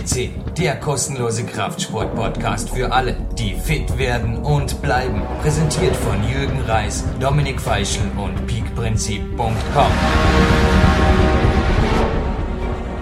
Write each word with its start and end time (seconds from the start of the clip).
FCC, 0.00 0.30
der 0.58 0.76
kostenlose 0.76 1.44
Kraftsport-Podcast 1.44 2.70
für 2.70 2.92
alle, 2.92 3.16
die 3.38 3.54
fit 3.54 3.98
werden 3.98 4.38
und 4.38 4.80
bleiben. 4.82 5.22
Präsentiert 5.42 5.94
von 5.96 6.16
Jürgen 6.28 6.60
Reis, 6.66 7.04
Dominik 7.20 7.60
Feischl 7.60 8.02
und 8.16 8.46
peakprinzip.com. 8.46 9.92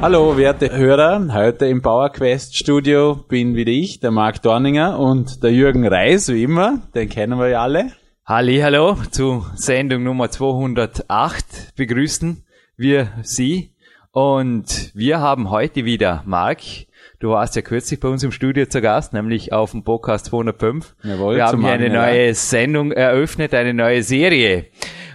Hallo, 0.00 0.36
werte 0.36 0.76
Hörer. 0.76 1.28
Heute 1.32 1.66
im 1.66 1.82
PowerQuest 1.82 2.56
Studio 2.56 3.16
bin 3.16 3.54
wieder 3.54 3.72
ich, 3.72 4.00
der 4.00 4.10
Marc 4.10 4.42
Dorninger 4.42 4.98
und 4.98 5.42
der 5.42 5.52
Jürgen 5.52 5.86
Reis, 5.86 6.28
wie 6.28 6.42
immer. 6.44 6.80
Den 6.94 7.08
kennen 7.08 7.38
wir 7.38 7.48
ja 7.48 7.62
alle. 7.62 7.92
Halli, 8.24 8.58
hallo 8.58 8.96
zu 9.10 9.46
Sendung 9.54 10.02
Nummer 10.02 10.30
208. 10.30 11.76
Begrüßen 11.76 12.44
wir 12.76 13.08
Sie. 13.22 13.72
Und 14.10 14.90
wir 14.94 15.20
haben 15.20 15.50
heute 15.50 15.84
wieder 15.84 16.22
Marc. 16.26 16.87
Du 17.20 17.30
warst 17.30 17.56
ja 17.56 17.62
kürzlich 17.62 17.98
bei 17.98 18.08
uns 18.08 18.22
im 18.22 18.30
Studio 18.30 18.66
zu 18.66 18.80
Gast, 18.80 19.12
nämlich 19.12 19.52
auf 19.52 19.72
dem 19.72 19.82
Podcast 19.82 20.26
205. 20.26 20.94
Jawohl, 21.02 21.36
wir 21.36 21.46
haben 21.46 21.62
hier 21.62 21.72
eine 21.72 21.90
neue 21.90 22.32
Sendung 22.34 22.92
eröffnet, 22.92 23.54
eine 23.54 23.74
neue 23.74 24.02
Serie 24.02 24.66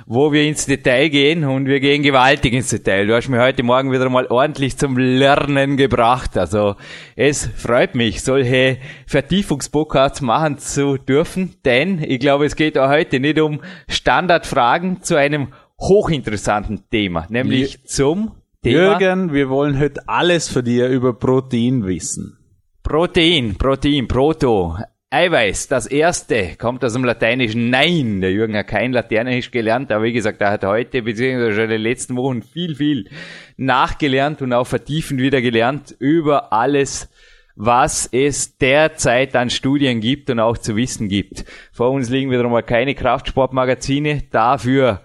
wo 0.06 0.32
wir 0.32 0.44
ins 0.44 0.66
Detail 0.66 1.10
gehen 1.10 1.44
und 1.46 1.66
wir 1.66 1.80
gehen 1.80 2.04
gewaltig 2.04 2.54
ins 2.54 2.70
Detail. 2.70 3.08
Du 3.08 3.16
hast 3.16 3.30
mir 3.30 3.42
heute 3.42 3.64
Morgen 3.64 3.92
wieder 3.92 4.10
mal 4.10 4.28
ordentlich 4.28 4.78
zum 4.78 4.98
Lernen 4.98 5.78
gebracht. 5.78 6.38
Also 6.38 6.76
es 7.16 7.46
freut 7.46 7.96
mich, 7.96 8.22
solche 8.22 8.78
Vertiefungspodcasts 9.08 10.22
machen 10.22 10.58
zu 10.58 10.98
dürfen, 10.98 11.56
denn 11.64 12.04
ich 12.04 12.20
glaube, 12.20 12.46
es 12.46 12.56
geht 12.56 12.78
auch 12.78 12.90
heute 12.90 13.20
nicht 13.20 13.40
um 13.40 13.62
Standardfragen 13.88 15.02
zu 15.02 15.16
einem 15.16 15.54
hochinteressanten 15.80 16.90
Thema, 16.90 17.26
nämlich 17.30 17.74
ja. 17.74 17.80
zum 17.86 18.32
Thema. 18.64 18.98
Jürgen, 18.98 19.34
wir 19.34 19.50
wollen 19.50 19.78
heute 19.78 20.08
alles 20.08 20.48
für 20.48 20.64
dir 20.64 20.88
über 20.88 21.14
Protein 21.14 21.86
wissen. 21.86 22.38
Protein, 22.82 23.56
Protein, 23.58 24.08
Proto. 24.08 24.78
Eiweiß, 25.10 25.68
das 25.68 25.86
erste, 25.86 26.56
kommt 26.58 26.84
aus 26.86 26.94
dem 26.94 27.04
Lateinischen 27.04 27.70
Nein. 27.70 28.22
Der 28.22 28.32
Jürgen 28.32 28.56
hat 28.56 28.68
kein 28.68 28.94
Lateinisch 28.94 29.52
gelernt, 29.52 29.92
aber 29.92 30.06
wie 30.06 30.14
gesagt, 30.14 30.40
er 30.40 30.52
hat 30.52 30.64
heute 30.64 31.02
beziehungsweise 31.02 31.56
schon 31.56 31.64
in 31.66 31.70
den 31.72 31.82
letzten 31.82 32.16
Wochen 32.16 32.42
viel, 32.42 32.76
viel 32.76 33.10
nachgelernt 33.58 34.42
und 34.42 34.54
auch 34.54 34.66
vertiefend 34.66 35.20
wieder 35.20 35.42
gelernt 35.42 35.94
über 36.00 36.54
alles, 36.54 37.10
was 37.58 38.08
es 38.14 38.58
derzeit 38.58 39.36
an 39.36 39.50
Studien 39.50 40.00
gibt 40.00 40.30
und 40.30 40.40
auch 40.40 40.58
zu 40.58 40.78
wissen 40.78 41.10
gibt. 41.10 41.44
Vor 41.74 41.92
uns 41.92 42.10
liegen 42.10 42.32
wieder 42.32 42.46
einmal 42.46 42.64
keine 42.64 42.96
Kraftsportmagazine, 42.96 44.24
dafür 44.32 45.02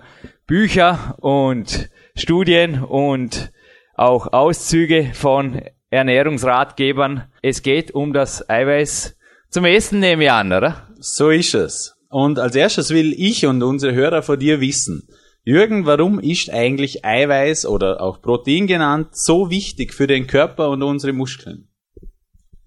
Bücher 0.47 1.17
und 1.19 1.91
Studien 2.19 2.83
und 2.85 3.53
auch 3.95 4.33
Auszüge 4.33 5.11
von 5.15 5.63
Ernährungsratgebern. 5.91 7.25
Es 7.43 7.63
geht 7.63 7.93
um 7.93 8.13
das 8.13 8.49
Eiweiß 8.49 9.19
zum 9.51 9.65
Essen 9.65 10.01
nehme 10.01 10.25
ich 10.25 10.31
an, 10.31 10.53
oder? 10.53 10.89
So 11.01 11.31
ist 11.31 11.55
es. 11.55 11.97
Und 12.11 12.39
als 12.39 12.55
erstes 12.55 12.91
will 12.91 13.15
ich 13.17 13.47
und 13.47 13.63
unsere 13.63 13.95
Hörer 13.95 14.23
von 14.23 14.39
dir 14.39 14.61
wissen, 14.61 15.09
Jürgen, 15.43 15.87
warum 15.87 16.21
ist 16.21 16.51
eigentlich 16.51 17.07
Eiweiß 17.07 17.65
oder 17.65 18.03
auch 18.03 18.21
Protein 18.21 18.67
genannt 18.67 19.17
so 19.17 19.49
wichtig 19.49 19.95
für 19.95 20.07
den 20.07 20.27
Körper 20.27 20.69
und 20.69 20.83
unsere 20.83 21.15
Muskeln? 21.15 21.69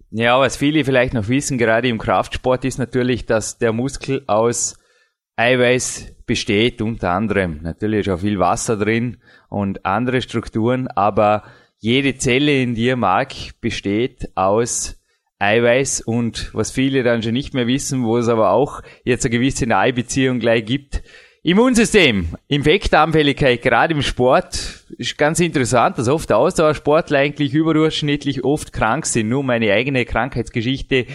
Ja, 0.09 0.39
was 0.39 0.57
viele 0.57 0.83
vielleicht 0.83 1.13
noch 1.13 1.27
wissen, 1.27 1.59
gerade 1.59 1.87
im 1.87 1.99
Kraftsport, 1.99 2.65
ist 2.65 2.79
natürlich, 2.79 3.27
dass 3.27 3.59
der 3.59 3.73
Muskel 3.73 4.23
aus 4.25 4.79
Eiweiß 5.35 6.15
besteht, 6.25 6.81
unter 6.81 7.11
anderem. 7.11 7.59
Natürlich 7.61 8.07
ist 8.07 8.09
auch 8.13 8.19
viel 8.19 8.39
Wasser 8.39 8.75
drin 8.75 9.21
und 9.51 9.85
andere 9.85 10.21
Strukturen, 10.21 10.87
aber 10.87 11.43
jede 11.77 12.17
Zelle 12.17 12.61
in 12.61 12.73
dir, 12.73 12.95
Mark, 12.95 13.33
besteht 13.59 14.29
aus 14.35 14.97
Eiweiß 15.39 16.01
und 16.01 16.51
was 16.53 16.71
viele 16.71 17.03
dann 17.03 17.21
schon 17.21 17.33
nicht 17.33 17.53
mehr 17.53 17.67
wissen, 17.67 18.03
wo 18.03 18.17
es 18.17 18.29
aber 18.29 18.51
auch 18.51 18.81
jetzt 19.03 19.25
eine 19.25 19.31
gewisse 19.31 19.65
Nahebeziehung 19.65 20.39
gleich 20.39 20.65
gibt. 20.65 21.03
Immunsystem, 21.43 22.27
Infektanfälligkeit, 22.47 23.63
gerade 23.63 23.95
im 23.95 24.03
Sport, 24.03 24.85
ist 24.99 25.17
ganz 25.17 25.39
interessant, 25.39 25.97
dass 25.97 26.07
oft 26.07 26.31
Ausdauersportler 26.31 27.17
eigentlich 27.17 27.55
überdurchschnittlich 27.55 28.43
oft 28.43 28.71
krank 28.71 29.07
sind. 29.07 29.27
Nur 29.27 29.43
meine 29.43 29.73
eigene 29.73 30.05
Krankheitsgeschichte, 30.05 31.07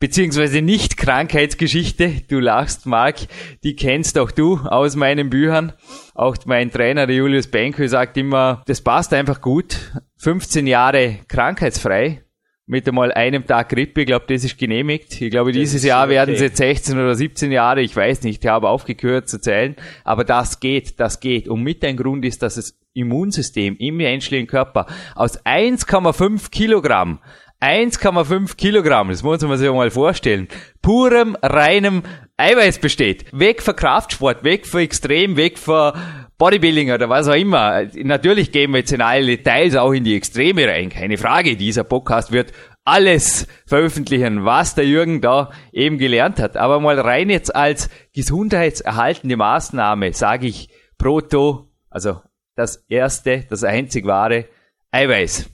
beziehungsweise 0.00 0.62
nicht 0.62 0.96
Krankheitsgeschichte, 0.96 2.22
du 2.28 2.40
lachst, 2.40 2.86
Marc, 2.86 3.18
die 3.62 3.76
kennst 3.76 4.18
auch 4.18 4.30
du 4.30 4.58
aus 4.58 4.96
meinen 4.96 5.30
Büchern. 5.30 5.74
Auch 6.14 6.36
mein 6.46 6.72
Trainer, 6.72 7.06
der 7.06 7.16
Julius 7.16 7.46
Benko, 7.46 7.86
sagt 7.86 8.16
immer, 8.16 8.62
das 8.66 8.80
passt 8.80 9.12
einfach 9.14 9.40
gut. 9.40 9.76
15 10.16 10.66
Jahre 10.66 11.18
krankheitsfrei, 11.28 12.24
mit 12.66 12.86
einmal 12.88 13.12
einem 13.12 13.46
Tag 13.46 13.70
Grippe, 13.70 14.02
ich 14.02 14.06
glaube, 14.06 14.26
das 14.28 14.44
ist 14.44 14.56
genehmigt. 14.56 15.20
Ich 15.20 15.30
glaube, 15.30 15.50
dieses 15.52 15.82
Jahr 15.82 16.04
okay. 16.04 16.14
werden 16.14 16.34
es 16.34 16.40
jetzt 16.40 16.58
16 16.58 16.98
oder 16.98 17.14
17 17.14 17.50
Jahre, 17.50 17.82
ich 17.82 17.94
weiß 17.94 18.22
nicht, 18.22 18.44
ich 18.44 18.50
habe 18.50 18.68
aufgehört 18.68 19.28
zu 19.28 19.40
zählen, 19.40 19.76
aber 20.04 20.24
das 20.24 20.60
geht, 20.60 21.00
das 21.00 21.20
geht. 21.20 21.48
Und 21.48 21.62
mit 21.62 21.84
ein 21.84 21.96
Grund 21.96 22.24
ist, 22.24 22.42
dass 22.42 22.54
das 22.54 22.78
Immunsystem 22.94 23.76
im 23.76 23.96
menschlichen 23.96 24.46
Körper 24.46 24.86
aus 25.14 25.44
1,5 25.44 26.50
Kilogramm 26.50 27.18
1,5 27.60 28.56
Kilogramm, 28.56 29.10
das 29.10 29.22
muss 29.22 29.42
man 29.42 29.58
sich 29.58 29.70
mal 29.70 29.90
vorstellen, 29.90 30.48
purem, 30.80 31.36
reinem 31.42 32.02
Eiweiß 32.38 32.78
besteht. 32.78 33.26
Weg 33.32 33.62
von 33.62 33.76
Kraftsport, 33.76 34.44
weg 34.44 34.66
von 34.66 34.80
Extrem, 34.80 35.36
weg 35.36 35.58
von 35.58 35.92
Bodybuilding 36.38 36.90
oder 36.90 37.10
was 37.10 37.28
auch 37.28 37.34
immer. 37.34 37.82
Natürlich 37.96 38.50
gehen 38.50 38.70
wir 38.70 38.78
jetzt 38.78 38.92
in 38.92 39.02
alle 39.02 39.26
Details 39.26 39.76
auch 39.76 39.92
in 39.92 40.04
die 40.04 40.16
Extreme 40.16 40.66
rein, 40.66 40.88
keine 40.88 41.18
Frage. 41.18 41.54
Dieser 41.54 41.84
Podcast 41.84 42.32
wird 42.32 42.52
alles 42.82 43.46
veröffentlichen, 43.66 44.46
was 44.46 44.74
der 44.74 44.86
Jürgen 44.86 45.20
da 45.20 45.50
eben 45.70 45.98
gelernt 45.98 46.40
hat. 46.40 46.56
Aber 46.56 46.80
mal 46.80 46.98
rein 46.98 47.28
jetzt 47.28 47.54
als 47.54 47.90
gesundheitserhaltende 48.14 49.36
Maßnahme 49.36 50.14
sage 50.14 50.46
ich 50.46 50.70
Proto, 50.96 51.68
also 51.90 52.22
das 52.56 52.84
erste, 52.88 53.44
das 53.50 53.62
einzig 53.62 54.06
wahre 54.06 54.46
Eiweiß. 54.92 55.50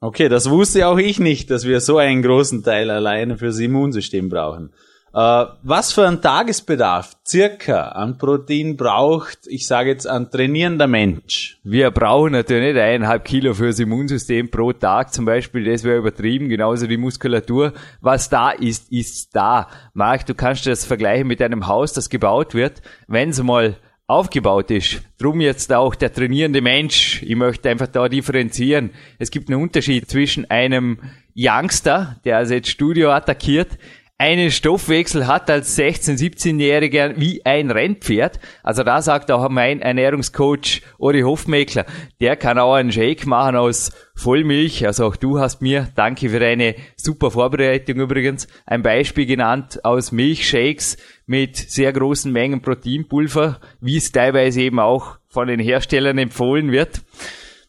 Okay, 0.00 0.28
das 0.28 0.48
wusste 0.48 0.86
auch 0.86 0.98
ich 0.98 1.18
nicht, 1.18 1.50
dass 1.50 1.66
wir 1.66 1.80
so 1.80 1.98
einen 1.98 2.22
großen 2.22 2.62
Teil 2.62 2.90
alleine 2.90 3.36
fürs 3.36 3.58
Immunsystem 3.58 4.28
brauchen. 4.28 4.70
Äh, 5.12 5.46
was 5.62 5.92
für 5.92 6.06
ein 6.06 6.22
Tagesbedarf 6.22 7.16
circa 7.26 7.88
an 7.88 8.16
Protein 8.18 8.76
braucht, 8.76 9.38
ich 9.48 9.66
sage 9.66 9.90
jetzt, 9.90 10.06
ein 10.06 10.30
trainierender 10.30 10.86
Mensch? 10.86 11.58
Wir 11.64 11.90
brauchen 11.90 12.32
natürlich 12.32 12.74
nicht 12.74 12.80
eineinhalb 12.80 13.24
Kilo 13.24 13.54
fürs 13.54 13.80
Immunsystem 13.80 14.50
pro 14.50 14.72
Tag 14.72 15.12
zum 15.12 15.24
Beispiel, 15.24 15.64
das 15.64 15.82
wäre 15.82 15.98
übertrieben, 15.98 16.48
genauso 16.48 16.86
die 16.86 16.98
Muskulatur. 16.98 17.72
Was 18.00 18.28
da 18.28 18.50
ist, 18.50 18.92
ist 18.92 19.34
da. 19.34 19.68
Marc, 19.94 20.26
du 20.26 20.34
kannst 20.34 20.66
das 20.66 20.84
vergleichen 20.84 21.26
mit 21.26 21.42
einem 21.42 21.66
Haus, 21.66 21.92
das 21.92 22.08
gebaut 22.08 22.54
wird. 22.54 22.82
Wenn 23.08 23.30
es 23.30 23.42
mal 23.42 23.76
aufgebaut 24.08 24.70
ist. 24.70 25.02
Drum 25.18 25.40
jetzt 25.40 25.72
auch 25.72 25.94
der 25.94 26.12
trainierende 26.12 26.62
Mensch. 26.62 27.22
Ich 27.22 27.36
möchte 27.36 27.68
einfach 27.68 27.86
da 27.86 28.08
differenzieren. 28.08 28.90
Es 29.18 29.30
gibt 29.30 29.50
einen 29.50 29.62
Unterschied 29.62 30.10
zwischen 30.10 30.50
einem 30.50 30.98
Youngster, 31.36 32.16
der 32.24 32.38
also 32.38 32.54
jetzt 32.54 32.70
Studio 32.70 33.12
attackiert, 33.12 33.78
einen 34.20 34.50
Stoffwechsel 34.50 35.28
hat 35.28 35.48
als 35.48 35.78
16-, 35.78 36.18
17-Jähriger 36.18 37.14
wie 37.16 37.46
ein 37.46 37.70
Rennpferd. 37.70 38.40
Also 38.64 38.82
da 38.82 39.00
sagt 39.00 39.30
auch 39.30 39.48
mein 39.48 39.80
Ernährungscoach 39.80 40.82
Uri 40.98 41.20
Hofmeckler, 41.20 41.86
der 42.20 42.34
kann 42.34 42.58
auch 42.58 42.74
einen 42.74 42.90
Shake 42.90 43.26
machen 43.26 43.54
aus 43.54 43.92
Vollmilch. 44.16 44.84
Also 44.84 45.06
auch 45.06 45.14
du 45.14 45.38
hast 45.38 45.62
mir, 45.62 45.88
danke 45.94 46.30
für 46.30 46.40
deine 46.40 46.74
super 46.96 47.30
Vorbereitung 47.30 48.00
übrigens, 48.00 48.48
ein 48.66 48.82
Beispiel 48.82 49.24
genannt 49.24 49.84
aus 49.84 50.10
Milchshakes 50.10 50.96
mit 51.26 51.56
sehr 51.56 51.92
großen 51.92 52.32
Mengen 52.32 52.60
Proteinpulver, 52.60 53.60
wie 53.80 53.98
es 53.98 54.10
teilweise 54.10 54.62
eben 54.62 54.80
auch 54.80 55.18
von 55.28 55.46
den 55.46 55.60
Herstellern 55.60 56.18
empfohlen 56.18 56.72
wird. 56.72 57.02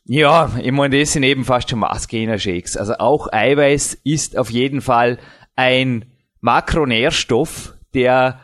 Ja, 0.06 0.52
ich 0.60 0.72
meine, 0.72 1.00
das 1.00 1.14
sind 1.14 1.22
eben 1.22 1.46
fast 1.46 1.70
schon 1.70 1.78
Maßgeber-Shakes. 1.80 2.76
Also 2.76 2.96
auch 2.96 3.32
Eiweiß 3.32 4.00
ist 4.04 4.36
auf 4.36 4.50
jeden 4.50 4.82
Fall 4.82 5.20
ein 5.56 6.06
Makronährstoff, 6.42 7.76
der 7.94 8.40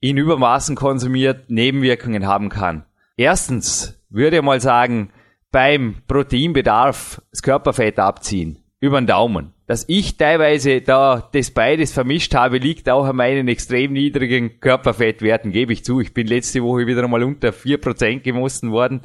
in 0.00 0.16
Übermaßen 0.16 0.76
konsumiert 0.76 1.50
Nebenwirkungen 1.50 2.26
haben 2.26 2.48
kann. 2.48 2.84
Erstens 3.16 4.02
würde 4.10 4.36
ich 4.36 4.42
mal 4.42 4.60
sagen, 4.60 5.10
beim 5.50 6.02
Proteinbedarf 6.08 7.22
das 7.30 7.42
Körperfett 7.42 7.98
abziehen. 7.98 8.58
Über 8.80 9.00
den 9.00 9.06
Daumen. 9.06 9.54
Dass 9.66 9.86
ich 9.88 10.18
teilweise 10.18 10.82
da 10.82 11.30
das 11.32 11.52
beides 11.52 11.92
vermischt 11.92 12.34
habe, 12.34 12.58
liegt 12.58 12.90
auch 12.90 13.06
an 13.06 13.16
meinen 13.16 13.48
extrem 13.48 13.94
niedrigen 13.94 14.60
Körperfettwerten, 14.60 15.52
gebe 15.52 15.72
ich 15.72 15.84
zu. 15.84 16.00
Ich 16.00 16.12
bin 16.12 16.26
letzte 16.26 16.62
Woche 16.62 16.86
wieder 16.86 17.02
einmal 17.02 17.22
unter 17.22 17.48
4% 17.48 18.20
gemessen 18.20 18.72
worden. 18.72 19.00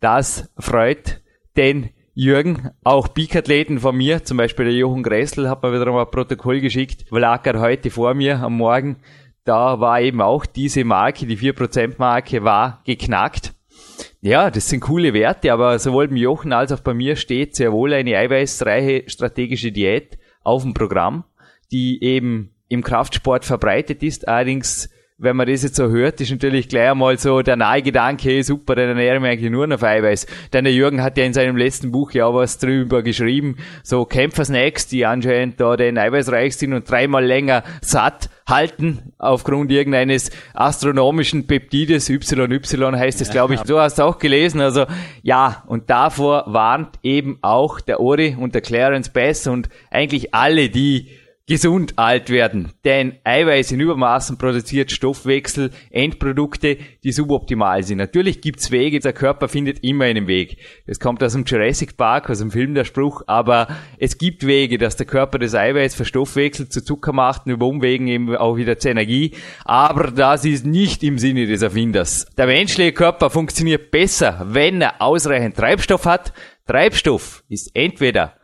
Das 0.00 0.50
freut 0.58 1.20
den 1.56 1.90
Jürgen, 2.22 2.68
auch 2.84 3.14
Peak-Athleten 3.14 3.78
von 3.78 3.96
mir, 3.96 4.22
zum 4.24 4.36
Beispiel 4.36 4.66
der 4.66 4.74
Jochen 4.74 5.02
Gressel 5.02 5.48
hat 5.48 5.62
mir 5.62 5.72
wieder 5.72 5.86
einmal 5.86 6.04
ein 6.04 6.10
Protokoll 6.10 6.60
geschickt, 6.60 7.06
lag 7.10 7.46
er 7.46 7.60
heute 7.60 7.88
vor 7.88 8.12
mir 8.12 8.40
am 8.40 8.58
Morgen. 8.58 8.98
Da 9.44 9.80
war 9.80 10.02
eben 10.02 10.20
auch 10.20 10.44
diese 10.44 10.84
Marke, 10.84 11.24
die 11.24 11.38
4%-Marke 11.38 12.44
war 12.44 12.82
geknackt. 12.84 13.54
ja, 14.20 14.50
das 14.50 14.68
sind 14.68 14.80
coole 14.80 15.14
Werte, 15.14 15.50
aber 15.50 15.78
sowohl 15.78 16.08
beim 16.08 16.18
Jochen 16.18 16.52
als 16.52 16.72
auch 16.72 16.80
bei 16.80 16.92
mir 16.92 17.16
steht 17.16 17.56
sehr 17.56 17.72
wohl 17.72 17.94
eine 17.94 18.18
eiweißreiche 18.18 19.08
strategische 19.08 19.72
Diät 19.72 20.18
auf 20.42 20.62
dem 20.62 20.74
Programm, 20.74 21.24
die 21.72 22.04
eben 22.04 22.50
im 22.68 22.82
Kraftsport 22.82 23.46
verbreitet 23.46 24.02
ist, 24.02 24.28
allerdings 24.28 24.90
wenn 25.20 25.36
man 25.36 25.46
das 25.46 25.62
jetzt 25.62 25.76
so 25.76 25.90
hört, 25.90 26.20
ist 26.22 26.30
natürlich 26.30 26.68
gleich 26.68 26.90
einmal 26.90 27.18
so 27.18 27.42
der 27.42 27.56
nahe 27.56 27.82
Gedanke, 27.82 28.28
hey, 28.28 28.42
super, 28.42 28.74
dann 28.74 28.88
ernähre 28.88 29.16
ich 29.16 29.20
mich 29.20 29.30
eigentlich 29.30 29.50
nur 29.50 29.66
noch 29.66 29.82
Eiweiß. 29.82 30.26
Denn 30.52 30.64
der 30.64 30.72
Jürgen 30.72 31.02
hat 31.02 31.18
ja 31.18 31.24
in 31.24 31.34
seinem 31.34 31.58
letzten 31.58 31.90
Buch 31.90 32.12
ja 32.12 32.24
auch 32.24 32.34
was 32.34 32.56
drüber 32.56 33.02
geschrieben, 33.02 33.56
so 33.82 34.06
Kämpfersnacks, 34.06 34.88
die 34.88 35.04
anscheinend 35.04 35.60
da 35.60 35.76
den 35.76 35.98
eiweißreich 35.98 36.56
sind 36.56 36.72
und 36.72 36.90
dreimal 36.90 37.24
länger 37.24 37.62
satt 37.82 38.30
halten 38.48 39.12
aufgrund 39.18 39.70
irgendeines 39.70 40.30
astronomischen 40.54 41.46
Peptides, 41.46 42.08
YY 42.08 42.60
heißt 42.96 43.20
es, 43.20 43.30
glaube 43.30 43.54
ich. 43.54 43.60
Du 43.60 43.78
hast 43.78 44.00
auch 44.00 44.18
gelesen, 44.18 44.60
also 44.60 44.86
ja, 45.22 45.62
und 45.66 45.88
davor 45.88 46.44
warnt 46.46 46.98
eben 47.02 47.38
auch 47.42 47.80
der 47.80 48.00
Ori 48.00 48.36
und 48.38 48.54
der 48.54 48.62
Clarence 48.62 49.10
Bass 49.10 49.46
und 49.46 49.68
eigentlich 49.90 50.34
alle, 50.34 50.68
die 50.70 51.08
gesund 51.50 51.94
alt 51.96 52.30
werden. 52.30 52.70
Denn 52.84 53.18
Eiweiß 53.24 53.72
in 53.72 53.80
Übermaßen 53.80 54.38
produziert 54.38 54.92
Stoffwechsel, 54.92 55.72
Endprodukte, 55.90 56.78
die 57.02 57.10
suboptimal 57.10 57.82
sind. 57.82 57.98
Natürlich 57.98 58.40
gibt's 58.40 58.70
Wege, 58.70 59.00
der 59.00 59.12
Körper 59.12 59.48
findet 59.48 59.82
immer 59.82 60.04
einen 60.04 60.28
Weg. 60.28 60.58
Das 60.86 61.00
kommt 61.00 61.24
aus 61.24 61.32
dem 61.32 61.42
Jurassic 61.44 61.96
Park, 61.96 62.30
aus 62.30 62.38
dem 62.38 62.52
Film 62.52 62.74
der 62.74 62.84
Spruch, 62.84 63.22
aber 63.26 63.66
es 63.98 64.16
gibt 64.16 64.46
Wege, 64.46 64.78
dass 64.78 64.94
der 64.94 65.06
Körper 65.06 65.40
das 65.40 65.56
Eiweiß 65.56 65.96
verstoffwechselt, 65.96 66.72
zu 66.72 66.84
Zucker 66.84 67.12
macht 67.12 67.46
und 67.46 67.52
über 67.52 67.66
Umwegen 67.66 68.06
eben 68.06 68.36
auch 68.36 68.54
wieder 68.54 68.78
zur 68.78 68.92
Energie. 68.92 69.34
Aber 69.64 70.12
das 70.12 70.44
ist 70.44 70.64
nicht 70.64 71.02
im 71.02 71.18
Sinne 71.18 71.48
des 71.48 71.62
Erfinders. 71.62 72.26
Der 72.38 72.46
menschliche 72.46 72.92
Körper 72.92 73.28
funktioniert 73.28 73.90
besser, 73.90 74.46
wenn 74.50 74.80
er 74.80 75.02
ausreichend 75.02 75.56
Treibstoff 75.56 76.04
hat. 76.04 76.32
Treibstoff 76.68 77.42
ist 77.48 77.72
entweder 77.74 78.34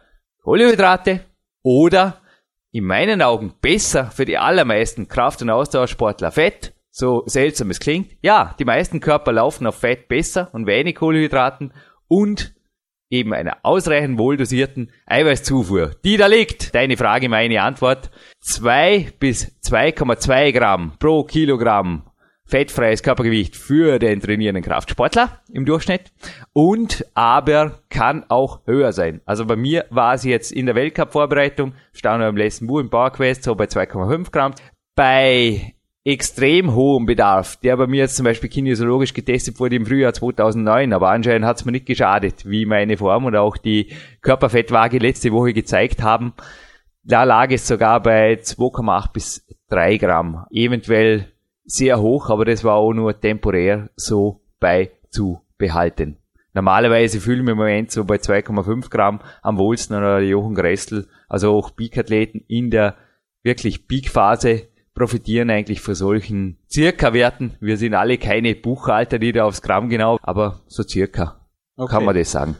Kohlenhydrate 0.42 1.20
oder 1.62 2.20
in 2.76 2.84
meinen 2.84 3.22
Augen 3.22 3.54
besser 3.62 4.10
für 4.10 4.26
die 4.26 4.36
allermeisten 4.36 5.08
Kraft- 5.08 5.40
und 5.40 5.48
Ausdauersportler 5.48 6.30
Fett, 6.30 6.74
so 6.90 7.22
seltsam 7.24 7.70
es 7.70 7.80
klingt. 7.80 8.14
Ja, 8.20 8.54
die 8.58 8.66
meisten 8.66 9.00
Körper 9.00 9.32
laufen 9.32 9.66
auf 9.66 9.76
Fett 9.76 10.08
besser 10.08 10.50
und 10.52 10.66
wenig 10.66 10.96
Kohlenhydraten 10.96 11.72
und 12.06 12.54
eben 13.08 13.32
einer 13.32 13.56
ausreichend 13.62 14.18
wohldosierten 14.18 14.92
Eiweißzufuhr. 15.06 15.92
Die 16.04 16.18
da 16.18 16.26
liegt, 16.26 16.74
deine 16.74 16.98
Frage, 16.98 17.30
meine 17.30 17.62
Antwort, 17.62 18.10
2 18.40 19.12
bis 19.18 19.58
2,2 19.62 20.52
Gramm 20.52 20.92
pro 20.98 21.24
Kilogramm 21.24 22.02
fettfreies 22.46 23.02
Körpergewicht 23.02 23.56
für 23.56 23.98
den 23.98 24.20
trainierenden 24.20 24.64
Kraftsportler 24.64 25.40
im 25.52 25.66
Durchschnitt 25.66 26.12
und 26.52 27.04
aber 27.14 27.80
kann 27.90 28.24
auch 28.28 28.60
höher 28.66 28.92
sein. 28.92 29.20
Also 29.26 29.44
bei 29.44 29.56
mir 29.56 29.84
war 29.90 30.14
es 30.14 30.24
jetzt 30.24 30.52
in 30.52 30.66
der 30.66 30.76
Weltcup-Vorbereitung, 30.76 31.74
stand 31.92 32.22
am 32.22 32.36
letzten 32.36 32.66
Buch 32.68 32.78
im 32.78 32.90
PowerQuest 32.90 33.42
so 33.42 33.54
bei 33.54 33.64
2,5 33.64 34.30
Gramm. 34.30 34.54
Bei 34.94 35.74
extrem 36.04 36.72
hohem 36.72 37.04
Bedarf, 37.04 37.56
der 37.56 37.76
bei 37.76 37.88
mir 37.88 38.02
jetzt 38.02 38.14
zum 38.14 38.24
Beispiel 38.24 38.48
kinesiologisch 38.48 39.12
getestet 39.12 39.58
wurde 39.58 39.74
im 39.74 39.86
Frühjahr 39.86 40.12
2009, 40.12 40.92
aber 40.92 41.10
anscheinend 41.10 41.46
hat 41.46 41.56
es 41.58 41.64
mir 41.64 41.72
nicht 41.72 41.86
geschadet, 41.86 42.48
wie 42.48 42.64
meine 42.64 42.96
Form 42.96 43.24
und 43.24 43.34
auch 43.34 43.56
die 43.56 43.92
Körperfettwaage 44.20 44.98
letzte 44.98 45.32
Woche 45.32 45.52
gezeigt 45.52 46.04
haben. 46.04 46.32
Da 47.02 47.24
lag 47.24 47.50
es 47.50 47.66
sogar 47.66 48.00
bei 48.00 48.34
2,8 48.34 49.12
bis 49.12 49.46
3 49.68 49.96
Gramm. 49.96 50.46
Eventuell 50.50 51.32
sehr 51.66 52.00
hoch, 52.00 52.30
aber 52.30 52.44
das 52.44 52.64
war 52.64 52.76
auch 52.76 52.92
nur 52.92 53.20
temporär 53.20 53.90
so 53.96 54.40
beizubehalten. 54.60 56.16
Normalerweise 56.54 57.20
fühlen 57.20 57.44
wir 57.44 57.52
im 57.52 57.58
Moment 57.58 57.90
so 57.90 58.04
bei 58.04 58.16
2,5 58.16 58.88
Gramm 58.88 59.20
am 59.42 59.58
wohlsten 59.58 59.94
oder 59.94 60.20
Jochen 60.20 60.54
Gressel, 60.54 61.06
also 61.28 61.52
auch 61.52 61.76
Peak-Athleten 61.76 62.44
in 62.48 62.70
der 62.70 62.96
wirklich 63.42 63.86
Peak-Phase 63.86 64.68
profitieren 64.94 65.50
eigentlich 65.50 65.82
von 65.82 65.94
solchen 65.94 66.56
Circa-Werten. 66.70 67.56
Wir 67.60 67.76
sind 67.76 67.92
alle 67.92 68.16
keine 68.16 68.54
Buchhalter, 68.54 69.18
die 69.18 69.32
da 69.32 69.44
aufs 69.44 69.60
Gramm 69.60 69.90
genau, 69.90 70.18
aber 70.22 70.62
so 70.66 70.82
circa 70.82 71.46
okay. 71.76 71.92
kann 71.92 72.04
man 72.06 72.16
das 72.16 72.32
sagen. 72.32 72.56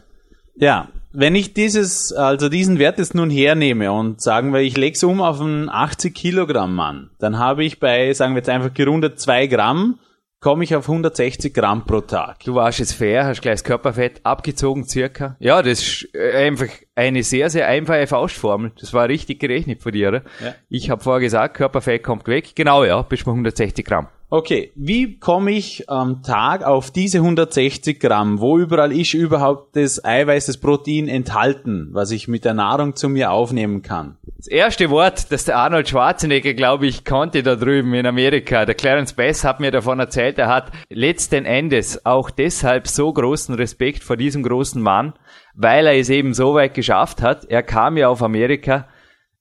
Ja, 0.57 0.89
wenn 1.19 1.35
ich 1.35 1.55
dieses, 1.55 2.13
also 2.13 2.51
diesen 2.51 2.79
Wert 2.79 2.99
jetzt 2.99 3.15
nun 3.15 3.31
hernehme 3.31 3.91
und 3.91 4.21
sagen 4.21 4.53
wir, 4.53 4.61
ich 4.61 4.77
lege 4.77 4.95
es 4.95 5.03
um 5.03 5.23
auf 5.23 5.41
einen 5.41 5.71
80 5.71 6.15
Kilogramm 6.15 6.75
Mann, 6.75 7.11
dann 7.19 7.39
habe 7.39 7.65
ich 7.65 7.81
bei, 7.81 8.13
sagen 8.13 8.35
wir 8.35 8.41
jetzt 8.41 8.51
einfach 8.51 8.75
gerundet 8.75 9.19
zwei 9.19 9.47
Gramm, 9.47 9.99
komme 10.41 10.63
ich 10.63 10.77
auf 10.77 10.89
160 10.89 11.55
Gramm 11.55 11.87
pro 11.87 12.03
Tag. 12.03 12.41
Du 12.45 12.55
warst 12.55 12.81
jetzt 12.81 12.93
fair, 12.93 13.25
hast 13.25 13.41
gleich 13.41 13.55
das 13.55 13.65
Körperfett 13.65 14.21
abgezogen 14.25 14.87
circa. 14.87 15.37
Ja, 15.41 15.63
das 15.63 15.81
ist 15.81 16.15
äh, 16.15 16.47
einfach 16.47 16.69
eine 16.95 17.23
sehr, 17.23 17.49
sehr 17.49 17.67
einfache 17.67 18.07
Faustformel. 18.07 18.73
Das 18.79 18.93
war 18.93 19.09
richtig 19.09 19.41
gerechnet 19.41 19.83
von 19.83 19.93
dir, 19.93 20.09
oder? 20.09 20.23
Ja. 20.45 20.55
Ich 20.69 20.91
habe 20.91 21.03
vorher 21.03 21.21
gesagt, 21.21 21.57
Körperfett 21.57 22.03
kommt 22.03 22.29
weg. 22.29 22.55
Genau, 22.55 22.85
ja, 22.85 23.01
bis 23.01 23.25
bei 23.25 23.31
160 23.31 23.87
Gramm. 23.87 24.09
Okay, 24.29 24.73
wie 24.75 25.21
komme 25.21 25.53
ich 25.53 25.89
am 25.89 26.25
Tag 26.25 26.65
auf 26.65 26.91
diese 26.91 27.19
160 27.19 28.01
Gramm? 28.01 28.41
Wo 28.41 28.59
überall 28.59 28.91
ist 28.91 29.15
überhaupt 29.15 29.77
das 29.77 30.05
Eiweiß, 30.05 30.47
das 30.47 30.59
Protein 30.59 31.07
enthalten, 31.07 31.91
was 31.93 32.11
ich 32.11 32.27
mit 32.27 32.45
der 32.45 32.55
Nahrung 32.55 32.97
zu 32.97 33.09
mir 33.09 33.31
aufnehmen 33.31 33.83
kann? 33.83 34.17
Das 34.37 34.49
erste 34.49 34.91
Wort, 34.91 35.31
das 35.31 35.45
der 35.45 35.59
Arnold 35.59 35.89
Schwarzenegger, 35.89 36.55
glaube 36.55 36.89
ich, 36.89 37.05
konnte 37.05 37.45
da 37.45 37.55
drüben 37.55 37.95
in 37.95 38.05
Amerika. 38.05 38.65
Der 38.67 38.75
Clarence 38.75 39.13
Bass 39.13 39.45
hat 39.45 39.61
mir 39.61 39.71
davon 39.71 40.01
erzählt, 40.01 40.39
er 40.39 40.49
hat 40.49 40.73
letzten 40.91 41.45
Endes 41.45 42.05
auch 42.05 42.29
deshalb 42.29 42.89
so 42.89 43.13
großen 43.13 43.55
Respekt 43.55 44.03
vor 44.03 44.17
diesem 44.17 44.43
großen 44.43 44.83
Mann, 44.83 45.15
weil 45.55 45.87
er 45.87 45.97
es 45.97 46.11
eben 46.11 46.35
so 46.35 46.55
weit 46.55 46.75
geschafft 46.75 47.23
hat. 47.23 47.45
Er 47.45 47.63
kam 47.63 47.97
ja 47.97 48.09
auf 48.09 48.25
Amerika 48.25 48.89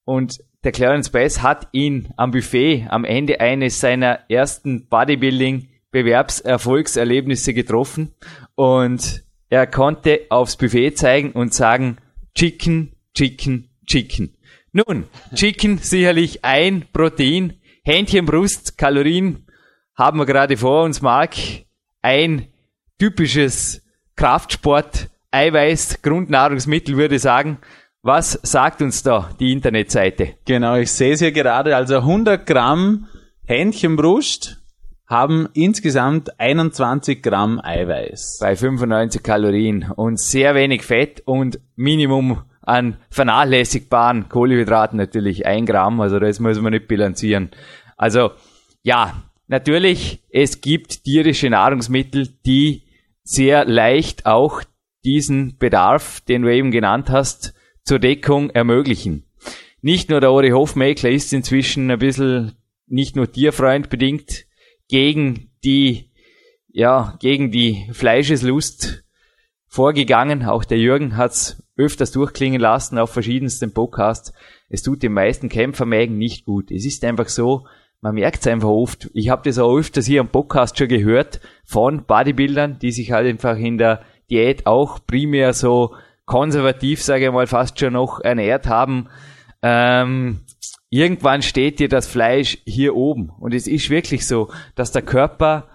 und 0.03 0.37
der 0.65 0.71
Clarence 0.71 1.09
Bass 1.11 1.43
hat 1.43 1.67
ihn 1.73 2.09
am 2.17 2.31
Buffet 2.31 2.87
am 2.89 3.05
Ende 3.05 3.39
eines 3.39 3.79
seiner 3.79 4.21
ersten 4.29 4.87
Bodybuilding-Bewerbserfolgserlebnisse 4.89 7.53
getroffen 7.53 8.15
und 8.55 9.23
er 9.49 9.67
konnte 9.67 10.21
aufs 10.29 10.57
Buffet 10.57 10.95
zeigen 10.95 11.33
und 11.33 11.53
sagen, 11.53 11.97
Chicken, 12.33 12.95
Chicken, 13.13 13.69
Chicken. 13.85 14.35
Nun, 14.71 15.03
Chicken 15.35 15.77
sicherlich 15.81 16.43
ein 16.43 16.87
Protein, 16.91 17.53
Hähnchenbrust, 17.83 18.79
Kalorien 18.79 19.45
haben 19.95 20.17
wir 20.17 20.25
gerade 20.25 20.57
vor 20.57 20.81
uns, 20.83 21.03
Mark. 21.03 21.35
Ein 22.01 22.47
typisches 22.97 23.83
Kraftsport, 24.15 25.11
Eiweiß, 25.29 26.01
Grundnahrungsmittel 26.01 26.97
würde 26.97 27.19
sagen. 27.19 27.59
Was 28.07 28.39
sagt 28.43 28.83
uns 28.83 29.01
da 29.01 29.31
die 29.39 29.51
Internetseite? 29.51 30.35
Genau, 30.45 30.75
ich 30.75 30.91
sehe 30.91 31.13
es 31.13 31.21
hier 31.21 31.31
gerade. 31.31 31.75
Also 31.75 31.95
100 31.95 32.45
Gramm 32.45 33.07
Hähnchenbrust 33.47 34.61
haben 35.07 35.49
insgesamt 35.55 36.39
21 36.39 37.23
Gramm 37.23 37.59
Eiweiß. 37.59 38.37
Bei 38.39 38.55
95 38.55 39.23
Kalorien 39.23 39.91
und 39.95 40.19
sehr 40.19 40.53
wenig 40.53 40.83
Fett 40.83 41.23
und 41.25 41.59
Minimum 41.75 42.43
an 42.61 42.97
vernachlässigbaren 43.09 44.29
Kohlenhydraten 44.29 44.97
natürlich 44.97 45.47
ein 45.47 45.65
Gramm. 45.65 45.99
Also 45.99 46.19
das 46.19 46.39
muss 46.39 46.61
man 46.61 46.73
nicht 46.73 46.87
bilanzieren. 46.87 47.49
Also 47.97 48.33
ja, 48.83 49.23
natürlich, 49.47 50.21
es 50.29 50.61
gibt 50.61 51.05
tierische 51.05 51.49
Nahrungsmittel, 51.49 52.27
die 52.45 52.83
sehr 53.23 53.65
leicht 53.65 54.27
auch 54.27 54.61
diesen 55.03 55.57
Bedarf, 55.57 56.21
den 56.21 56.43
du 56.43 56.53
eben 56.53 56.69
genannt 56.69 57.09
hast, 57.09 57.55
zur 57.85 57.99
Deckung 57.99 58.49
ermöglichen. 58.49 59.23
Nicht 59.81 60.09
nur 60.09 60.19
der 60.19 60.31
Ori 60.31 60.49
Hofmeckler 60.49 61.11
ist 61.11 61.31
inzwischen 61.31 61.89
ein 61.91 61.99
bisschen 61.99 62.53
nicht 62.87 63.15
nur 63.15 63.31
tierfreund 63.31 63.89
bedingt 63.89 64.45
gegen 64.87 65.51
die, 65.63 66.09
ja, 66.67 67.15
gegen 67.19 67.51
die 67.51 67.87
Fleischeslust 67.91 69.03
vorgegangen. 69.67 70.43
Auch 70.43 70.63
der 70.63 70.79
Jürgen 70.79 71.17
hat's 71.17 71.63
öfters 71.77 72.11
durchklingen 72.11 72.59
lassen 72.59 72.97
auf 72.97 73.11
verschiedensten 73.11 73.73
Podcasts. 73.73 74.33
Es 74.69 74.81
tut 74.81 75.03
den 75.03 75.13
meisten 75.13 75.49
Kämpfermägen 75.49 76.17
nicht 76.17 76.45
gut. 76.45 76.71
Es 76.71 76.85
ist 76.85 77.03
einfach 77.03 77.27
so, 77.27 77.67
man 78.01 78.15
merkt 78.15 78.39
es 78.39 78.47
einfach 78.47 78.69
oft. 78.69 79.09
Ich 79.13 79.29
habe 79.29 79.43
das 79.43 79.59
auch 79.59 79.75
öfters 79.75 80.05
hier 80.05 80.21
am 80.21 80.29
Podcast 80.29 80.77
schon 80.77 80.87
gehört 80.87 81.41
von 81.63 82.05
Bodybuildern, 82.05 82.79
die 82.79 82.91
sich 82.91 83.11
halt 83.11 83.27
einfach 83.27 83.57
in 83.57 83.77
der 83.77 84.01
Diät 84.29 84.65
auch 84.65 84.99
primär 85.05 85.53
so 85.53 85.95
konservativ, 86.25 87.01
sage 87.01 87.25
ich 87.25 87.31
mal, 87.31 87.47
fast 87.47 87.79
schon 87.79 87.93
noch 87.93 88.19
ernährt 88.19 88.67
haben, 88.67 89.09
ähm, 89.61 90.41
irgendwann 90.89 91.41
steht 91.41 91.79
dir 91.79 91.89
das 91.89 92.07
Fleisch 92.07 92.57
hier 92.65 92.95
oben. 92.95 93.31
Und 93.39 93.53
es 93.53 93.67
ist 93.67 93.89
wirklich 93.89 94.25
so, 94.25 94.51
dass 94.75 94.91
der 94.91 95.01
Körper, 95.01 95.67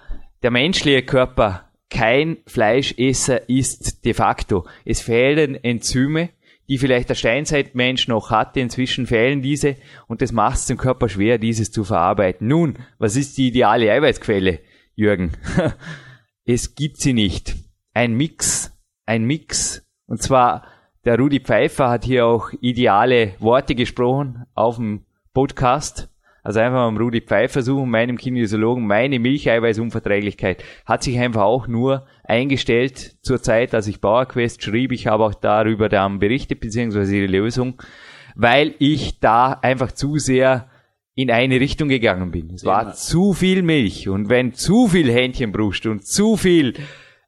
der 0.42 0.50
menschliche 0.50 1.02
Körper, 1.02 1.70
kein 1.90 2.38
Fleischesser 2.46 3.48
ist 3.48 4.04
de 4.04 4.14
facto. 4.14 4.66
Es 4.84 5.00
fehlen 5.00 5.56
Enzyme, 5.56 6.30
die 6.68 6.78
vielleicht 6.78 7.08
der 7.10 7.16
Steinzeitmensch 7.16 8.06
noch 8.06 8.30
hatte. 8.30 8.60
Inzwischen 8.60 9.06
fehlen 9.06 9.42
diese 9.42 9.76
und 10.06 10.22
das 10.22 10.30
macht 10.30 10.58
es 10.58 10.66
dem 10.66 10.76
Körper 10.76 11.08
schwer, 11.08 11.38
dieses 11.38 11.72
zu 11.72 11.82
verarbeiten. 11.82 12.46
Nun, 12.46 12.78
was 12.98 13.16
ist 13.16 13.36
die 13.36 13.48
ideale 13.48 13.90
Eiweißquelle, 13.90 14.60
Jürgen? 14.94 15.32
es 16.44 16.76
gibt 16.76 16.98
sie 16.98 17.12
nicht. 17.12 17.56
ein 17.92 18.14
Mix, 18.14 18.72
ein 19.04 19.24
Mix. 19.24 19.84
Und 20.10 20.20
zwar, 20.20 20.64
der 21.04 21.16
Rudi 21.16 21.38
Pfeiffer 21.38 21.88
hat 21.88 22.04
hier 22.04 22.26
auch 22.26 22.50
ideale 22.60 23.34
Worte 23.38 23.76
gesprochen 23.76 24.44
auf 24.54 24.74
dem 24.74 25.04
Podcast. 25.32 26.08
Also 26.42 26.58
einfach 26.58 26.90
mal 26.90 27.00
Rudi 27.00 27.20
Pfeiffer 27.20 27.62
suchen, 27.62 27.88
meinem 27.88 28.18
Kinesiologen, 28.18 28.88
meine 28.88 29.20
Milcheiweißunverträglichkeit 29.20 30.64
hat 30.84 31.04
sich 31.04 31.16
einfach 31.20 31.42
auch 31.42 31.68
nur 31.68 32.06
eingestellt 32.24 33.18
zur 33.22 33.40
Zeit, 33.40 33.72
als 33.72 33.86
ich 33.86 34.00
Bauerquest 34.00 34.64
schrieb. 34.64 34.90
Ich 34.90 35.06
habe 35.06 35.24
auch 35.24 35.34
darüber 35.34 35.88
dann 35.88 36.18
berichtet, 36.18 36.58
beziehungsweise 36.58 37.12
die 37.12 37.26
Lösung, 37.28 37.80
weil 38.34 38.74
ich 38.80 39.20
da 39.20 39.52
einfach 39.52 39.92
zu 39.92 40.18
sehr 40.18 40.68
in 41.14 41.30
eine 41.30 41.60
Richtung 41.60 41.88
gegangen 41.88 42.32
bin. 42.32 42.50
Es 42.52 42.64
war 42.64 42.94
zu 42.94 43.32
viel 43.32 43.62
Milch 43.62 44.08
und 44.08 44.28
wenn 44.28 44.54
zu 44.54 44.88
viel 44.88 45.08
Hähnchenbrust 45.12 45.86
und 45.86 46.04
zu 46.04 46.36
viel 46.36 46.74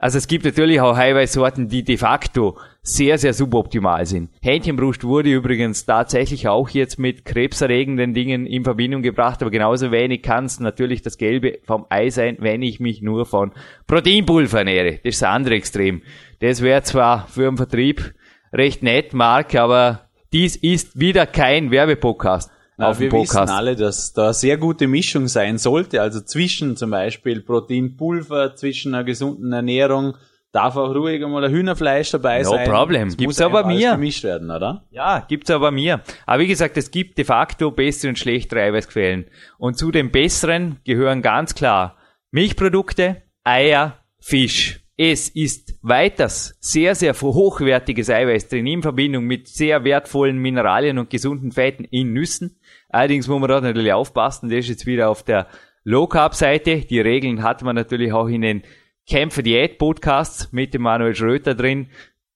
also 0.02 0.18
es 0.18 0.26
gibt 0.26 0.44
natürlich 0.44 0.80
auch 0.80 0.98
Eiweißsorten, 0.98 1.68
die 1.68 1.84
de 1.84 1.96
facto 1.96 2.58
sehr, 2.84 3.16
sehr 3.16 3.32
suboptimal 3.32 4.06
sind. 4.06 4.30
Hähnchenbrust 4.40 5.04
wurde 5.04 5.30
übrigens 5.32 5.86
tatsächlich 5.86 6.48
auch 6.48 6.68
jetzt 6.70 6.98
mit 6.98 7.24
krebserregenden 7.24 8.12
Dingen 8.12 8.44
in 8.44 8.64
Verbindung 8.64 9.02
gebracht, 9.02 9.40
aber 9.40 9.52
genauso 9.52 9.92
wenig 9.92 10.22
kann 10.22 10.46
es 10.46 10.58
natürlich 10.58 11.00
das 11.02 11.16
Gelbe 11.16 11.60
vom 11.64 11.86
Ei 11.90 12.10
sein, 12.10 12.38
wenn 12.40 12.60
ich 12.62 12.80
mich 12.80 13.00
nur 13.00 13.24
von 13.24 13.52
Proteinpulver 13.86 14.58
ernähre. 14.58 14.98
Das 15.04 15.14
ist 15.14 15.22
das 15.22 15.28
andere 15.28 15.54
Extrem. 15.54 16.02
Das 16.40 16.60
wäre 16.60 16.82
zwar 16.82 17.28
für 17.28 17.44
den 17.44 17.56
Vertrieb 17.56 18.14
recht 18.52 18.82
nett, 18.82 19.14
Mark, 19.14 19.54
aber 19.54 20.08
dies 20.32 20.56
ist 20.56 20.98
wieder 20.98 21.26
kein 21.26 21.70
Werbepodcast 21.70 22.50
auf 22.78 22.98
wir 22.98 23.10
Podcast. 23.10 23.44
wissen 23.44 23.56
alle, 23.56 23.76
dass 23.76 24.12
da 24.12 24.24
eine 24.24 24.34
sehr 24.34 24.56
gute 24.56 24.88
Mischung 24.88 25.28
sein 25.28 25.58
sollte. 25.58 26.00
Also 26.02 26.20
zwischen 26.20 26.76
zum 26.76 26.90
Beispiel 26.90 27.42
Proteinpulver, 27.42 28.56
zwischen 28.56 28.94
einer 28.94 29.04
gesunden 29.04 29.52
Ernährung, 29.52 30.16
darf 30.52 30.76
auch 30.76 30.94
ruhig 30.94 31.24
einmal 31.24 31.44
ein 31.44 31.50
Hühnerfleisch 31.50 32.10
dabei 32.10 32.42
no 32.42 32.50
sein. 32.50 32.68
No 32.68 32.74
problem. 32.74 33.08
Das 33.08 33.16
gibt's 33.16 33.40
aber 33.40 33.66
mir. 33.66 33.92
gemischt 33.92 34.22
werden, 34.22 34.50
oder? 34.50 34.84
Ja, 34.90 35.24
gibt's 35.26 35.50
aber 35.50 35.70
mir. 35.70 36.02
Aber 36.26 36.42
wie 36.42 36.46
gesagt, 36.46 36.76
es 36.76 36.90
gibt 36.90 37.18
de 37.18 37.24
facto 37.24 37.70
bessere 37.70 38.10
und 38.10 38.18
schlechtere 38.18 38.60
Eiweißquellen. 38.62 39.26
Und 39.58 39.78
zu 39.78 39.90
den 39.90 40.10
besseren 40.10 40.78
gehören 40.84 41.22
ganz 41.22 41.54
klar 41.54 41.96
Milchprodukte, 42.30 43.22
Eier, 43.44 43.98
Fisch. 44.20 44.78
Es 44.96 45.30
ist 45.30 45.78
weiters 45.82 46.56
sehr, 46.60 46.94
sehr 46.94 47.14
hochwertiges 47.14 48.10
Eiweiß 48.10 48.48
drin 48.48 48.66
in 48.66 48.82
Verbindung 48.82 49.24
mit 49.24 49.48
sehr 49.48 49.84
wertvollen 49.84 50.36
Mineralien 50.36 50.98
und 50.98 51.10
gesunden 51.10 51.50
Fetten 51.50 51.84
in 51.84 52.12
Nüssen. 52.12 52.58
Allerdings 52.90 53.26
muss 53.26 53.40
man 53.40 53.48
da 53.48 53.60
natürlich 53.60 53.92
aufpassen, 53.92 54.50
das 54.50 54.60
ist 54.60 54.68
jetzt 54.68 54.86
wieder 54.86 55.08
auf 55.08 55.22
der 55.22 55.48
Low 55.82 56.06
Carb 56.06 56.34
Seite. 56.34 56.76
Die 56.82 57.00
Regeln 57.00 57.42
hat 57.42 57.62
man 57.62 57.74
natürlich 57.74 58.12
auch 58.12 58.28
in 58.28 58.42
den 58.42 58.62
Kämpfer 59.08 59.42
Diät 59.42 59.78
Podcasts 59.78 60.52
mit 60.52 60.74
dem 60.74 60.82
Manuel 60.82 61.14
Schröter 61.14 61.54
drin. 61.54 61.88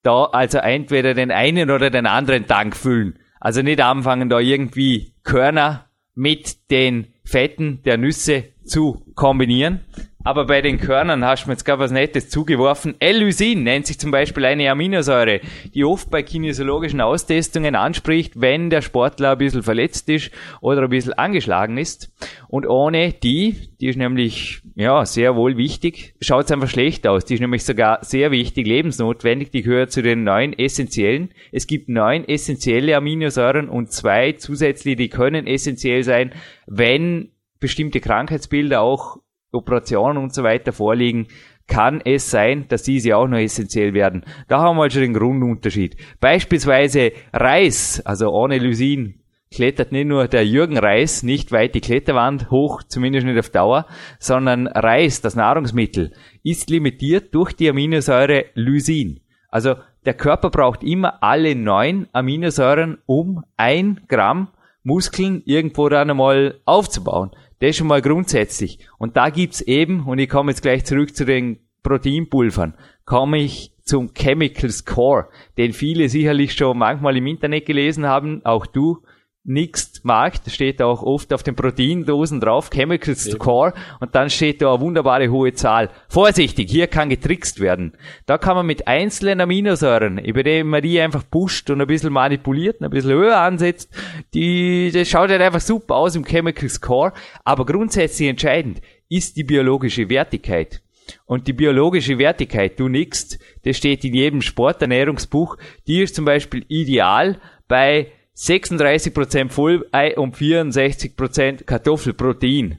Da 0.03 0.25
also 0.25 0.59
entweder 0.59 1.15
den 1.15 1.31
einen 1.31 1.71
oder 1.71 1.91
den 1.91 2.07
anderen 2.07 2.47
Tank 2.47 2.77
füllen. 2.77 3.19
Also 3.41 3.63
nicht 3.63 3.81
anfangen 3.81 4.29
da 4.29 4.41
irgendwie 4.41 5.15
Körner 5.23 5.87
mit 6.15 6.71
den 6.71 7.09
Fetten 7.25 7.83
der 7.85 7.99
Nüsse 7.99 8.45
zu 8.65 9.05
kombinieren. 9.15 9.81
Aber 10.27 10.45
bei 10.45 10.61
den 10.61 10.81
Körnern 10.81 11.25
hast 11.25 11.45
du 11.45 11.49
mir 11.49 11.53
jetzt 11.53 11.65
gerade 11.65 11.79
was 11.79 11.93
Nettes 11.93 12.29
zugeworfen. 12.31 12.97
L-Lysin 12.99 13.63
nennt 13.63 13.87
sich 13.87 14.01
zum 14.01 14.11
Beispiel 14.11 14.45
eine 14.45 14.69
Aminosäure, 14.69 15.41
die 15.73 15.85
oft 15.85 16.11
bei 16.11 16.25
kinesiologischen 16.25 17.01
Austestungen 17.01 17.77
anspricht, 17.77 18.41
wenn 18.41 18.69
der 18.69 18.83
Sportler 18.83 19.31
ein 19.31 19.39
bisschen 19.39 19.63
verletzt 19.63 20.09
ist 20.09 20.33
oder 20.61 20.83
ein 20.83 20.91
bisschen 20.91 21.13
angeschlagen 21.13 21.79
ist. 21.79 22.13
Und 22.49 22.67
ohne 22.67 23.13
die, 23.13 23.71
die 23.81 23.87
ist 23.87 23.99
nämlich, 23.99 24.63
ja, 24.75 25.07
sehr 25.07 25.37
wohl 25.37 25.57
wichtig, 25.57 26.17
schaut 26.21 26.47
es 26.47 26.51
einfach 26.51 26.71
schlecht 26.71 27.07
aus. 27.07 27.25
Die 27.25 27.35
ist 27.35 27.41
nämlich 27.41 27.63
sogar 27.63 28.01
sehr 28.03 28.33
wichtig, 28.33 28.67
lebensnotwendig. 28.67 29.53
Die 29.53 29.63
gehört 29.63 29.93
zu 29.93 30.03
den 30.03 30.25
neun 30.25 30.53
essentiellen. 30.53 31.31
Es 31.53 31.69
gibt 31.69 31.89
neun 31.89 32.27
essentielle 32.27 32.97
Aminosäuren 32.97 33.69
und 33.69 33.93
zwei 33.93 34.33
zusätzliche, 34.33 34.97
die 34.97 35.09
können 35.09 35.47
essentiell 35.47 36.03
sein, 36.03 36.33
wenn 36.67 37.31
bestimmte 37.61 38.01
Krankheitsbilder 38.01 38.81
auch 38.81 39.19
Operationen 39.57 40.19
und 40.19 40.35
so 40.35 40.43
weiter 40.43 40.73
vorliegen, 40.73 41.27
kann 41.67 42.01
es 42.05 42.31
sein, 42.31 42.67
dass 42.69 42.83
diese 42.83 43.17
auch 43.17 43.27
noch 43.27 43.39
essentiell 43.39 43.93
werden. 43.93 44.25
Da 44.49 44.61
haben 44.61 44.77
wir 44.77 44.83
halt 44.83 44.93
schon 44.93 45.03
den 45.03 45.15
Grundunterschied. 45.15 45.97
Beispielsweise 46.21 47.13
Reis, 47.33 48.01
also 48.05 48.31
ohne 48.31 48.59
Lysin, 48.59 49.21
klettert 49.53 49.93
nicht 49.93 50.07
nur 50.07 50.29
der 50.29 50.47
Jürgen 50.47 50.79
Reis 50.79 51.23
nicht 51.23 51.53
weit 51.53 51.75
die 51.75 51.81
Kletterwand 51.81 52.51
hoch, 52.51 52.83
zumindest 52.83 53.27
nicht 53.27 53.39
auf 53.39 53.51
Dauer, 53.51 53.87
sondern 54.19 54.67
Reis, 54.67 55.21
das 55.21 55.37
Nahrungsmittel, 55.37 56.13
ist 56.43 56.71
limitiert 56.71 57.35
durch 57.35 57.53
die 57.53 57.69
Aminosäure 57.69 58.47
Lysin. 58.55 59.21
Also 59.49 59.77
der 60.05 60.15
Körper 60.15 60.51
braucht 60.51 60.85
immer 60.85 61.23
alle 61.23 61.55
neun 61.57 62.09
Aminosäuren, 62.13 62.99
um 63.07 63.45
ein 63.57 64.01
Gramm 64.09 64.49
Muskeln 64.85 65.43
irgendwo 65.47 65.89
dann 65.89 66.11
einmal 66.11 66.61
aufzubauen. 66.65 67.33
Das 67.61 67.77
schon 67.77 67.87
mal 67.87 68.03
grundsätzlich. 68.03 68.79
Und 68.99 69.17
da 69.17 69.31
gibt's 69.31 69.61
eben, 69.61 70.05
und 70.07 70.19
ich 70.19 70.29
komme 70.29 70.51
jetzt 70.51 70.63
gleich 70.63 70.85
zurück 70.85 71.17
zu 71.17 71.25
den 71.25 71.59
Proteinpulvern, 71.83 72.75
komme 73.05 73.39
ich 73.39 73.73
zum 73.83 74.13
Chemical 74.13 74.71
Score, 74.71 75.29
den 75.57 75.73
viele 75.73 76.09
sicherlich 76.09 76.53
schon 76.53 76.77
manchmal 76.77 77.17
im 77.17 77.27
Internet 77.27 77.67
gelesen 77.67 78.07
haben, 78.07 78.45
auch 78.45 78.67
du, 78.67 79.03
Next 79.49 80.05
Markt, 80.05 80.51
steht 80.51 80.83
auch 80.83 81.05
oft 81.05 81.33
auf 81.33 81.45
den 81.45 81.55
Proteindosen 81.55 82.41
drauf, 82.41 82.69
Chemical 82.69 83.15
Score, 83.15 83.73
und 84.01 84.15
dann 84.17 84.29
steht 84.29 84.61
da 84.61 84.75
eine 84.75 84.81
wunderbare 84.81 85.31
hohe 85.31 85.55
Zahl. 85.55 85.89
Vorsichtig, 86.09 86.69
hier 86.69 86.89
kann 86.89 87.09
getrickst 87.09 87.61
werden. 87.61 87.93
Da 88.27 88.39
kann 88.39 88.57
man 88.57 88.67
mit 88.67 88.89
einzelnen 88.89 89.41
Aminosäuren, 89.41 90.19
über 90.19 90.43
die 90.43 90.65
man 90.65 90.83
die 90.83 91.01
einfach 91.01 91.23
pusht 91.31 91.71
und 91.71 91.81
ein 91.81 91.87
bisschen 91.87 92.13
manipuliert, 92.13 92.83
ein 92.83 92.91
bisschen 92.91 93.13
höher 93.13 93.39
ansetzt, 93.39 93.89
die, 94.35 94.91
das 94.93 95.09
schaut 95.09 95.31
halt 95.31 95.41
einfach 95.41 95.61
super 95.61 95.95
aus 95.95 96.17
im 96.17 96.25
Chemical 96.25 96.69
Score, 96.69 97.13
aber 97.45 97.65
grundsätzlich 97.67 98.29
entscheidend 98.29 98.81
ist 99.09 99.37
die 99.37 99.45
biologische 99.45 100.09
Wertigkeit. 100.09 100.83
Und 101.25 101.47
die 101.47 101.53
biologische 101.53 102.19
Wertigkeit, 102.19 102.81
du 102.81 102.89
nix, 102.89 103.39
das 103.63 103.77
steht 103.77 104.05
in 104.05 104.15
jedem 104.15 104.43
Sporternährungsbuch, 104.43 105.57
die 105.87 106.03
ist 106.03 106.17
zum 106.17 106.25
Beispiel 106.25 106.65
ideal 106.67 107.39
bei 107.69 108.09
36% 108.37 109.51
Vollei 109.51 110.17
und 110.17 110.37
64% 110.37 111.65
Kartoffelprotein. 111.65 112.79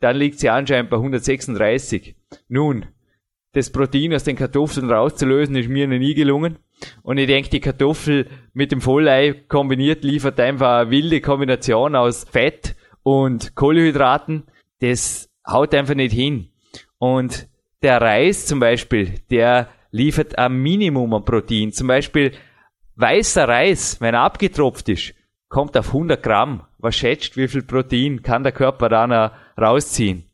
Dann 0.00 0.16
liegt 0.16 0.40
sie 0.40 0.48
anscheinend 0.48 0.90
bei 0.90 0.96
136. 0.96 2.16
Nun, 2.48 2.86
das 3.52 3.70
Protein 3.70 4.14
aus 4.14 4.24
den 4.24 4.36
Kartoffeln 4.36 4.90
rauszulösen, 4.90 5.56
ist 5.56 5.68
mir 5.68 5.86
noch 5.86 5.98
nie 5.98 6.14
gelungen. 6.14 6.58
Und 7.02 7.18
ich 7.18 7.26
denke, 7.26 7.50
die 7.50 7.60
Kartoffel 7.60 8.26
mit 8.54 8.72
dem 8.72 8.80
Vollei 8.80 9.32
kombiniert 9.48 10.02
liefert 10.02 10.40
einfach 10.40 10.80
eine 10.80 10.90
wilde 10.90 11.20
Kombination 11.20 11.94
aus 11.94 12.24
Fett 12.24 12.74
und 13.02 13.54
Kohlenhydraten. 13.54 14.44
Das 14.80 15.28
haut 15.46 15.74
einfach 15.74 15.94
nicht 15.94 16.14
hin. 16.14 16.48
Und 16.98 17.48
der 17.82 18.00
Reis 18.00 18.46
zum 18.46 18.60
Beispiel, 18.60 19.14
der 19.30 19.68
liefert 19.90 20.38
ein 20.38 20.54
Minimum 20.54 21.12
an 21.14 21.24
Protein. 21.24 21.72
Zum 21.72 21.86
Beispiel 21.86 22.32
Weißer 23.00 23.48
Reis, 23.48 23.96
wenn 24.00 24.14
er 24.14 24.20
abgetropft 24.20 24.88
ist, 24.88 25.14
kommt 25.48 25.76
auf 25.76 25.88
100 25.88 26.22
Gramm. 26.22 26.66
Was 26.78 26.96
schätzt, 26.96 27.36
wie 27.36 27.48
viel 27.48 27.62
Protein 27.62 28.22
kann 28.22 28.42
der 28.42 28.52
Körper 28.52 28.88
dann 28.88 29.30
rausziehen? 29.58 30.24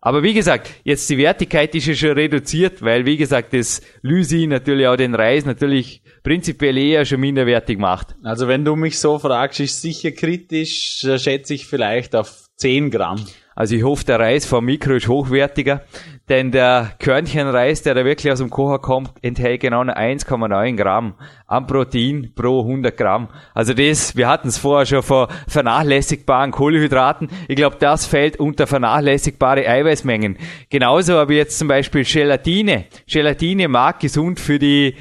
Aber 0.00 0.22
wie 0.22 0.34
gesagt, 0.34 0.70
jetzt 0.84 1.08
die 1.08 1.16
Wertigkeit 1.16 1.74
ist 1.74 1.86
ja 1.86 1.94
schon 1.94 2.12
reduziert, 2.12 2.82
weil 2.82 3.06
wie 3.06 3.16
gesagt, 3.16 3.54
das 3.54 3.80
Lysin 4.02 4.50
natürlich 4.50 4.86
auch 4.86 4.96
den 4.96 5.14
Reis 5.14 5.46
natürlich 5.46 6.02
prinzipiell 6.22 6.76
eher 6.76 7.06
schon 7.06 7.20
minderwertig 7.20 7.78
macht. 7.78 8.14
Also 8.22 8.46
wenn 8.46 8.66
du 8.66 8.76
mich 8.76 8.98
so 8.98 9.18
fragst, 9.18 9.60
ist 9.60 9.80
sicher 9.80 10.10
kritisch, 10.10 11.06
schätze 11.16 11.54
ich 11.54 11.66
vielleicht 11.66 12.14
auf 12.14 12.48
10 12.56 12.90
Gramm. 12.90 13.24
Also 13.56 13.76
ich 13.76 13.82
hoffe, 13.82 14.04
der 14.04 14.18
Reis 14.18 14.44
vom 14.44 14.66
Mikro 14.66 14.94
ist 14.94 15.08
hochwertiger, 15.08 15.84
denn 16.28 16.52
der 16.52 16.92
Körnchenreis, 17.00 17.82
der 17.82 17.94
da 17.94 18.04
wirklich 18.04 18.32
aus 18.32 18.38
dem 18.38 18.48
Kocher 18.48 18.78
kommt, 18.78 19.12
enthält 19.20 19.60
genau 19.60 19.82
1,9 19.82 20.76
Gramm 20.76 21.14
an 21.46 21.66
Protein 21.66 22.32
pro 22.34 22.62
100 22.62 22.96
Gramm. 22.96 23.28
Also 23.52 23.74
das, 23.74 24.16
wir 24.16 24.26
hatten 24.26 24.48
es 24.48 24.56
vorher 24.56 24.86
schon 24.86 25.02
vor 25.02 25.28
vernachlässigbaren 25.48 26.50
Kohlenhydraten. 26.50 27.28
Ich 27.46 27.56
glaube, 27.56 27.76
das 27.78 28.06
fällt 28.06 28.40
unter 28.40 28.66
vernachlässigbare 28.66 29.68
Eiweißmengen. 29.68 30.38
Genauso 30.70 31.14
habe 31.14 31.34
ich 31.34 31.38
jetzt 31.38 31.58
zum 31.58 31.68
Beispiel 31.68 32.04
Gelatine. 32.04 32.86
Gelatine 33.06 33.68
mag 33.68 34.00
gesund 34.00 34.40
für 34.40 34.58
die 34.58 34.96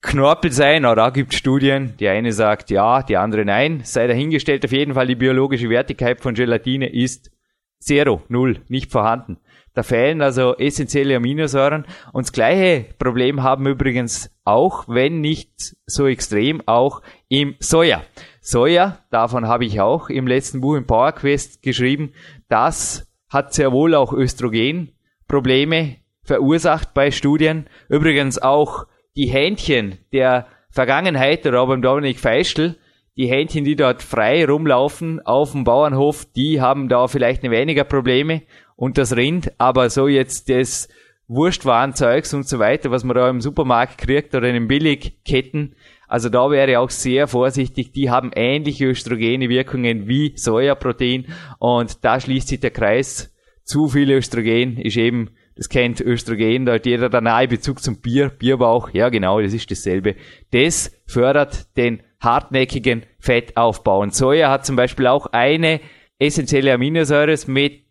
Knorpel 0.00 0.52
sein, 0.52 0.84
auch 0.84 0.96
da 0.96 1.08
gibt 1.10 1.32
es 1.32 1.38
Studien. 1.38 1.94
Die 1.98 2.08
eine 2.08 2.32
sagt 2.32 2.70
ja, 2.70 3.02
die 3.02 3.16
andere 3.16 3.44
nein. 3.44 3.80
Sei 3.84 4.06
dahingestellt, 4.06 4.64
auf 4.64 4.72
jeden 4.72 4.92
Fall 4.92 5.06
die 5.06 5.14
biologische 5.14 5.70
Wertigkeit 5.70 6.20
von 6.20 6.34
Gelatine 6.34 6.92
ist 6.92 7.30
Zero, 7.78 8.22
null, 8.28 8.60
nicht 8.68 8.90
vorhanden. 8.90 9.38
Da 9.74 9.82
fehlen 9.82 10.22
also 10.22 10.56
essentielle 10.56 11.16
Aminosäuren. 11.16 11.84
Und 12.12 12.26
das 12.26 12.32
gleiche 12.32 12.86
Problem 12.98 13.42
haben 13.42 13.66
übrigens 13.66 14.30
auch, 14.44 14.84
wenn 14.88 15.20
nicht 15.20 15.74
so 15.86 16.06
extrem, 16.06 16.62
auch 16.66 17.02
im 17.28 17.56
Soja. 17.58 18.02
Soja, 18.40 18.98
davon 19.10 19.48
habe 19.48 19.64
ich 19.64 19.80
auch 19.80 20.08
im 20.10 20.26
letzten 20.26 20.60
Buch 20.60 20.76
im 20.76 20.86
Power 20.86 21.12
Quest 21.12 21.62
geschrieben, 21.62 22.12
das 22.48 23.10
hat 23.28 23.52
sehr 23.52 23.72
wohl 23.72 23.94
auch 23.94 24.12
Östrogenprobleme 24.12 25.96
verursacht 26.22 26.94
bei 26.94 27.10
Studien. 27.10 27.66
Übrigens 27.88 28.38
auch 28.40 28.86
die 29.16 29.26
Händchen 29.26 29.98
der 30.12 30.46
Vergangenheit 30.70 31.46
oder 31.46 31.62
auch 31.62 31.68
beim 31.68 31.82
Dominik 31.82 32.20
Feischl, 32.20 32.76
die 33.16 33.26
Händchen, 33.26 33.64
die 33.64 33.76
dort 33.76 34.02
frei 34.02 34.44
rumlaufen 34.44 35.24
auf 35.24 35.52
dem 35.52 35.64
Bauernhof, 35.64 36.26
die 36.36 36.60
haben 36.60 36.88
da 36.88 37.06
vielleicht 37.06 37.42
weniger 37.44 37.84
Probleme 37.84 38.42
und 38.76 38.98
das 38.98 39.16
Rind, 39.16 39.52
aber 39.58 39.90
so 39.90 40.08
jetzt 40.08 40.48
das 40.48 40.88
Wurstwarenzeugs 41.26 42.34
und 42.34 42.46
so 42.46 42.58
weiter, 42.58 42.90
was 42.90 43.04
man 43.04 43.16
da 43.16 43.28
im 43.30 43.40
Supermarkt 43.40 43.98
kriegt 43.98 44.34
oder 44.34 44.48
in 44.48 44.54
den 44.54 44.68
Billigketten, 44.68 45.74
also 46.06 46.28
da 46.28 46.50
wäre 46.50 46.70
ich 46.70 46.76
auch 46.76 46.90
sehr 46.90 47.26
vorsichtig. 47.26 47.92
Die 47.92 48.10
haben 48.10 48.30
ähnliche 48.34 48.86
östrogene 48.86 49.48
Wirkungen 49.48 50.06
wie 50.06 50.34
Sojaprotein 50.36 51.26
und 51.58 52.04
da 52.04 52.20
schließt 52.20 52.48
sich 52.48 52.60
der 52.60 52.70
Kreis. 52.70 53.34
Zu 53.64 53.88
viel 53.88 54.10
Östrogen 54.10 54.76
ist 54.76 54.96
eben, 54.96 55.30
das 55.56 55.68
kennt 55.68 56.00
Östrogen, 56.00 56.66
da 56.66 56.74
hat 56.74 56.86
jeder 56.86 57.08
der 57.08 57.22
nahe 57.22 57.48
Bezug 57.48 57.82
zum 57.82 58.00
Bier, 58.00 58.28
Bierbauch, 58.28 58.90
ja 58.90 59.08
genau, 59.08 59.40
das 59.40 59.54
ist 59.54 59.70
dasselbe. 59.70 60.16
Das 60.50 60.92
fördert 61.06 61.76
den 61.76 62.02
hartnäckigen 62.20 63.06
Fettaufbau. 63.18 64.00
Und 64.00 64.14
Soja 64.14 64.50
hat 64.50 64.66
zum 64.66 64.76
Beispiel 64.76 65.06
auch 65.06 65.26
eine 65.32 65.80
essentielle 66.18 66.74
Aminosäure, 66.74 67.36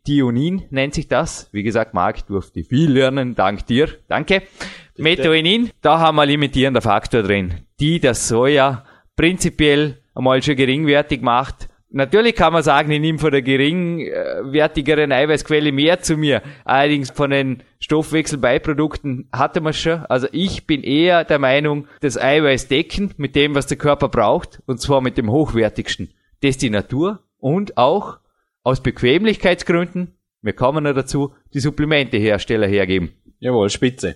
Methionin 0.05 0.63
nennt 0.69 0.93
sich 0.93 1.07
das. 1.07 1.47
Wie 1.53 1.63
gesagt, 1.63 1.93
Marc 1.93 2.27
durfte 2.27 2.65
viel 2.65 2.91
lernen, 2.91 3.35
dank 3.35 3.65
dir, 3.67 3.87
danke. 4.09 4.41
Methionin, 4.97 5.69
da 5.81 5.99
haben 5.99 6.17
wir 6.17 6.25
limitierender 6.25 6.81
Faktor 6.81 7.23
drin, 7.23 7.53
die 7.79 8.01
das 8.01 8.27
Soja 8.27 8.83
prinzipiell 9.15 9.99
einmal 10.13 10.43
schon 10.43 10.57
geringwertig 10.57 11.21
macht. 11.21 11.69
Natürlich 11.89 12.35
kann 12.35 12.51
man 12.51 12.63
sagen, 12.63 12.91
ich 12.91 12.99
nehme 12.99 13.17
von 13.17 13.31
der 13.31 13.43
geringwertigeren 13.43 15.13
Eiweißquelle 15.13 15.71
mehr 15.71 16.01
zu 16.01 16.17
mir. 16.17 16.41
Allerdings 16.65 17.09
von 17.11 17.29
den 17.29 17.63
Stoffwechselbeiprodukten 17.79 19.29
hatte 19.31 19.61
man 19.61 19.71
schon. 19.71 20.05
Also 20.07 20.27
ich 20.33 20.67
bin 20.67 20.83
eher 20.83 21.23
der 21.23 21.39
Meinung, 21.39 21.87
das 22.01 22.17
Eiweiß 22.17 22.67
decken 22.67 23.13
mit 23.15 23.37
dem, 23.37 23.55
was 23.55 23.67
der 23.67 23.77
Körper 23.77 24.09
braucht, 24.09 24.61
und 24.65 24.81
zwar 24.81 24.99
mit 24.99 25.17
dem 25.17 25.31
hochwertigsten. 25.31 26.09
Das 26.41 26.49
ist 26.49 26.61
die 26.61 26.71
Natur 26.71 27.21
und 27.37 27.77
auch 27.77 28.17
aus 28.63 28.81
Bequemlichkeitsgründen, 28.81 30.15
wir 30.41 30.53
kommen 30.53 30.83
noch 30.83 30.93
dazu, 30.93 31.33
die 31.53 31.59
Supplementehersteller 31.59 32.67
hergeben. 32.67 33.13
Jawohl, 33.39 33.69
spitze. 33.69 34.15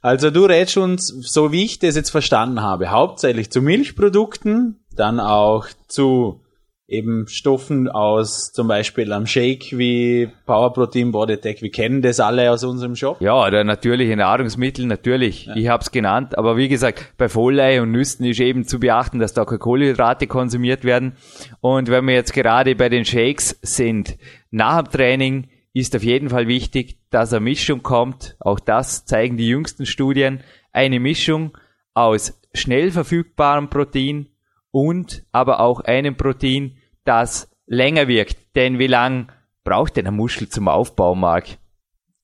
Also 0.00 0.30
du 0.30 0.44
rätst 0.44 0.76
uns, 0.76 1.08
so 1.08 1.52
wie 1.52 1.64
ich 1.64 1.78
das 1.78 1.96
jetzt 1.96 2.10
verstanden 2.10 2.62
habe, 2.62 2.90
hauptsächlich 2.90 3.50
zu 3.50 3.60
Milchprodukten, 3.60 4.84
dann 4.94 5.20
auch 5.20 5.66
zu 5.88 6.42
eben 6.88 7.26
Stoffen 7.26 7.88
aus 7.88 8.52
zum 8.52 8.68
Beispiel 8.68 9.12
am 9.12 9.26
Shake 9.26 9.76
wie 9.76 10.28
Power 10.46 10.72
Protein 10.72 11.10
Bodytech. 11.10 11.60
Wir 11.60 11.70
kennen 11.70 12.00
das 12.00 12.20
alle 12.20 12.50
aus 12.52 12.62
unserem 12.62 12.94
Shop. 12.94 13.20
Ja, 13.20 13.50
der 13.50 13.64
natürliche 13.64 14.16
Nahrungsmittel, 14.16 14.86
natürlich. 14.86 15.46
Ja. 15.46 15.56
Ich 15.56 15.68
habe 15.68 15.82
es 15.82 15.90
genannt. 15.90 16.38
Aber 16.38 16.56
wie 16.56 16.68
gesagt, 16.68 17.14
bei 17.18 17.28
Vollei 17.28 17.82
und 17.82 17.90
Nüssen 17.90 18.24
ist 18.24 18.40
eben 18.40 18.66
zu 18.66 18.78
beachten, 18.78 19.18
dass 19.18 19.34
da 19.34 19.44
keine 19.44 19.58
Kohlenhydrate 19.58 20.26
konsumiert 20.26 20.84
werden. 20.84 21.16
Und 21.60 21.90
wenn 21.90 22.06
wir 22.06 22.14
jetzt 22.14 22.32
gerade 22.32 22.76
bei 22.76 22.88
den 22.88 23.04
Shakes 23.04 23.58
sind, 23.62 24.16
nach 24.50 24.82
dem 24.82 24.92
Training 24.92 25.48
ist 25.72 25.94
auf 25.96 26.04
jeden 26.04 26.30
Fall 26.30 26.46
wichtig, 26.46 27.00
dass 27.10 27.32
eine 27.32 27.40
Mischung 27.40 27.82
kommt. 27.82 28.36
Auch 28.38 28.60
das 28.60 29.04
zeigen 29.04 29.36
die 29.36 29.48
jüngsten 29.48 29.86
Studien. 29.86 30.40
Eine 30.72 31.00
Mischung 31.00 31.56
aus 31.94 32.40
schnell 32.54 32.92
verfügbarem 32.92 33.68
Protein 33.70 34.28
und 34.76 35.24
aber 35.32 35.60
auch 35.60 35.80
einem 35.80 36.18
Protein, 36.18 36.76
das 37.04 37.50
länger 37.64 38.08
wirkt. 38.08 38.36
Denn 38.56 38.78
wie 38.78 38.88
lang 38.88 39.32
braucht 39.64 39.96
denn 39.96 40.06
ein 40.06 40.14
Muschel 40.14 40.50
zum 40.50 40.68
Aufbau, 40.68 41.14
Marc? 41.14 41.56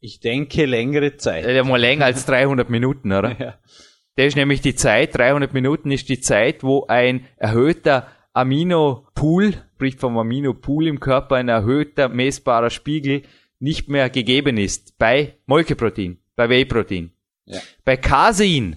Ich 0.00 0.20
denke 0.20 0.66
längere 0.66 1.16
Zeit. 1.16 1.46
Ja, 1.46 1.64
mal 1.64 1.80
länger 1.80 2.04
als 2.04 2.26
300 2.26 2.68
Minuten, 2.68 3.10
oder? 3.10 3.34
Ja. 3.40 3.58
Das 4.16 4.26
ist 4.26 4.36
nämlich 4.36 4.60
die 4.60 4.74
Zeit, 4.74 5.16
300 5.16 5.54
Minuten 5.54 5.90
ist 5.90 6.10
die 6.10 6.20
Zeit, 6.20 6.62
wo 6.62 6.84
ein 6.86 7.24
erhöhter 7.38 8.08
Aminopool, 8.34 9.54
sprich 9.76 9.96
vom 9.96 10.18
Aminopool 10.18 10.86
im 10.86 11.00
Körper, 11.00 11.36
ein 11.36 11.48
erhöhter 11.48 12.10
messbarer 12.10 12.68
Spiegel 12.68 13.22
nicht 13.60 13.88
mehr 13.88 14.10
gegeben 14.10 14.58
ist 14.58 14.98
bei 14.98 15.38
Molkeprotein, 15.46 16.18
bei 16.36 16.50
Whey-Protein. 16.50 17.12
Ja. 17.46 17.60
Bei 17.86 17.96
Casein, 17.96 18.76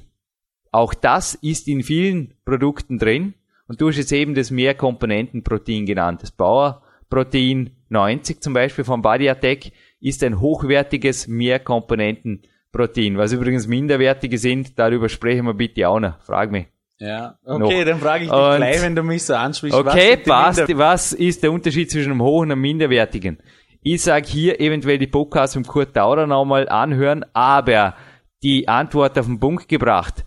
auch 0.72 0.94
das 0.94 1.36
ist 1.36 1.68
in 1.68 1.84
vielen 1.84 2.36
Produkten 2.46 2.98
drin. 2.98 3.34
Und 3.68 3.82
du 3.82 3.90
hast 3.90 3.98
jetzt 3.98 4.12
eben 4.12 4.36
das 4.36 4.52
Mehrkomponentenprotein 4.52 5.86
genannt. 5.86 6.22
Das 6.22 6.32
Bauerprotein 6.32 7.72
90 7.90 8.42
zum 8.42 8.54
Beispiel 8.54 8.84
von 8.84 9.02
Body 9.02 9.30
Attack 9.30 9.72
ist 10.00 10.24
ein 10.24 10.40
hochwertiges 10.40 11.28
Mehrkomponentenprotein. 11.28 13.18
Was 13.18 13.32
übrigens 13.32 13.68
minderwertige 13.68 14.38
sind, 14.38 14.78
darüber 14.78 15.10
sprechen 15.10 15.46
wir 15.46 15.54
bitte 15.54 15.90
auch 15.90 16.00
noch. 16.00 16.22
Frag 16.22 16.52
mich. 16.52 16.68
Ja, 16.98 17.38
okay, 17.44 17.80
noch. 17.80 17.86
dann 17.86 18.00
frage 18.00 18.24
ich 18.24 18.30
dich 18.30 18.40
und, 18.40 18.56
gleich, 18.58 18.82
wenn 18.82 18.96
du 18.96 19.04
mich 19.04 19.24
so 19.24 19.34
ansprichst. 19.34 19.78
Okay, 19.78 20.18
was 20.26 20.58
passt. 20.58 20.78
Was 20.78 21.14
ist 21.14 21.44
der 21.44 21.52
Unterschied 21.52 21.92
zwischen 21.92 22.12
einem 22.12 22.22
hohen 22.22 22.48
und 22.48 22.52
einem 22.54 22.62
minderwertigen? 22.62 23.40
Ich 23.82 24.02
sage 24.02 24.26
hier 24.28 24.62
eventuell 24.62 24.98
die 24.98 25.08
Podcasts 25.08 25.56
mit 25.56 25.68
Kurt 25.68 25.96
Daurer 25.96 26.26
nochmal 26.26 26.70
anhören, 26.70 27.26
aber 27.34 27.96
die 28.44 28.68
Antwort 28.68 29.20
auf 29.20 29.26
den 29.26 29.40
Punkt 29.40 29.68
gebracht. 29.68 30.24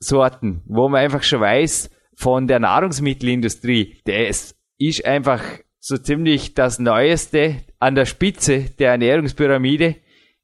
Proteinsorten, 0.00 0.62
wo 0.66 0.88
man 0.88 1.00
einfach 1.00 1.22
schon 1.22 1.40
weiß, 1.40 1.90
von 2.16 2.46
der 2.46 2.60
Nahrungsmittelindustrie, 2.60 3.96
das 4.04 4.54
ist 4.78 5.04
einfach 5.04 5.42
so 5.80 5.98
ziemlich 5.98 6.54
das 6.54 6.78
Neueste 6.78 7.56
an 7.78 7.94
der 7.94 8.06
Spitze 8.06 8.70
der 8.78 8.92
Ernährungspyramide. 8.92 9.96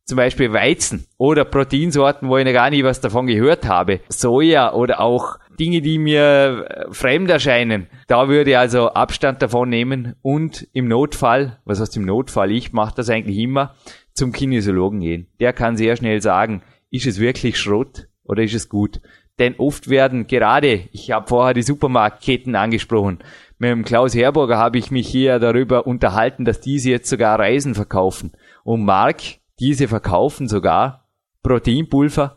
Zum 0.05 0.17
Beispiel 0.17 0.53
Weizen 0.53 1.07
oder 1.19 1.45
Proteinsorten, 1.45 2.29
wo 2.29 2.37
ich 2.37 2.45
noch 2.45 2.53
gar 2.53 2.71
nicht 2.71 2.83
was 2.83 3.01
davon 3.01 3.27
gehört 3.27 3.67
habe. 3.69 4.01
Soja 4.09 4.73
oder 4.73 5.01
auch 5.01 5.39
Dinge, 5.59 5.83
die 5.83 5.99
mir 5.99 6.67
äh, 6.69 6.93
fremd 6.93 7.31
erscheinen. 7.31 7.87
Da 8.09 8.29
würde 8.29 8.51
ich 8.51 8.59
also 8.59 8.89
Abstand 8.89 9.41
davon 9.41 9.69
nehmen 9.69 10.17
und 10.23 10.67
im 10.73 10.89
Notfall, 10.89 11.61
was 11.65 11.81
heißt 11.81 11.97
im 11.97 12.07
Notfall, 12.07 12.51
ich 12.51 12.73
mache 12.73 12.97
das 12.97 13.09
eigentlich 13.09 13.39
immer, 13.39 13.77
zum 14.13 14.33
Kinesiologen 14.33 15.01
gehen. 15.01 15.29
Der 15.39 15.53
kann 15.53 15.77
sehr 15.77 15.95
schnell 15.97 16.21
sagen, 16.21 16.63
ist 16.91 17.07
es 17.07 17.21
wirklich 17.21 17.57
Schrott 17.57 18.09
oder 18.25 18.43
ist 18.43 18.55
es 18.55 18.69
gut? 18.69 19.01
Denn 19.41 19.57
oft 19.57 19.89
werden 19.89 20.27
gerade, 20.27 20.89
ich 20.93 21.11
habe 21.11 21.27
vorher 21.27 21.55
die 21.55 21.63
Supermarktketten 21.63 22.55
angesprochen, 22.55 23.19
mit 23.59 23.71
dem 23.71 23.85
Klaus 23.85 24.15
Herburger 24.15 24.59
habe 24.59 24.79
ich 24.79 24.91
mich 24.91 25.09
hier 25.09 25.39
darüber 25.39 25.87
unterhalten, 25.87 26.45
dass 26.45 26.61
diese 26.61 26.91
jetzt 26.91 27.09
sogar 27.09 27.39
Reisen 27.39 27.75
verkaufen. 27.75 28.33
Und 28.65 28.85
Mark, 28.85 29.23
diese 29.59 29.89
verkaufen 29.89 30.47
sogar 30.47 31.09
Proteinpulver, 31.43 32.37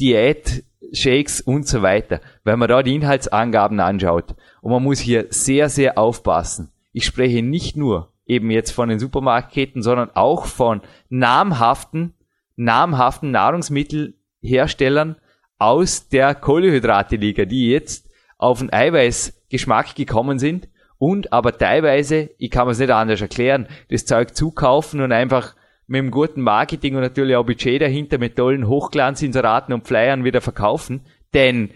Diät, 0.00 0.64
Shakes 0.92 1.40
und 1.40 1.68
so 1.68 1.82
weiter, 1.82 2.20
wenn 2.42 2.58
man 2.58 2.68
da 2.68 2.82
die 2.82 2.96
Inhaltsangaben 2.96 3.78
anschaut. 3.78 4.34
Und 4.60 4.72
man 4.72 4.82
muss 4.82 4.98
hier 4.98 5.26
sehr, 5.30 5.68
sehr 5.68 5.98
aufpassen. 5.98 6.72
Ich 6.92 7.06
spreche 7.06 7.42
nicht 7.42 7.76
nur 7.76 8.12
eben 8.26 8.50
jetzt 8.50 8.72
von 8.72 8.88
den 8.88 8.98
Supermarktketten, 8.98 9.82
sondern 9.82 10.10
auch 10.14 10.46
von 10.46 10.80
namhaften, 11.08 12.14
namhaften 12.56 13.30
Nahrungsmittelherstellern 13.30 15.16
aus 15.60 16.08
der 16.08 16.34
Kohlenhydrate-Liga, 16.34 17.44
die 17.44 17.70
jetzt 17.70 18.10
auf 18.38 18.58
den 18.60 18.72
Eiweißgeschmack 18.72 19.94
gekommen 19.94 20.38
sind 20.38 20.68
und 20.98 21.32
aber 21.32 21.56
teilweise, 21.56 22.30
ich 22.38 22.50
kann 22.50 22.68
es 22.68 22.78
nicht 22.78 22.90
anders 22.90 23.20
erklären, 23.20 23.68
das 23.90 24.06
Zeug 24.06 24.34
zukaufen 24.34 25.00
und 25.00 25.12
einfach 25.12 25.54
mit 25.86 25.98
einem 25.98 26.10
guten 26.10 26.40
Marketing 26.40 26.94
und 26.94 27.02
natürlich 27.02 27.36
auch 27.36 27.44
Budget 27.44 27.82
dahinter 27.82 28.18
mit 28.18 28.36
tollen 28.36 28.68
Hochglanzinseraten 28.68 29.74
und 29.74 29.86
Flyern 29.86 30.24
wieder 30.24 30.40
verkaufen. 30.40 31.00
Denn, 31.34 31.70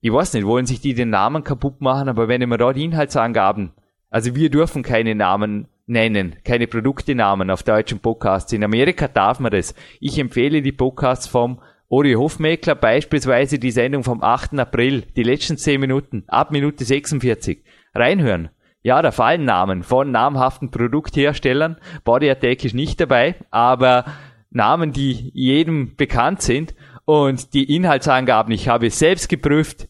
ich 0.00 0.12
weiß 0.12 0.34
nicht, 0.34 0.46
wollen 0.46 0.66
sich 0.66 0.80
die 0.80 0.94
den 0.94 1.10
Namen 1.10 1.42
kaputt 1.42 1.80
machen, 1.80 2.08
aber 2.08 2.28
wenn 2.28 2.48
da 2.48 2.72
die 2.72 2.84
Inhaltsangaben, 2.84 3.72
also 4.08 4.34
wir 4.34 4.50
dürfen 4.50 4.82
keine 4.82 5.14
Namen 5.14 5.68
nennen, 5.86 6.36
keine 6.44 6.66
Produktenamen 6.66 7.50
auf 7.50 7.62
deutschen 7.62 7.98
Podcasts. 7.98 8.52
In 8.52 8.64
Amerika 8.64 9.08
darf 9.08 9.40
man 9.40 9.52
das. 9.52 9.74
Ich 10.00 10.18
empfehle 10.18 10.62
die 10.62 10.72
Podcasts 10.72 11.26
vom 11.26 11.60
Ori 11.88 12.14
Hofmeckler, 12.14 12.74
beispielsweise 12.74 13.58
die 13.58 13.70
Sendung 13.70 14.02
vom 14.02 14.22
8. 14.22 14.58
April, 14.58 15.02
die 15.16 15.22
letzten 15.22 15.56
10 15.56 15.80
Minuten, 15.80 16.24
ab 16.26 16.50
Minute 16.50 16.84
46. 16.84 17.62
Reinhören. 17.94 18.50
Ja, 18.82 19.02
da 19.02 19.12
fallen 19.12 19.44
Namen 19.44 19.82
von 19.82 20.10
namhaften 20.10 20.70
Produktherstellern. 20.70 21.76
Body 22.04 22.30
Attack 22.30 22.64
ist 22.64 22.74
nicht 22.74 23.00
dabei, 23.00 23.36
aber 23.50 24.04
Namen, 24.50 24.92
die 24.92 25.30
jedem 25.32 25.96
bekannt 25.96 26.42
sind. 26.42 26.74
Und 27.04 27.54
die 27.54 27.74
Inhaltsangaben, 27.74 28.52
ich 28.52 28.68
habe 28.68 28.86
es 28.86 28.98
selbst 28.98 29.28
geprüft, 29.28 29.88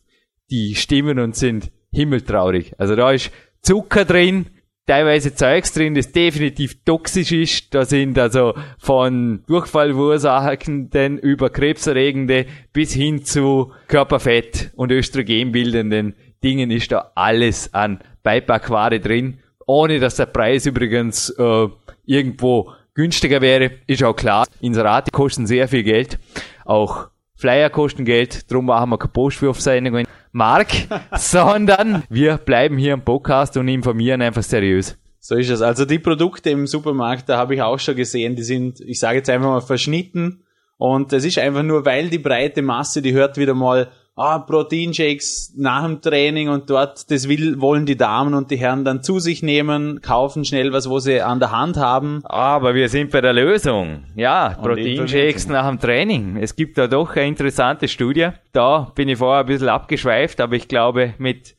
die 0.51 0.75
stimmen 0.75 1.19
und 1.19 1.35
sind 1.35 1.73
himmeltraurig. 1.93 2.75
Also 2.79 2.95
da 2.95 3.11
ist 3.11 3.31
Zucker 3.63 4.05
drin, 4.05 4.47
teilweise 4.87 5.35
Zeugs 5.35 5.73
drin, 5.73 5.95
das 5.95 6.13
definitiv 6.13 6.85
toxisch 6.85 7.33
ist. 7.33 7.75
Da 7.75 7.85
sind 7.85 8.19
also 8.19 8.55
von 8.79 9.43
Durchfallursachenden 9.47 11.19
über 11.19 11.51
krebserregende 11.51 12.47
bis 12.73 12.93
hin 12.93 13.25
zu 13.25 13.73
Körperfett 13.89 14.71
und 14.77 14.93
Östrogenbildenden 14.93 16.15
Dingen 16.43 16.71
ist 16.71 16.93
da 16.93 17.11
alles 17.15 17.73
an 17.75 18.01
Beipackware 18.23 19.01
drin, 19.01 19.39
ohne 19.67 19.99
dass 19.99 20.17
der 20.17 20.27
Preis 20.27 20.67
übrigens 20.67 21.31
äh, 21.31 21.69
irgendwo 22.05 22.73
günstiger 22.95 23.41
wäre, 23.41 23.73
ist 23.87 24.03
auch 24.05 24.15
klar. 24.15 24.47
Inserate 24.61 25.11
kosten 25.11 25.47
sehr 25.47 25.67
viel 25.69 25.83
Geld. 25.83 26.19
Auch 26.65 27.09
Flyer 27.35 27.69
kosten 27.69 28.05
Geld, 28.05 28.51
drum 28.51 28.67
machen 28.67 28.91
wir 28.91 28.99
keine 28.99 29.13
Postwurfsendungen. 29.13 30.07
Mark, 30.37 30.69
sondern 31.17 32.03
wir 32.11 32.37
bleiben 32.37 32.77
hier 32.77 32.93
im 32.93 33.01
Podcast 33.01 33.57
und 33.57 33.69
informieren 33.69 34.21
einfach 34.21 34.43
seriös. 34.43 34.99
So 35.19 35.35
ist 35.35 35.49
es. 35.49 35.63
Also 35.63 35.87
die 35.87 35.99
Produkte 35.99 36.51
im 36.51 36.67
Supermarkt, 36.67 37.31
da 37.31 37.39
habe 37.39 37.55
ich 37.55 37.63
auch 37.63 37.79
schon 37.79 37.97
gesehen, 37.97 38.37
die 38.37 38.43
sind, 38.43 38.81
ich 38.81 39.01
sage 39.01 39.17
jetzt 39.17 39.31
einfach 39.31 39.49
mal, 39.49 39.63
verschnitten. 39.63 40.45
Und 40.77 41.15
es 41.15 41.25
ist 41.25 41.39
einfach 41.39 41.63
nur, 41.63 41.87
weil 41.87 42.11
die 42.11 42.19
breite 42.19 42.61
Masse, 42.61 43.01
die 43.01 43.15
hört 43.15 43.39
wieder 43.39 43.55
mal 43.55 43.89
ah, 44.17 44.39
Proteinshakes 44.39 45.53
nach 45.57 45.85
dem 45.85 46.01
Training 46.01 46.49
und 46.49 46.71
dort, 46.71 47.11
das 47.11 47.29
will, 47.29 47.61
wollen 47.61 47.87
die 47.87 47.97
Damen 47.97 48.35
und 48.35 48.51
die 48.51 48.57
Herren 48.57 48.85
dann 48.85 49.03
zu 49.03 49.19
sich 49.21 49.43
nehmen, 49.43 50.01
kaufen 50.01 50.45
schnell 50.45 50.73
was, 50.73 50.89
wo 50.89 50.99
sie 50.99 51.21
an 51.21 51.39
der 51.39 51.53
Hand 51.53 51.77
haben. 51.77 52.23
Aber 52.25 52.75
wir 52.75 52.89
sind 52.89 53.11
bei 53.11 53.21
der 53.21 53.35
Lösung. 53.35 54.05
Ja, 54.17 54.57
Proteinshakes 54.61 55.49
nach 55.49 55.69
dem 55.69 55.79
Training. 55.79 56.39
Es 56.39 56.57
gibt 56.57 56.79
da 56.79 56.89
doch 56.89 57.15
eine 57.15 57.29
interessante 57.29 57.89
Studie. 57.89 58.31
Da 58.53 58.91
bin 58.95 59.09
ich 59.09 59.19
vorher 59.19 59.41
ein 59.41 59.47
bisschen 59.47 59.69
abgeschweift, 59.69 60.41
aber 60.41 60.57
ich 60.57 60.67
glaube 60.67 61.15
mit 61.19 61.57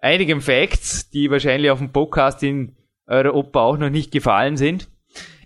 einigen 0.00 0.40
Facts, 0.40 1.08
die 1.10 1.30
wahrscheinlich 1.30 1.70
auf 1.70 1.78
dem 1.78 1.92
Podcast 1.92 2.42
in 2.42 2.76
eurer 3.06 3.34
Opa 3.34 3.60
auch 3.60 3.78
noch 3.78 3.90
nicht 3.90 4.10
gefallen 4.10 4.56
sind. 4.56 4.88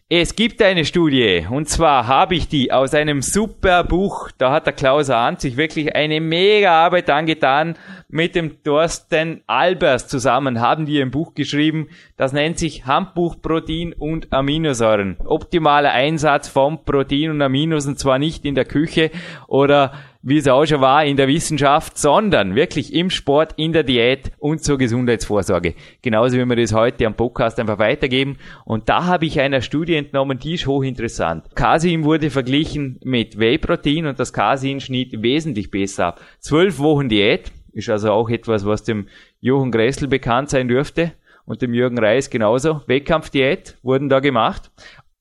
Es 0.08 0.36
gibt 0.36 0.62
eine 0.62 0.84
Studie, 0.84 1.48
und 1.50 1.68
zwar 1.68 2.06
habe 2.06 2.36
ich 2.36 2.46
die 2.46 2.70
aus 2.70 2.94
einem 2.94 3.22
super 3.22 3.82
Buch, 3.82 4.30
da 4.38 4.52
hat 4.52 4.66
der 4.66 4.72
Klaus 4.72 5.10
Arndt 5.10 5.40
sich 5.40 5.56
wirklich 5.56 5.96
eine 5.96 6.20
mega 6.20 6.70
Arbeit 6.70 7.10
angetan, 7.10 7.74
mit 8.08 8.36
dem 8.36 8.62
Thorsten 8.62 9.42
Albers 9.48 10.06
zusammen 10.06 10.60
haben 10.60 10.86
die 10.86 11.02
ein 11.02 11.10
Buch 11.10 11.34
geschrieben, 11.34 11.88
das 12.16 12.32
nennt 12.32 12.56
sich 12.56 12.86
Handbuch 12.86 13.42
Protein 13.42 13.94
und 13.94 14.32
Aminosäuren. 14.32 15.16
Optimaler 15.24 15.90
Einsatz 15.90 16.46
von 16.46 16.84
Protein 16.84 17.30
und 17.30 17.42
Aminos, 17.42 17.88
und 17.88 17.98
zwar 17.98 18.20
nicht 18.20 18.44
in 18.44 18.54
der 18.54 18.64
Küche 18.64 19.10
oder 19.48 19.92
wie 20.26 20.38
es 20.38 20.48
auch 20.48 20.66
schon 20.66 20.80
war, 20.80 21.04
in 21.04 21.16
der 21.16 21.28
Wissenschaft, 21.28 21.96
sondern 21.96 22.56
wirklich 22.56 22.92
im 22.92 23.10
Sport, 23.10 23.54
in 23.56 23.72
der 23.72 23.84
Diät 23.84 24.32
und 24.40 24.60
zur 24.60 24.76
Gesundheitsvorsorge. 24.76 25.74
Genauso 26.02 26.36
wie 26.36 26.44
wir 26.44 26.56
das 26.56 26.72
heute 26.72 27.06
am 27.06 27.14
Podcast 27.14 27.60
einfach 27.60 27.78
weitergeben. 27.78 28.36
Und 28.64 28.88
da 28.88 29.04
habe 29.04 29.26
ich 29.26 29.38
einer 29.38 29.60
Studie 29.60 29.94
entnommen, 29.94 30.40
die 30.40 30.54
ist 30.54 30.66
hochinteressant. 30.66 31.54
Casein 31.54 32.02
wurde 32.02 32.30
verglichen 32.30 32.98
mit 33.04 33.38
Whey-Protein 33.38 34.06
und 34.06 34.18
das 34.18 34.32
Casein 34.32 34.80
schnitt 34.80 35.22
wesentlich 35.22 35.70
besser 35.70 36.06
ab. 36.06 36.20
Zwölf 36.40 36.80
Wochen 36.80 37.08
Diät 37.08 37.52
ist 37.72 37.88
also 37.88 38.10
auch 38.10 38.28
etwas, 38.28 38.66
was 38.66 38.82
dem 38.82 39.06
Jochen 39.40 39.70
Gressel 39.70 40.08
bekannt 40.08 40.50
sein 40.50 40.66
dürfte 40.66 41.12
und 41.44 41.62
dem 41.62 41.72
Jürgen 41.72 42.00
Reis 42.00 42.30
genauso. 42.30 42.80
Wettkampfdiät 42.88 43.76
wurden 43.84 44.08
da 44.08 44.18
gemacht. 44.18 44.72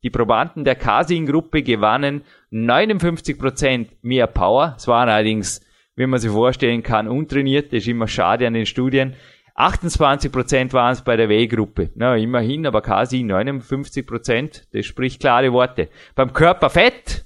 Die 0.05 0.11
Probanden 0.11 0.63
der 0.63 0.75
Casein-Gruppe 0.75 1.63
gewannen 1.63 2.21
59% 2.51 3.87
mehr 4.03 4.27
Power. 4.27 4.75
Es 4.77 4.87
waren 4.87 5.09
allerdings, 5.09 5.61
wie 5.95 6.05
man 6.05 6.19
sich 6.19 6.29
vorstellen 6.29 6.83
kann, 6.83 7.07
untrainiert. 7.07 7.73
Das 7.73 7.79
ist 7.79 7.87
immer 7.87 8.07
schade 8.07 8.45
an 8.45 8.53
den 8.53 8.67
Studien. 8.67 9.15
28% 9.55 10.73
waren 10.73 10.93
es 10.93 11.01
bei 11.01 11.17
der 11.17 11.27
W-Gruppe. 11.27 11.89
Na, 11.95 12.15
immerhin, 12.17 12.67
aber 12.67 12.83
Casein 12.83 13.31
59%. 13.31 14.65
Das 14.71 14.85
spricht 14.85 15.21
klare 15.21 15.51
Worte. 15.51 15.89
Beim 16.13 16.33
Körperfett, 16.33 17.25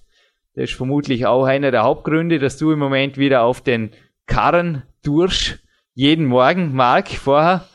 das 0.55 0.69
ist 0.69 0.73
vermutlich 0.75 1.25
auch 1.25 1.43
einer 1.43 1.71
der 1.71 1.83
Hauptgründe, 1.83 2.39
dass 2.39 2.57
du 2.57 2.71
im 2.71 2.79
Moment 2.79 3.17
wieder 3.17 3.41
auf 3.41 3.59
den 3.59 3.91
Karren 4.25 4.83
durch 5.03 5.59
jeden 5.95 6.27
Morgen, 6.27 6.73
Mark, 6.73 7.09
vorher 7.09 7.65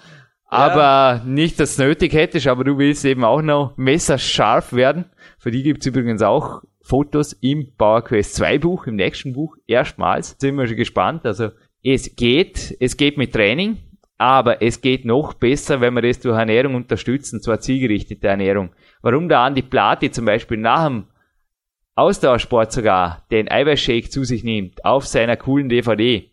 aber 0.54 1.22
nicht, 1.24 1.58
dass 1.60 1.76
du 1.76 1.84
nötig 1.84 2.12
hättest, 2.12 2.46
aber 2.46 2.64
du 2.64 2.78
willst 2.78 3.04
eben 3.04 3.24
auch 3.24 3.42
noch 3.42 3.76
messerscharf 3.76 4.72
werden. 4.72 5.06
Für 5.38 5.50
die 5.50 5.62
gibt's 5.62 5.86
übrigens 5.86 6.22
auch 6.22 6.62
Fotos 6.80 7.32
im 7.40 7.74
Power 7.76 8.02
Quest 8.02 8.34
2 8.36 8.58
Buch, 8.58 8.86
im 8.86 8.96
nächsten 8.96 9.32
Buch, 9.32 9.56
erstmals. 9.66 10.36
Sind 10.38 10.56
wir 10.56 10.66
schon 10.66 10.76
gespannt. 10.76 11.24
Also 11.26 11.50
es 11.82 12.14
geht, 12.16 12.76
es 12.78 12.96
geht 12.96 13.16
mit 13.16 13.32
Training, 13.32 13.78
aber 14.18 14.62
es 14.62 14.80
geht 14.80 15.04
noch 15.04 15.34
besser, 15.34 15.80
wenn 15.80 15.94
wir 15.94 16.02
das 16.02 16.20
durch 16.20 16.38
Ernährung 16.38 16.74
unterstützen, 16.74 17.40
zwar 17.40 17.60
zielgerichtete 17.60 18.28
Ernährung. 18.28 18.70
Warum 19.02 19.28
der 19.28 19.40
Andi 19.40 19.62
Plati 19.62 20.10
zum 20.10 20.24
Beispiel 20.24 20.58
nach 20.58 20.86
dem 20.86 21.04
Ausdauersport 21.94 22.72
sogar 22.72 23.24
den 23.30 23.50
Eiweißshake 23.50 24.10
zu 24.10 24.24
sich 24.24 24.44
nimmt 24.44 24.84
auf 24.84 25.06
seiner 25.06 25.36
coolen 25.36 25.68
DVD, 25.68 26.30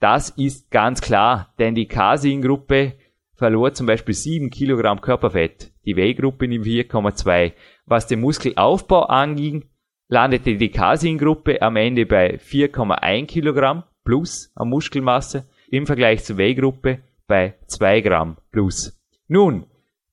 das 0.00 0.30
ist 0.30 0.70
ganz 0.70 1.00
klar, 1.00 1.52
denn 1.58 1.74
die 1.74 1.88
Casein-Gruppe 1.88 2.94
verlor 3.38 3.72
zum 3.72 3.86
Beispiel 3.86 4.14
7 4.14 4.50
Kilogramm 4.50 5.00
Körperfett, 5.00 5.72
die 5.86 5.96
Whey-Gruppe 5.96 6.48
nimmt 6.48 6.66
4,2. 6.66 7.52
Was 7.86 8.08
den 8.08 8.20
Muskelaufbau 8.20 9.04
anging, 9.04 9.64
landete 10.08 10.56
die 10.56 10.70
Casein-Gruppe 10.70 11.62
am 11.62 11.76
Ende 11.76 12.04
bei 12.04 12.36
4,1 12.36 13.26
Kilogramm 13.26 13.84
plus 14.04 14.50
an 14.56 14.68
Muskelmasse 14.68 15.48
im 15.70 15.86
Vergleich 15.86 16.24
zur 16.24 16.36
Whey-Gruppe 16.36 16.98
bei 17.28 17.54
2 17.68 18.00
Gramm 18.00 18.36
plus. 18.50 18.98
Nun, 19.28 19.66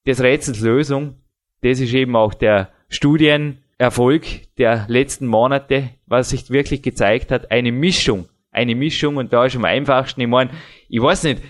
des 0.05 0.21
Rätsels 0.21 0.61
Lösung, 0.61 1.15
das 1.61 1.79
ist 1.79 1.93
eben 1.93 2.15
auch 2.15 2.35
der 2.35 2.69
Studienerfolg 2.89 4.25
der 4.57 4.85
letzten 4.87 5.25
Monate, 5.25 5.89
was 6.05 6.29
sich 6.29 6.51
wirklich 6.51 6.83
gezeigt 6.83 7.31
hat, 7.31 7.49
eine 7.49 7.71
Mischung, 7.71 8.29
eine 8.51 8.75
Mischung 8.75 9.15
und 9.17 9.33
da 9.33 9.45
ist 9.45 9.55
am 9.55 9.65
einfachsten, 9.65 10.21
ich 10.21 10.27
meine, 10.27 10.51
ich 10.89 11.01
weiß 11.01 11.23
nicht, 11.23 11.41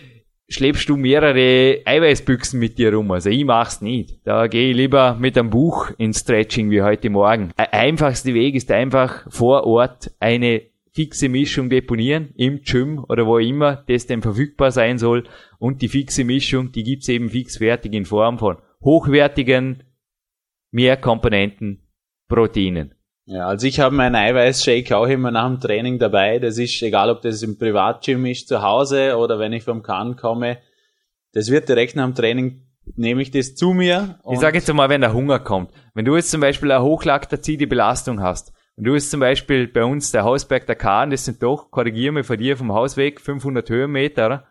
schleppst 0.47 0.87
du 0.89 0.95
mehrere 0.95 1.81
Eiweißbüchsen 1.85 2.59
mit 2.59 2.77
dir 2.77 2.93
rum. 2.93 3.11
Also 3.11 3.29
ich 3.29 3.45
mach's 3.45 3.81
nicht. 3.81 4.19
Da 4.23 4.47
gehe 4.47 4.71
ich 4.71 4.75
lieber 4.75 5.15
mit 5.19 5.37
einem 5.37 5.49
Buch 5.49 5.91
ins 5.97 6.19
Stretching 6.19 6.69
wie 6.69 6.81
heute 6.81 7.09
Morgen. 7.09 7.51
Der 7.57 7.73
einfachste 7.73 8.33
Weg 8.33 8.55
ist 8.55 8.71
einfach 8.71 9.25
vor 9.31 9.65
Ort 9.65 10.11
eine 10.19 10.61
fixe 10.93 11.27
Mischung 11.27 11.69
deponieren 11.69 12.29
im 12.37 12.61
Gym 12.61 13.03
oder 13.09 13.25
wo 13.25 13.37
immer 13.37 13.83
das 13.87 14.07
denn 14.07 14.21
verfügbar 14.21 14.71
sein 14.71 14.97
soll. 14.97 15.25
Und 15.59 15.81
die 15.81 15.89
fixe 15.89 16.23
Mischung, 16.23 16.71
die 16.71 16.83
gibt's 16.83 17.09
eben 17.09 17.29
fixfertig 17.29 17.93
in 17.93 18.05
Form 18.05 18.39
von 18.39 18.57
hochwertigen 18.81 19.83
Mehrkomponenten 20.71 21.81
Proteinen. 22.27 22.94
Ja, 23.27 23.47
also 23.47 23.65
ich 23.65 23.79
habe 23.79 23.95
meinen 23.95 24.15
Eiweißshake 24.15 24.95
auch 24.95 25.07
immer 25.07 25.31
nach 25.31 25.47
dem 25.47 25.59
Training 25.59 25.97
dabei. 25.97 26.37
Das 26.39 26.57
ist 26.57 26.81
egal, 26.81 27.09
ob 27.09 27.21
das 27.21 27.41
im 27.41 27.57
Privatgym 27.57 28.25
ist, 28.25 28.47
zu 28.47 28.61
Hause 28.61 29.17
oder 29.17 29.39
wenn 29.39 29.53
ich 29.53 29.63
vom 29.63 29.81
Kahn 29.81 30.15
komme. 30.15 30.59
Das 31.33 31.49
wird 31.49 31.67
direkt 31.67 31.95
nach 31.95 32.05
dem 32.05 32.13
Training, 32.13 32.67
nehme 32.95 33.21
ich 33.21 33.31
das 33.31 33.55
zu 33.55 33.73
mir. 33.73 34.19
Ich 34.31 34.39
sage 34.39 34.57
jetzt 34.57 34.71
mal, 34.71 34.89
wenn 34.89 35.01
der 35.01 35.13
Hunger 35.13 35.39
kommt. 35.39 35.71
Wenn 35.95 36.05
du 36.05 36.15
jetzt 36.15 36.29
zum 36.29 36.41
Beispiel 36.41 36.71
eine 36.71 36.83
hochlaktazide 36.83 37.67
Belastung 37.67 38.21
hast, 38.21 38.53
und 38.77 38.85
du 38.85 38.93
jetzt 38.93 39.09
zum 39.09 39.21
Beispiel 39.21 39.69
bei 39.69 39.85
uns 39.85 40.11
der 40.11 40.25
Hausberg 40.25 40.65
der 40.67 40.75
Kahn, 40.75 41.09
das 41.09 41.23
sind 41.23 41.41
doch, 41.41 41.71
korrigiere 41.71 42.11
mich 42.11 42.27
von 42.27 42.37
dir 42.37 42.57
vom 42.57 42.73
Hausweg, 42.73 43.21
500 43.21 43.69
Höhenmeter, 43.69 44.27
Boah, 44.29 44.47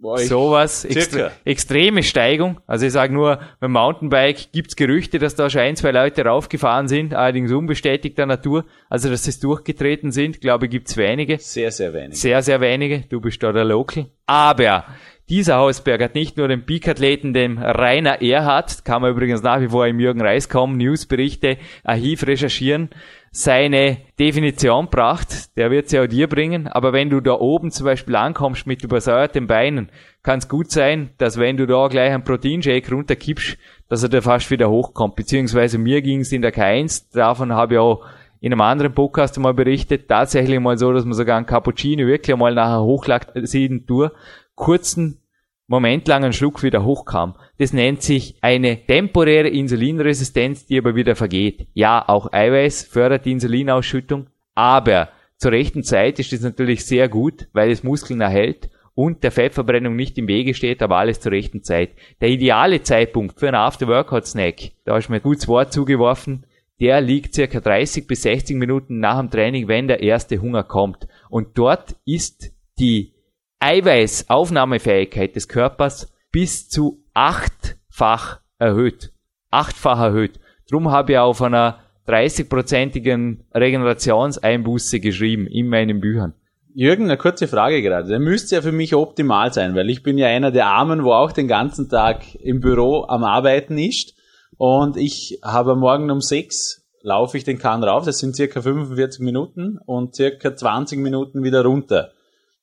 Sowas, 0.00 0.84
extre 0.84 1.32
extreme 1.44 2.02
Steigung. 2.04 2.60
Also 2.66 2.86
ich 2.86 2.92
sage 2.92 3.12
nur, 3.12 3.40
beim 3.58 3.72
Mountainbike 3.72 4.52
gibt's 4.52 4.76
Gerüchte, 4.76 5.18
dass 5.18 5.34
da 5.34 5.50
schon 5.50 5.62
ein, 5.62 5.76
zwei 5.76 5.90
Leute 5.90 6.24
raufgefahren 6.24 6.86
sind, 6.86 7.14
allerdings 7.14 7.50
unbestätigter 7.50 8.24
Natur. 8.24 8.64
Also 8.88 9.10
dass 9.10 9.24
sie 9.24 9.40
durchgetreten 9.40 10.12
sind, 10.12 10.40
glaube 10.40 10.66
ich, 10.66 10.70
gibt's 10.70 10.96
wenige. 10.96 11.38
Sehr, 11.38 11.72
sehr 11.72 11.92
wenige. 11.92 12.14
Sehr, 12.14 12.42
sehr 12.42 12.60
wenige. 12.60 13.04
Du 13.08 13.20
bist 13.20 13.42
da 13.42 13.52
der 13.52 13.64
Local. 13.64 14.06
Aber 14.26 14.84
dieser 15.28 15.56
Hausberg 15.56 16.02
hat 16.02 16.14
nicht 16.14 16.36
nur 16.36 16.48
den 16.48 16.64
Peak-Athleten, 16.64 17.34
dem 17.34 17.58
Rainer 17.58 18.22
Erhardt, 18.22 18.84
kann 18.84 19.02
man 19.02 19.10
übrigens 19.10 19.42
nach 19.42 19.60
wie 19.60 19.68
vor 19.68 19.86
im 19.86 20.00
Jürgen 20.00 20.22
Reis 20.22 20.48
kommen, 20.48 20.78
Newsberichte, 20.78 21.58
Archiv 21.84 22.26
recherchieren, 22.26 22.88
seine 23.30 23.98
Definition 24.18 24.88
bracht, 24.88 25.56
der 25.56 25.70
wird 25.70 25.88
sie 25.88 26.00
auch 26.00 26.06
dir 26.06 26.28
bringen, 26.28 26.66
aber 26.66 26.92
wenn 26.92 27.10
du 27.10 27.20
da 27.20 27.32
oben 27.34 27.70
zum 27.70 27.84
Beispiel 27.84 28.16
ankommst 28.16 28.66
mit 28.66 28.82
übersäuerten 28.82 29.46
Beinen, 29.46 29.90
kann 30.22 30.38
es 30.38 30.48
gut 30.48 30.70
sein, 30.70 31.10
dass 31.18 31.38
wenn 31.38 31.56
du 31.56 31.66
da 31.66 31.88
gleich 31.88 32.12
einen 32.12 32.24
Proteinshake 32.24 32.90
runterkippst, 32.90 33.58
dass 33.88 34.02
er 34.02 34.08
da 34.08 34.22
fast 34.22 34.50
wieder 34.50 34.70
hochkommt, 34.70 35.14
beziehungsweise 35.16 35.76
mir 35.76 36.00
ging 36.00 36.20
es 36.20 36.32
in 36.32 36.42
der 36.42 36.54
K1, 36.54 37.12
davon 37.12 37.52
habe 37.52 37.74
ich 37.74 37.80
auch 37.80 38.04
in 38.40 38.52
einem 38.52 38.60
anderen 38.60 38.94
Podcast 38.94 39.38
mal 39.38 39.54
berichtet, 39.54 40.08
tatsächlich 40.08 40.58
mal 40.60 40.78
so, 40.78 40.92
dass 40.92 41.04
man 41.04 41.14
sogar 41.14 41.36
einen 41.36 41.46
Cappuccino 41.46 42.06
wirklich 42.06 42.36
mal 42.36 42.54
nachher 42.54 42.82
hochlacksieden 42.82 43.84
durch, 43.86 44.12
kurzen 44.58 45.22
Moment 45.66 46.08
lang 46.08 46.24
einen 46.24 46.32
Schluck 46.32 46.62
wieder 46.62 46.84
hochkam. 46.84 47.36
Das 47.58 47.72
nennt 47.72 48.02
sich 48.02 48.36
eine 48.40 48.86
temporäre 48.86 49.48
Insulinresistenz, 49.48 50.66
die 50.66 50.78
aber 50.78 50.94
wieder 50.94 51.14
vergeht. 51.14 51.68
Ja, 51.74 52.06
auch 52.06 52.32
Eiweiß 52.32 52.84
fördert 52.84 53.26
die 53.26 53.32
Insulinausschüttung, 53.32 54.28
aber 54.54 55.10
zur 55.36 55.52
rechten 55.52 55.84
Zeit 55.84 56.18
ist 56.18 56.32
das 56.32 56.40
natürlich 56.40 56.84
sehr 56.84 57.08
gut, 57.08 57.48
weil 57.52 57.70
es 57.70 57.84
Muskeln 57.84 58.20
erhält 58.20 58.70
und 58.94 59.22
der 59.22 59.30
Fettverbrennung 59.30 59.94
nicht 59.94 60.18
im 60.18 60.26
Wege 60.26 60.54
steht, 60.54 60.82
aber 60.82 60.96
alles 60.96 61.20
zur 61.20 61.32
rechten 61.32 61.62
Zeit. 61.62 61.90
Der 62.20 62.30
ideale 62.30 62.82
Zeitpunkt 62.82 63.38
für 63.38 63.48
einen 63.48 63.56
After-Workout-Snack, 63.56 64.72
da 64.84 64.96
ist 64.96 65.10
mir 65.10 65.20
gutes 65.20 65.46
Wort 65.48 65.72
zugeworfen, 65.72 66.46
der 66.80 67.00
liegt 67.00 67.34
circa 67.34 67.60
30 67.60 68.06
bis 68.06 68.22
60 68.22 68.56
Minuten 68.56 69.00
nach 69.00 69.18
dem 69.18 69.30
Training, 69.30 69.68
wenn 69.68 69.86
der 69.86 70.02
erste 70.02 70.40
Hunger 70.40 70.64
kommt. 70.64 71.08
Und 71.28 71.58
dort 71.58 71.96
ist 72.06 72.52
die 72.78 73.12
Eiweißaufnahmefähigkeit 73.60 75.34
des 75.34 75.48
Körpers 75.48 76.12
bis 76.30 76.68
zu 76.68 77.04
achtfach 77.14 78.40
erhöht. 78.58 79.12
Achtfach 79.50 80.00
erhöht. 80.00 80.38
Drum 80.70 80.90
habe 80.90 81.12
ich 81.12 81.18
auf 81.18 81.42
einer 81.42 81.80
30-prozentigen 82.06 83.44
Regenerationseinbuße 83.54 85.00
geschrieben 85.00 85.46
in 85.46 85.68
meinen 85.68 86.00
Büchern. 86.00 86.34
Jürgen, 86.74 87.04
eine 87.04 87.16
kurze 87.16 87.48
Frage 87.48 87.82
gerade. 87.82 88.08
Der 88.08 88.20
müsste 88.20 88.56
ja 88.56 88.62
für 88.62 88.72
mich 88.72 88.94
optimal 88.94 89.52
sein, 89.52 89.74
weil 89.74 89.90
ich 89.90 90.02
bin 90.02 90.16
ja 90.16 90.28
einer 90.28 90.50
der 90.50 90.66
Armen, 90.66 91.02
wo 91.02 91.12
auch 91.12 91.32
den 91.32 91.48
ganzen 91.48 91.88
Tag 91.88 92.34
im 92.36 92.60
Büro 92.60 93.04
am 93.08 93.24
Arbeiten 93.24 93.78
ist. 93.78 94.14
Und 94.56 94.96
ich 94.96 95.40
habe 95.42 95.74
morgen 95.74 96.10
um 96.10 96.20
sechs 96.20 96.86
laufe 97.02 97.36
ich 97.36 97.44
den 97.44 97.58
Kahn 97.58 97.82
rauf. 97.82 98.04
Das 98.04 98.18
sind 98.18 98.36
circa 98.36 98.60
45 98.60 99.20
Minuten 99.20 99.78
und 99.86 100.14
circa 100.14 100.54
20 100.54 100.98
Minuten 100.98 101.42
wieder 101.42 101.64
runter. 101.64 102.12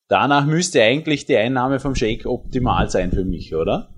Danach 0.07 0.45
müsste 0.45 0.83
eigentlich 0.83 1.25
die 1.25 1.37
Einnahme 1.37 1.79
vom 1.79 1.95
Shake 1.95 2.25
optimal 2.25 2.89
sein 2.89 3.11
für 3.11 3.25
mich, 3.25 3.55
oder? 3.55 3.89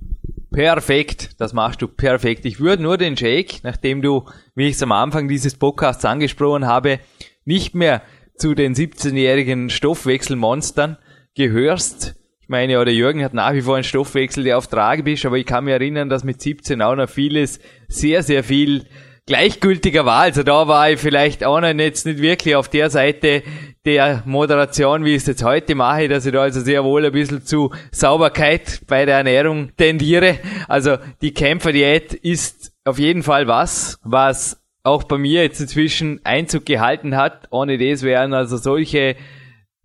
Perfekt, 0.52 1.40
das 1.40 1.54
machst 1.54 1.82
du 1.82 1.88
perfekt. 1.88 2.46
Ich 2.46 2.60
würde 2.60 2.82
nur 2.82 2.98
den 2.98 3.18
Shake, 3.18 3.60
nachdem 3.64 4.02
du, 4.02 4.24
wie 4.56 4.68
ich 4.68 4.76
es 4.76 4.84
am 4.84 4.94
Anfang 4.94 5.28
dieses 5.28 5.56
Podcasts 5.56 6.06
angesprochen 6.06 6.66
habe, 6.66 7.00
nicht 7.44 7.76
mehr 7.76 8.02
zu 8.38 8.54
den 8.54 8.74
17-jährigen 8.74 9.70
Stoffwechselmonstern 9.70 10.98
gehörst. 11.36 12.16
Ich 12.40 12.50
meine, 12.50 12.74
ja, 12.74 12.86
der 12.86 12.94
Jürgen 12.94 13.24
hat 13.24 13.34
nach 13.34 13.54
wie 13.54 13.62
vor 13.62 13.76
einen 13.76 13.84
Stoffwechsel, 13.84 14.46
der 14.46 14.58
auf 14.58 14.68
Trage 14.68 15.04
bist, 15.04 15.26
aber 15.26 15.38
ich 15.38 15.46
kann 15.46 15.66
mich 15.66 15.74
erinnern, 15.74 16.08
dass 16.08 16.24
mit 16.24 16.42
17 16.42 16.82
auch 16.82 16.96
noch 16.96 17.10
vieles, 17.10 17.60
sehr, 17.90 18.24
sehr 18.24 18.44
viel 18.46 18.86
gleichgültiger 19.28 20.06
war. 20.06 20.22
Also 20.22 20.42
da 20.42 20.68
war 20.68 20.90
ich 20.90 21.00
vielleicht 21.00 21.44
auch 21.44 21.62
noch 21.62 21.68
jetzt 21.68 22.06
nicht 22.06 22.20
wirklich 22.20 22.56
auf 22.56 22.70
der 22.70 22.90
Seite 22.90 23.44
der 23.86 24.24
Moderation, 24.26 25.06
wie 25.06 25.12
ich 25.12 25.18
es 25.18 25.28
jetzt 25.28 25.44
heute 25.44 25.76
mache, 25.76 26.08
dass 26.08 26.26
ich 26.26 26.34
da 26.34 26.42
also 26.42 26.62
sehr 26.62 26.84
wohl 26.84 27.06
ein 27.06 27.12
bisschen 27.12 27.46
zu 27.46 27.72
Sauberkeit 27.92 28.82
bei 28.88 29.06
der 29.06 29.18
Ernährung 29.18 29.76
tendiere. 29.78 30.40
Also 30.68 30.98
die 31.22 31.34
Kämpferdiät 31.34 32.14
ist 32.14 32.74
auf 32.86 32.98
jeden 32.98 33.22
Fall 33.22 33.48
was, 33.48 34.00
was 34.04 34.64
auch 34.84 35.04
bei 35.04 35.18
mir 35.18 35.44
jetzt 35.44 35.60
inzwischen 35.60 36.22
Einzug 36.24 36.66
gehalten 36.66 37.16
hat. 37.18 37.48
Ohne 37.52 37.78
das 37.78 38.04
wären 38.04 38.34
also 38.34 38.56
solche 38.56 39.18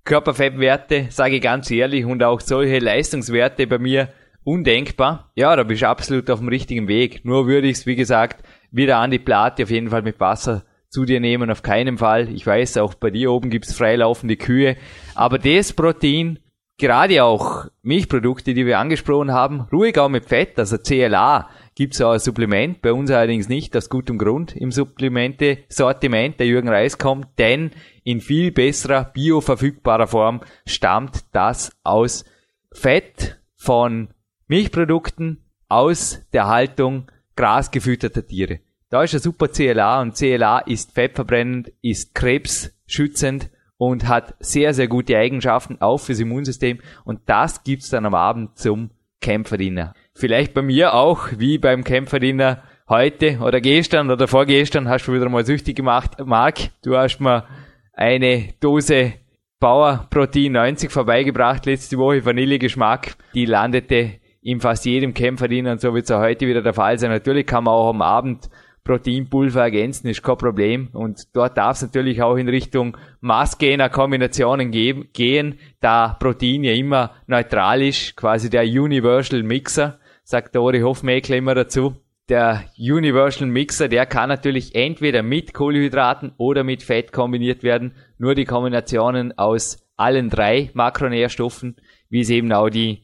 Körperfettwerte, 0.05 1.07
sage 1.11 1.37
ich 1.37 1.42
ganz 1.42 1.70
ehrlich, 1.70 2.05
und 2.05 2.22
auch 2.22 2.40
solche 2.40 2.78
Leistungswerte 2.78 3.66
bei 3.66 3.78
mir 3.78 4.09
undenkbar. 4.44 5.31
Ja, 5.35 5.55
da 5.55 5.64
bist 5.64 5.83
du 5.83 5.88
absolut 5.88 6.31
auf 6.31 6.38
dem 6.38 6.48
richtigen 6.48 6.88
Weg. 6.88 7.24
Nur 7.24 7.46
würde 7.46 7.68
ich 7.68 7.78
es, 7.78 7.87
wie 7.87 7.96
gesagt, 7.96 8.44
wieder 8.72 8.98
an 8.98 9.11
die 9.11 9.18
Platte 9.18 9.62
auf 9.62 9.70
jeden 9.70 9.90
Fall 9.90 10.02
mit 10.02 10.18
Wasser 10.18 10.64
zu 10.88 11.04
dir 11.04 11.20
nehmen, 11.20 11.50
auf 11.50 11.62
keinen 11.62 11.98
Fall. 11.98 12.28
Ich 12.28 12.46
weiß, 12.46 12.76
auch 12.78 12.94
bei 12.94 13.11
dir 13.11 13.30
oben 13.30 13.50
gibt's 13.50 13.74
freilaufende 13.74 14.37
Kühe. 14.37 14.76
Aber 15.14 15.38
das 15.38 15.72
Protein, 15.72 16.38
gerade 16.78 17.24
auch 17.24 17.66
Milchprodukte, 17.82 18.52
die 18.52 18.66
wir 18.66 18.78
angesprochen 18.78 19.32
haben, 19.32 19.66
ruhig 19.72 19.98
auch 19.98 20.11
mit 20.11 20.26
Fett, 20.26 20.58
also 20.58 20.76
CLA, 20.76 21.48
gibt's 21.74 22.00
auch 22.02 22.12
ein 22.12 22.18
Supplement, 22.18 22.82
bei 22.82 22.92
uns 22.92 23.11
allerdings 23.11 23.48
nicht, 23.48 23.74
aus 23.76 23.88
gutem 23.88 24.18
Grund 24.18 24.54
im 24.54 24.70
Supplemente-Sortiment. 24.70 26.38
Der 26.38 26.46
Jürgen 26.46 26.68
Reis 26.68 26.98
kommt, 26.98 27.38
denn 27.38 27.70
in 28.04 28.20
viel 28.20 28.52
besserer 28.52 29.04
bioverfügbarer 29.04 30.06
Form 30.06 30.40
stammt 30.66 31.24
das 31.32 31.72
aus 31.85 32.24
Fett 32.72 33.40
von 33.56 34.08
Milchprodukten 34.46 35.44
aus 35.68 36.20
der 36.35 36.48
Haltung 36.48 37.11
grasgefütterter 37.37 38.27
Tiere. 38.27 38.61
Da 38.90 39.03
ist 39.03 39.14
ein 39.14 39.21
super 39.21 39.49
CLA 39.49 40.03
und 40.03 40.14
CLA 40.14 40.59
ist 40.61 40.92
fettverbrennend, 40.92 41.73
ist 41.81 42.14
krebsschützend 42.14 43.51
und 43.79 44.07
hat 44.07 44.35
sehr, 44.38 44.75
sehr 44.75 44.87
gute 44.87 45.16
Eigenschaften 45.16 45.81
auch 45.81 45.99
fürs 45.99 46.21
Immunsystem 46.21 46.81
und 47.05 47.21
das 47.27 47.64
gibt's 47.64 47.88
dann 47.88 48.07
am 48.07 48.14
Abend 48.14 48.59
zum 48.59 48.90
Kämpferdiener. 49.21 49.95
Vielleicht 50.14 50.53
bei 50.53 50.62
mir 50.62 50.95
auch, 50.95 51.29
wie 51.38 51.57
beim 51.59 51.85
Kämpferdiener 51.85 52.62
heute 52.88 53.38
oder 53.38 53.61
gestern 53.61 54.11
oder 54.11 54.29
vorgestern 54.29 54.88
hast 54.88 55.07
du 55.07 55.14
wieder 55.14 55.29
mal 55.29 55.47
süchtig 55.47 55.77
gemacht. 55.77 56.16
Marc, 56.25 56.71
du 56.83 56.97
hast 56.97 57.21
mir 57.21 57.47
eine 57.95 58.53
Dose 58.61 59.14
Bauer 59.59 60.09
Protein 60.11 60.53
90 60.53 60.90
vorbeigebracht 60.90 61.66
letzte 61.66 61.97
Woche, 61.97 62.25
Vanillegeschmack. 62.25 63.14
Die 63.33 63.47
landete 63.47 64.21
in 64.42 64.61
fast 64.61 64.85
jedem 64.85 65.14
Kämpferdiener 65.14 65.72
und 65.72 65.81
so 65.81 65.94
wird 65.94 66.05
es 66.05 66.11
auch 66.11 66.20
heute 66.20 66.46
wieder 66.46 66.62
der 66.62 66.74
Fall 66.74 66.98
sein. 66.98 67.11
Natürlich 67.11 67.46
kann 67.46 67.64
man 67.64 67.74
auch 67.74 67.90
am 67.90 68.02
Abend 68.02 68.50
Proteinpulver 68.85 69.62
ergänzen, 69.62 70.09
ist 70.09 70.22
kein 70.22 70.37
Problem. 70.37 70.88
Und 70.92 71.37
dort 71.37 71.57
darf 71.57 71.76
es 71.76 71.83
natürlich 71.83 72.20
auch 72.20 72.37
in 72.37 72.48
Richtung 72.48 72.96
Maßgainer-Kombinationen 73.20 74.72
gehen, 74.72 75.59
da 75.81 76.16
Protein 76.18 76.64
ja 76.64 76.72
immer 76.72 77.12
neutral 77.28 77.83
ist, 77.83 78.16
quasi 78.16 78.50
der 78.50 78.64
Universal 78.64 79.44
Mixer, 79.44 80.00
sagt 80.24 80.57
Dori 80.57 80.81
Hofmeckler 80.81 81.37
immer 81.37 81.55
dazu. 81.55 81.94
Der 82.28 82.64
Universal 82.78 83.46
Mixer, 83.46 83.88
der 83.88 84.07
kann 84.07 84.28
natürlich 84.28 84.74
entweder 84.74 85.22
mit 85.22 85.55
Kohlenhydraten 85.55 86.33
oder 86.37 86.64
mit 86.64 86.83
Fett 86.83 87.12
kombiniert 87.12 87.62
werden. 87.62 87.94
Nur 88.18 88.35
die 88.35 88.44
Kombinationen 88.44 89.37
aus 89.38 89.78
allen 89.96 90.31
drei 90.31 90.70
Makronährstoffen, 90.74 91.76
wie 92.09 92.20
es 92.20 92.31
eben 92.31 92.52
auch 92.52 92.70
die 92.70 93.02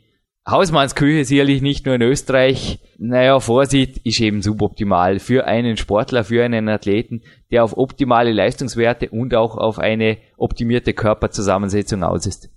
Hausmannsküche 0.51 1.27
sicherlich 1.27 1.61
nicht 1.61 1.85
nur 1.85 1.97
in 1.97 2.03
Österreich, 2.03 2.79
naja, 2.97 3.39
vorsieht, 3.39 3.99
ist 4.05 4.21
eben 4.21 4.41
suboptimal 4.41 5.19
für 5.19 5.47
einen 5.47 5.77
Sportler, 5.77 6.25
für 6.25 6.43
einen 6.43 6.71
Athleten, 6.71 7.23
der 7.51 7.65
auf 7.65 7.77
optimale 7.77 8.33
Leistungswerte 8.33 9.11
und 9.11 9.35
auch 9.35 9.59
auf 9.59 9.79
eine 9.79 10.17
optimierte 10.39 10.95
Körperzusammensetzung 10.95 12.03
aus 12.03 12.27
ist. 12.27 12.49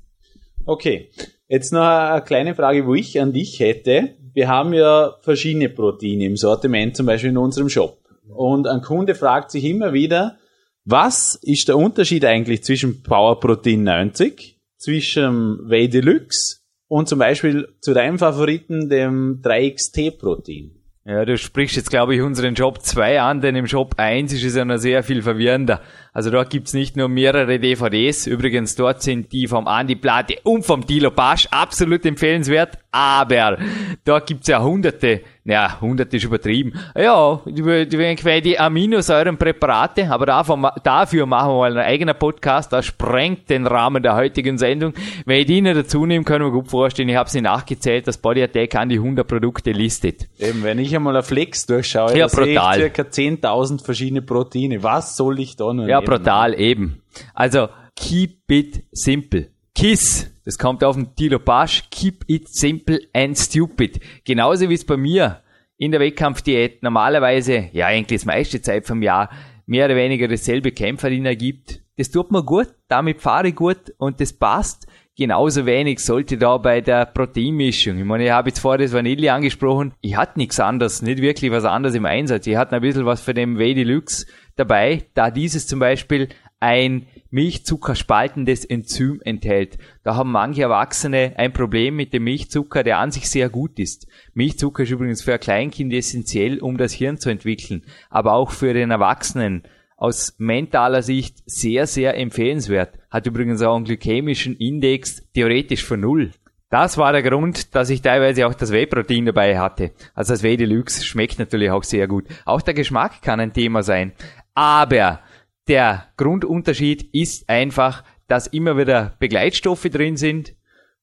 Okay, 0.66 1.10
jetzt 1.50 1.74
noch 1.74 1.82
eine 1.82 2.22
kleine 2.22 2.56
Frage, 2.56 2.88
wo 2.88 2.96
ich 2.96 3.20
an 3.20 3.34
dich 3.34 3.60
hätte. 3.60 4.16
Wir 4.34 4.48
haben 4.48 4.74
ja 4.74 5.16
verschiedene 5.22 5.68
Proteine 5.68 6.26
im 6.26 6.38
Sortiment, 6.38 6.96
zum 6.96 7.06
Beispiel 7.08 7.32
in 7.32 7.38
unserem 7.38 7.68
Shop. 7.68 7.98
Und 8.30 8.68
ein 8.68 8.82
Kunde 8.82 9.16
fragt 9.16 9.52
sich 9.52 9.66
immer 9.66 9.92
wieder, 9.92 10.38
was 10.86 11.36
ist 11.36 11.68
der 11.68 11.78
Unterschied 11.78 12.24
eigentlich 12.24 12.64
zwischen 12.64 13.04
Power 13.04 13.40
Protein 13.42 13.84
90, 13.84 14.60
zwischen 14.78 15.70
Whey 15.70 15.90
Deluxe 15.90 16.61
und 16.92 17.08
zum 17.08 17.20
Beispiel 17.20 17.70
zu 17.80 17.94
deinem 17.94 18.20
Favoriten, 18.20 18.90
dem 18.90 19.42
3XT-Protein. 19.42 20.72
Ja, 21.06 21.24
du 21.24 21.38
sprichst 21.38 21.78
jetzt, 21.78 21.90
glaube 21.90 22.14
ich, 22.14 22.22
unseren 22.22 22.54
Job 22.54 22.82
2 22.82 23.22
an, 23.22 23.40
denn 23.40 23.56
im 23.56 23.66
Job 23.66 23.96
1 23.96 24.34
ist 24.34 24.44
es 24.44 24.56
ja 24.56 24.66
noch 24.66 24.76
sehr 24.76 25.02
viel 25.02 25.22
verwirrender. 25.22 25.80
Also 26.12 26.32
dort 26.32 26.50
gibt's 26.50 26.74
nicht 26.74 26.98
nur 26.98 27.08
mehrere 27.08 27.60
DVDs, 27.60 28.28
übrigens 28.28 28.76
dort 28.76 29.02
sind 29.02 29.32
die 29.32 29.48
vom 29.48 29.68
Andi 29.68 29.96
Plate 29.96 30.36
und 30.44 30.66
vom 30.66 30.86
Dilo 30.86 31.12
Pasch 31.12 31.48
absolut 31.50 32.06
empfehlenswert, 32.06 32.78
aber 32.92 33.58
dort 34.04 34.28
gibt's 34.28 34.48
ja 34.48 34.62
hunderte 34.62 35.22
ja, 35.44 35.78
100 35.82 36.14
ist 36.14 36.24
übertrieben. 36.24 36.74
Ja, 36.96 37.42
die, 37.46 37.88
die, 37.88 38.42
die 38.42 38.60
Aminosäurenpräparate, 38.60 40.12
aber 40.12 40.28
davon, 40.28 40.68
dafür 40.84 41.26
machen 41.26 41.50
wir 41.54 41.58
mal 41.58 41.72
einen 41.72 41.86
eigenen 41.86 42.16
Podcast, 42.16 42.72
das 42.72 42.86
sprengt 42.86 43.50
den 43.50 43.66
Rahmen 43.66 44.04
der 44.04 44.16
heutigen 44.16 44.60
Sendung. 44.60 44.94
Wenn 45.26 45.40
ich 45.40 45.48
die 45.48 45.62
nicht 45.62 45.76
dazu 45.76 46.06
nehme, 46.06 46.26
können 46.26 46.46
wir 46.46 46.52
gut 46.52 46.70
vorstellen, 46.70 47.10
ich 47.10 47.16
habe 47.16 47.30
sie 47.30 47.42
nachgezählt, 47.42 48.08
dass 48.08 48.20
Body 48.20 48.44
Attack 48.44 48.76
an 48.76 48.90
die 48.90 48.98
100 48.98 49.28
Produkte 49.28 49.72
listet. 49.72 50.30
Eben, 50.38 50.64
wenn 50.64 50.78
ich 50.78 50.96
einmal 50.96 51.18
auf 51.18 51.26
Flex 51.28 51.66
durchschaue, 51.66 52.16
ja, 52.16 52.28
brutal. 52.28 52.76
sehe 52.76 52.88
ich 52.88 52.96
circa 52.96 53.02
10.000 53.02 53.84
verschiedene 53.84 54.22
Proteine. 54.22 54.84
Was 54.84 55.18
soll 55.18 55.40
ich 55.40 55.56
da 55.56 55.74
nur 55.74 55.88
Ja, 55.88 56.02
nehmen? 56.02 56.06
brutal, 56.06 56.60
eben. 56.60 57.02
Also, 57.34 57.70
keep 57.96 58.38
it 58.52 58.84
simple. 58.92 59.48
KISS, 59.74 60.31
das 60.46 60.58
kommt 60.58 60.84
auf 60.84 60.96
den 60.96 61.16
Tilo 61.16 61.40
Pasch, 61.40 61.84
keep 61.92 62.24
it 62.28 62.50
simple 62.50 63.00
and 63.14 63.38
stupid. 63.38 64.00
Genauso 64.26 64.70
wie 64.70 64.74
es 64.74 64.86
bei 64.86 64.98
mir 64.98 65.42
in 65.78 65.92
der 65.92 66.00
Wettkampfdiät 66.00 66.84
normalerweise, 66.84 67.70
ja 67.74 67.88
eigentlich 67.88 68.22
das 68.22 68.26
meiste 68.26 68.62
Zeit 68.62 68.86
vom 68.86 69.02
Jahr, 69.02 69.30
mehr 69.66 69.86
oder 69.86 69.96
weniger 69.96 70.28
dasselbe 70.28 70.72
Kämpferdiener 70.72 71.36
gibt. 71.36 71.82
Das 71.98 72.12
tut 72.12 72.32
mir 72.32 72.44
gut, 72.44 72.68
damit 72.88 73.22
fahre 73.22 73.50
ich 73.50 73.56
gut 73.56 73.94
und 73.98 74.20
das 74.20 74.34
passt. 74.34 74.88
Genauso 75.18 75.66
wenig 75.66 76.00
sollte 76.00 76.38
da 76.38 76.58
bei 76.58 76.82
der 76.82 77.06
Proteinmischung. 77.06 77.98
Ich 77.98 78.06
meine, 78.06 78.26
ich 78.26 78.32
habe 78.32 78.50
jetzt 78.50 78.60
vorher 78.60 78.80
das 78.80 78.94
Vanille 78.94 79.32
angesprochen. 79.32 79.94
Ich 80.02 80.16
hatte 80.16 80.40
nichts 80.40 80.60
anderes, 80.60 81.02
nicht 81.02 81.22
wirklich 81.22 81.52
was 81.52 81.66
anderes 81.66 81.96
im 81.96 82.06
Einsatz. 82.06 82.48
Ich 82.48 82.56
hatte 82.56 82.76
ein 82.76 82.82
bisschen 82.82 83.06
was 83.06 83.22
für 83.22 83.34
den 83.34 83.60
Way 83.60 83.76
Deluxe 83.76 84.26
dabei, 84.56 85.04
da 85.14 85.30
dieses 85.30 85.68
zum 85.68 85.80
Beispiel 85.80 86.30
ein 86.62 87.08
Milchzucker 87.32 87.95
spaltendes 87.95 88.65
Enzym 88.65 89.19
enthält. 89.26 89.78
Da 90.04 90.15
haben 90.15 90.32
manche 90.32 90.62
Erwachsene 90.62 91.34
ein 91.38 91.54
Problem 91.54 91.95
mit 91.95 92.13
dem 92.13 92.24
Milchzucker, 92.24 92.84
der 92.84 93.00
an 93.00 93.12
sich 93.12 93.30
sehr 93.30 93.50
gut 93.50 93.80
ist. 93.80 94.08
Milchzucker 94.34 94.84
ist 94.84 94.91
übrigens 94.91 95.24
für 95.24 95.34
ein 95.34 95.39
Kleinkind 95.39 95.91
essentiell, 95.91 96.60
um 96.60 96.78
das 96.78 96.93
Hirn 96.93 97.17
zu 97.17 97.30
entwickeln, 97.30 97.84
aber 98.10 98.34
auch 98.34 98.52
für 98.52 98.74
den 98.74 98.91
Erwachsenen 98.91 99.63
aus 99.97 100.36
mentaler 100.38 101.02
Sicht 101.04 101.38
sehr, 101.45 101.88
sehr 101.88 102.17
empfehlenswert. 102.17 102.97
Hat 103.10 103.28
übrigens 103.28 103.62
auch 103.62 103.76
einen 103.76 103.86
glykämischen 103.86 104.56
Index 104.58 105.24
theoretisch 105.34 105.84
von 105.84 106.00
null. 106.00 106.32
Das 106.69 106.97
war 106.97 107.12
der 107.12 107.24
Grund, 107.24 107.76
dass 107.76 107.89
ich 107.89 108.02
teilweise 108.02 108.47
auch 108.47 108.54
das 108.54 108.71
Whey-Protein 108.71 109.26
dabei 109.26 109.60
hatte. 109.60 109.91
Also 110.13 110.34
das 110.34 110.41
Whey 110.43 110.58
Deluxe 110.58 111.04
schmeckt 111.04 111.38
natürlich 111.38 111.69
auch 111.69 111.84
sehr 111.84 112.08
gut. 112.08 112.26
Auch 112.45 112.62
der 112.62 112.74
Geschmack 112.74 113.21
kann 113.21 113.39
ein 113.39 113.54
Thema 113.54 113.84
sein. 113.84 114.13
Aber 114.54 115.19
der 115.67 116.08
Grundunterschied 116.17 117.13
ist 117.13 117.50
einfach, 117.50 118.04
dass 118.28 118.47
immer 118.47 118.78
wieder 118.78 119.15
Begleitstoffe 119.19 119.84
drin 119.84 120.17
sind. 120.17 120.56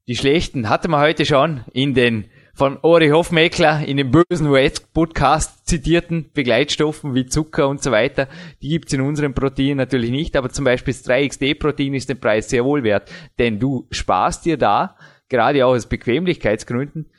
Die 0.07 0.17
schlechten 0.17 0.69
hatten 0.69 0.91
wir 0.91 1.01
heute 1.01 1.27
schon 1.27 1.65
in 1.73 1.95
den 1.95 2.25
von 2.59 2.77
Ori 2.83 3.11
Hofmeckler 3.11 3.87
in 3.87 3.99
dem 3.99 4.11
bösen 4.11 4.49
US-Podcast 4.49 5.69
zitierten 5.69 6.33
Begleitstoffen 6.35 7.15
wie 7.15 7.27
Zucker 7.27 7.69
und 7.69 7.81
so 7.81 7.93
weiter, 7.93 8.27
die 8.61 8.71
gibt's 8.71 8.93
in 8.93 9.01
unserem 9.01 9.33
Protein 9.33 9.77
natürlich 9.77 10.11
nicht, 10.11 10.37
aber 10.37 10.51
zum 10.51 10.65
Beispiel 10.65 10.93
das 10.93 11.07
3XD-Protein 11.07 11.95
ist 11.95 12.09
den 12.09 12.19
Preis 12.19 12.51
sehr 12.51 12.65
wohl 12.65 12.83
wert, 12.83 13.13
denn 13.39 13.61
du 13.61 13.87
sparst 13.93 14.45
dir 14.45 14.57
da, 14.57 14.97
gerade 15.29 15.65
auch 15.65 15.71
aus 15.71 15.87
Bequemlichkeitsgründen, 15.87 17.11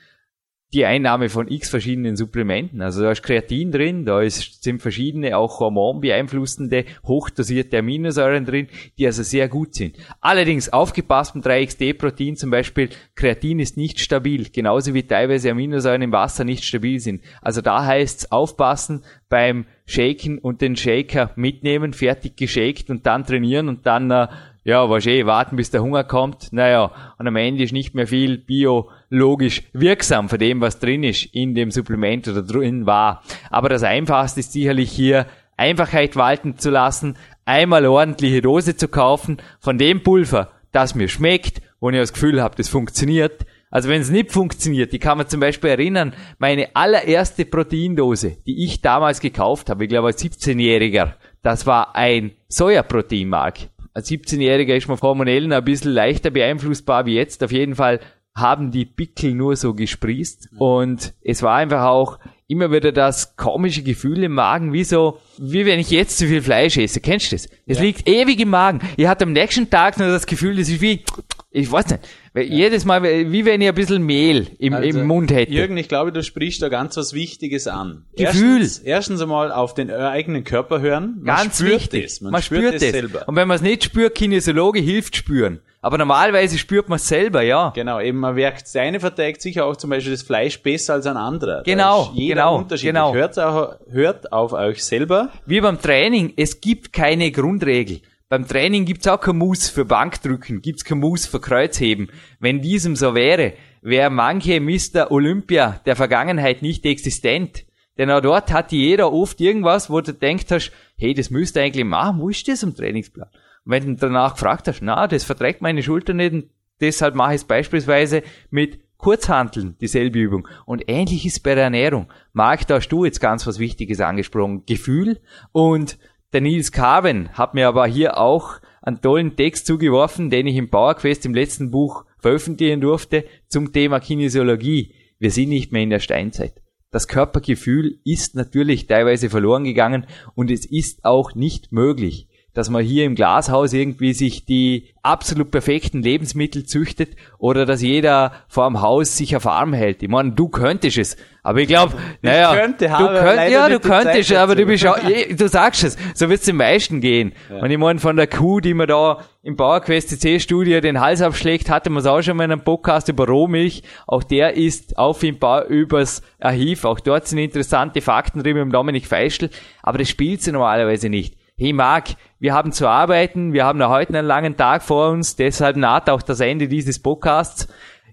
die 0.72 0.86
Einnahme 0.86 1.28
von 1.28 1.48
x 1.48 1.68
verschiedenen 1.68 2.16
Supplementen. 2.16 2.80
Also 2.80 3.02
da 3.02 3.10
ist 3.10 3.22
Kreatin 3.22 3.72
drin, 3.72 4.04
da 4.04 4.20
ist, 4.20 4.62
sind 4.62 4.80
verschiedene 4.80 5.36
auch 5.36 5.58
hormonbeeinflussende, 5.58 6.84
hochdosierte 7.04 7.78
Aminosäuren 7.78 8.44
drin, 8.44 8.68
die 8.96 9.06
also 9.06 9.24
sehr 9.24 9.48
gut 9.48 9.74
sind. 9.74 9.96
Allerdings 10.20 10.68
aufgepasst 10.68 11.34
beim 11.34 11.42
3XD-Protein 11.42 12.36
zum 12.36 12.50
Beispiel, 12.50 12.90
Kreatin 13.16 13.58
ist 13.58 13.76
nicht 13.76 13.98
stabil, 13.98 14.48
genauso 14.52 14.94
wie 14.94 15.02
teilweise 15.02 15.50
Aminosäuren 15.50 16.02
im 16.02 16.12
Wasser 16.12 16.44
nicht 16.44 16.62
stabil 16.62 17.00
sind. 17.00 17.22
Also 17.42 17.62
da 17.62 17.84
heißt 17.84 18.20
es 18.20 18.32
aufpassen 18.32 19.02
beim 19.28 19.66
Shaken 19.86 20.38
und 20.38 20.60
den 20.60 20.76
Shaker 20.76 21.32
mitnehmen, 21.34 21.92
fertig 21.94 22.36
geshakt 22.36 22.90
und 22.90 23.06
dann 23.06 23.24
trainieren 23.24 23.68
und 23.68 23.86
dann 23.86 24.10
äh, 24.10 24.28
ja, 24.62 24.90
wahrscheinlich 24.90 25.26
warten, 25.26 25.56
bis 25.56 25.70
der 25.70 25.82
Hunger 25.82 26.04
kommt. 26.04 26.52
Naja, 26.52 26.90
und 27.18 27.26
am 27.26 27.36
Ende 27.36 27.64
ist 27.64 27.72
nicht 27.72 27.94
mehr 27.94 28.06
viel 28.06 28.38
biologisch 28.38 29.62
wirksam 29.72 30.28
von 30.28 30.38
dem, 30.38 30.60
was 30.60 30.78
drin 30.78 31.02
ist 31.02 31.24
in 31.34 31.54
dem 31.54 31.70
Supplement 31.70 32.28
oder 32.28 32.42
drin 32.42 32.86
war. 32.86 33.22
Aber 33.50 33.68
das 33.68 33.82
Einfachste 33.82 34.40
ist 34.40 34.52
sicherlich 34.52 34.90
hier, 34.90 35.26
Einfachheit 35.56 36.16
walten 36.16 36.58
zu 36.58 36.70
lassen, 36.70 37.16
einmal 37.44 37.86
ordentliche 37.86 38.42
Dose 38.42 38.76
zu 38.76 38.88
kaufen 38.88 39.38
von 39.60 39.76
dem 39.76 40.02
Pulver, 40.02 40.50
das 40.72 40.94
mir 40.94 41.08
schmeckt, 41.08 41.60
wo 41.80 41.90
ich 41.90 41.96
das 41.96 42.12
Gefühl 42.12 42.42
habe, 42.42 42.56
das 42.56 42.68
funktioniert. 42.68 43.44
Also 43.70 43.88
wenn 43.88 44.00
es 44.00 44.10
nicht 44.10 44.32
funktioniert, 44.32 44.92
die 44.92 44.98
kann 44.98 45.18
man 45.18 45.28
zum 45.28 45.40
Beispiel 45.40 45.70
erinnern, 45.70 46.14
meine 46.38 46.74
allererste 46.74 47.44
Proteindose, 47.44 48.38
die 48.46 48.64
ich 48.64 48.80
damals 48.80 49.20
gekauft 49.20 49.70
habe, 49.70 49.84
ich 49.84 49.90
glaube 49.90 50.08
als 50.08 50.22
17-Jähriger, 50.22 51.14
das 51.42 51.66
war 51.66 51.94
ein 51.94 52.32
Sojaproteinmark 52.48 53.58
als 54.00 54.10
17-Jähriger 54.10 54.74
ist 54.74 54.88
man 54.88 55.00
hormonell 55.00 55.52
ein 55.52 55.64
bisschen 55.64 55.92
leichter 55.92 56.30
beeinflussbar 56.30 57.04
wie 57.04 57.14
jetzt. 57.14 57.44
Auf 57.44 57.52
jeden 57.52 57.74
Fall 57.74 58.00
haben 58.34 58.70
die 58.70 58.84
Pickel 58.84 59.34
nur 59.34 59.56
so 59.56 59.74
gesprießt. 59.74 60.50
Und 60.58 61.14
es 61.22 61.42
war 61.42 61.56
einfach 61.56 61.84
auch 61.84 62.18
immer 62.50 62.72
wieder 62.72 62.90
das 62.90 63.36
komische 63.36 63.82
Gefühl 63.82 64.24
im 64.24 64.32
Magen, 64.32 64.72
wie 64.72 64.82
so, 64.82 65.18
wie 65.38 65.66
wenn 65.66 65.78
ich 65.78 65.90
jetzt 65.90 66.18
zu 66.18 66.26
viel 66.26 66.42
Fleisch 66.42 66.76
esse. 66.78 67.00
Kennst 67.00 67.30
du 67.30 67.36
das? 67.36 67.48
Es 67.66 67.78
ja. 67.78 67.84
liegt 67.84 68.08
ewig 68.08 68.40
im 68.40 68.50
Magen. 68.50 68.80
Ihr 68.96 69.08
habt 69.08 69.22
am 69.22 69.32
nächsten 69.32 69.70
Tag 69.70 69.98
nur 69.98 70.08
das 70.08 70.26
Gefühl, 70.26 70.56
das 70.56 70.68
ist 70.68 70.80
wie, 70.80 71.04
ich 71.52 71.70
weiß 71.70 71.90
nicht, 71.90 72.00
ja. 72.34 72.42
jedes 72.42 72.84
Mal, 72.84 73.04
wie 73.04 73.44
wenn 73.44 73.60
ich 73.60 73.68
ein 73.68 73.74
bisschen 73.76 74.02
Mehl 74.02 74.48
im, 74.58 74.74
also, 74.74 74.98
im 74.98 75.06
Mund 75.06 75.30
hätte. 75.30 75.52
Jürgen, 75.52 75.76
ich 75.76 75.86
glaube, 75.86 76.10
du 76.10 76.24
sprichst 76.24 76.60
da 76.60 76.68
ganz 76.68 76.96
was 76.96 77.12
Wichtiges 77.12 77.68
an. 77.68 78.06
Gefühl. 78.16 78.62
Erstens, 78.62 78.78
erstens 78.80 79.20
einmal 79.20 79.52
auf 79.52 79.74
den 79.74 79.88
eigenen 79.88 80.42
Körper 80.42 80.80
hören. 80.80 81.18
Man 81.18 81.36
ganz 81.36 81.58
spürt 81.58 81.72
wichtig. 81.72 82.04
Es. 82.04 82.20
Man, 82.20 82.32
man 82.32 82.42
spürt, 82.42 82.74
es 82.74 82.80
selber. 82.80 83.28
Und 83.28 83.36
wenn 83.36 83.46
man 83.46 83.56
es 83.56 83.62
nicht 83.62 83.84
spürt, 83.84 84.16
Kinesiologe 84.16 84.80
hilft 84.80 85.14
spüren. 85.14 85.60
Aber 85.82 85.96
normalerweise 85.96 86.58
spürt 86.58 86.90
man 86.90 86.96
es 86.96 87.08
selber, 87.08 87.40
ja. 87.42 87.70
Genau, 87.74 88.00
eben 88.00 88.18
man 88.18 88.34
merkt, 88.34 88.68
seine 88.68 89.00
verträgt 89.00 89.40
sicher 89.40 89.64
auch 89.64 89.76
zum 89.76 89.88
Beispiel 89.90 90.12
das 90.12 90.22
Fleisch 90.22 90.62
besser 90.62 90.94
als 90.94 91.06
ein 91.06 91.16
anderer. 91.16 91.62
Genau, 91.62 92.10
jeder 92.14 92.42
genau, 92.42 92.58
unterschiedlich. 92.58 92.92
genau. 92.92 93.14
Hört, 93.14 93.38
auch, 93.38 93.76
hört 93.90 94.32
auf 94.32 94.52
euch 94.52 94.84
selber. 94.84 95.30
Wie 95.46 95.60
beim 95.60 95.80
Training, 95.80 96.34
es 96.36 96.60
gibt 96.60 96.92
keine 96.92 97.30
Grundregel. 97.30 98.02
Beim 98.28 98.46
Training 98.46 98.84
gibt's 98.84 99.08
auch 99.08 99.20
kein 99.20 99.38
Muss 99.38 99.70
für 99.70 99.86
Bankdrücken, 99.86 100.60
gibt's 100.60 100.84
kein 100.84 100.98
Muss 100.98 101.26
für 101.26 101.40
Kreuzheben. 101.40 102.10
Wenn 102.38 102.60
diesem 102.60 102.94
so 102.94 103.14
wäre, 103.14 103.54
wäre 103.80 104.10
manche 104.10 104.60
Mr. 104.60 105.10
Olympia 105.10 105.80
der 105.86 105.96
Vergangenheit 105.96 106.60
nicht 106.62 106.84
existent. 106.84 107.64
Denn 107.98 108.10
auch 108.10 108.20
dort 108.20 108.52
hat 108.52 108.70
jeder 108.70 109.12
oft 109.12 109.40
irgendwas, 109.40 109.90
wo 109.90 110.00
du 110.00 110.12
denkst 110.12 110.46
hast, 110.50 110.72
hey, 110.96 111.12
das 111.12 111.30
müsste 111.30 111.60
eigentlich 111.60 111.84
machen, 111.84 112.20
wo 112.20 112.28
ist 112.28 112.46
das 112.46 112.62
im 112.62 112.74
Trainingsplan? 112.74 113.28
Wenn 113.64 113.86
du 113.86 113.94
danach 113.94 114.34
gefragt 114.34 114.68
hast, 114.68 114.82
na, 114.82 115.06
das 115.06 115.24
verträgt 115.24 115.62
meine 115.62 115.82
Schulter 115.82 116.14
nicht 116.14 116.32
und 116.32 116.50
deshalb 116.80 117.14
mache 117.14 117.34
ich 117.34 117.42
es 117.42 117.44
beispielsweise 117.44 118.22
mit 118.50 118.80
Kurzhanteln, 118.96 119.76
dieselbe 119.80 120.18
Übung. 120.18 120.46
Und 120.66 120.84
ähnlich 120.88 121.24
ist 121.24 121.42
bei 121.42 121.54
der 121.54 121.64
Ernährung. 121.64 122.12
Marc, 122.32 122.66
da 122.66 122.76
hast 122.76 122.88
du 122.88 123.04
jetzt 123.04 123.20
ganz 123.20 123.46
was 123.46 123.58
Wichtiges 123.58 124.00
angesprochen. 124.00 124.64
Gefühl 124.66 125.20
und 125.52 125.98
der 126.32 126.42
Nils 126.42 126.70
Carven 126.70 127.30
hat 127.30 127.54
mir 127.54 127.66
aber 127.66 127.86
hier 127.86 128.18
auch 128.18 128.60
einen 128.82 129.00
tollen 129.00 129.36
Text 129.36 129.66
zugeworfen, 129.66 130.30
den 130.30 130.46
ich 130.46 130.56
im 130.56 130.70
PowerQuest 130.70 131.26
im 131.26 131.34
letzten 131.34 131.70
Buch 131.70 132.04
veröffentlichen 132.18 132.80
durfte 132.80 133.24
zum 133.48 133.72
Thema 133.72 134.00
Kinesiologie. 134.00 134.94
Wir 135.18 135.30
sind 135.30 135.48
nicht 135.48 135.72
mehr 135.72 135.82
in 135.82 135.90
der 135.90 135.98
Steinzeit. 135.98 136.62
Das 136.90 137.08
Körpergefühl 137.08 138.00
ist 138.04 138.34
natürlich 138.34 138.86
teilweise 138.86 139.30
verloren 139.30 139.64
gegangen 139.64 140.06
und 140.34 140.50
es 140.50 140.66
ist 140.66 141.04
auch 141.04 141.34
nicht 141.34 141.72
möglich, 141.72 142.28
dass 142.54 142.68
man 142.70 142.82
hier 142.82 143.04
im 143.04 143.14
Glashaus 143.14 143.72
irgendwie 143.72 144.12
sich 144.12 144.44
die 144.44 144.88
absolut 145.02 145.50
perfekten 145.50 146.02
Lebensmittel 146.02 146.64
züchtet 146.64 147.16
oder 147.38 147.64
dass 147.64 147.80
jeder 147.80 148.32
vor 148.48 148.66
dem 148.68 148.82
Haus 148.82 149.16
sich 149.16 149.34
auf 149.36 149.46
Arm 149.46 149.72
hält. 149.72 150.02
Ich 150.02 150.08
meine, 150.08 150.32
du 150.32 150.48
könntest 150.48 150.98
es. 150.98 151.16
Aber 151.42 151.60
ich 151.60 151.68
glaube, 151.68 151.94
naja, 152.20 152.54
könnte, 152.54 152.86
du 152.86 153.06
könnt, 153.06 153.50
ja, 153.50 153.68
du 153.68 153.80
könntest, 153.80 154.32
aber 154.34 154.54
du 154.54 154.66
bist 154.66 154.86
auch, 154.86 154.98
du 154.98 155.48
sagst 155.48 155.84
es, 155.84 155.96
so 156.14 156.28
wird 156.28 156.40
es 156.40 156.46
den 156.46 156.56
meisten 156.56 157.00
gehen. 157.00 157.32
Ja. 157.48 157.62
Und 157.62 157.70
ich 157.70 157.78
meine, 157.78 157.98
von 157.98 158.16
der 158.16 158.26
Kuh, 158.26 158.60
die 158.60 158.74
man 158.74 158.88
da 158.88 159.24
im 159.42 159.56
Bauerquest 159.56 160.10
CC-Studio 160.10 160.82
den 160.82 161.00
Hals 161.00 161.22
abschlägt, 161.22 161.70
hatte 161.70 161.88
man 161.88 162.00
es 162.00 162.06
auch 162.06 162.20
schon 162.20 162.36
mal 162.36 162.44
in 162.44 162.52
einem 162.52 162.64
Podcast 162.64 163.08
über 163.08 163.26
Rohmilch. 163.26 163.84
Auch 164.06 164.22
der 164.22 164.54
ist 164.54 164.98
auffindbar 164.98 165.64
übers 165.64 166.20
Archiv. 166.40 166.84
Auch 166.84 167.00
dort 167.00 167.26
sind 167.26 167.38
interessante 167.38 168.02
Fakten 168.02 168.42
drin 168.42 168.58
mit 168.58 168.74
Dominik 168.74 169.06
Feischl. 169.06 169.48
Aber 169.82 169.96
das 169.96 170.10
spielt 170.10 170.42
sie 170.42 170.52
normalerweise 170.52 171.08
nicht 171.08 171.39
hey 171.60 171.74
Marc, 171.74 172.16
wir 172.38 172.54
haben 172.54 172.72
zu 172.72 172.88
arbeiten, 172.88 173.52
wir 173.52 173.66
haben 173.66 173.86
heute 173.86 174.14
einen 174.14 174.26
langen 174.26 174.56
Tag 174.56 174.82
vor 174.82 175.10
uns, 175.10 175.36
deshalb 175.36 175.76
naht 175.76 176.08
auch 176.08 176.22
das 176.22 176.40
Ende 176.40 176.68
dieses 176.68 177.02
Podcasts. 177.02 177.68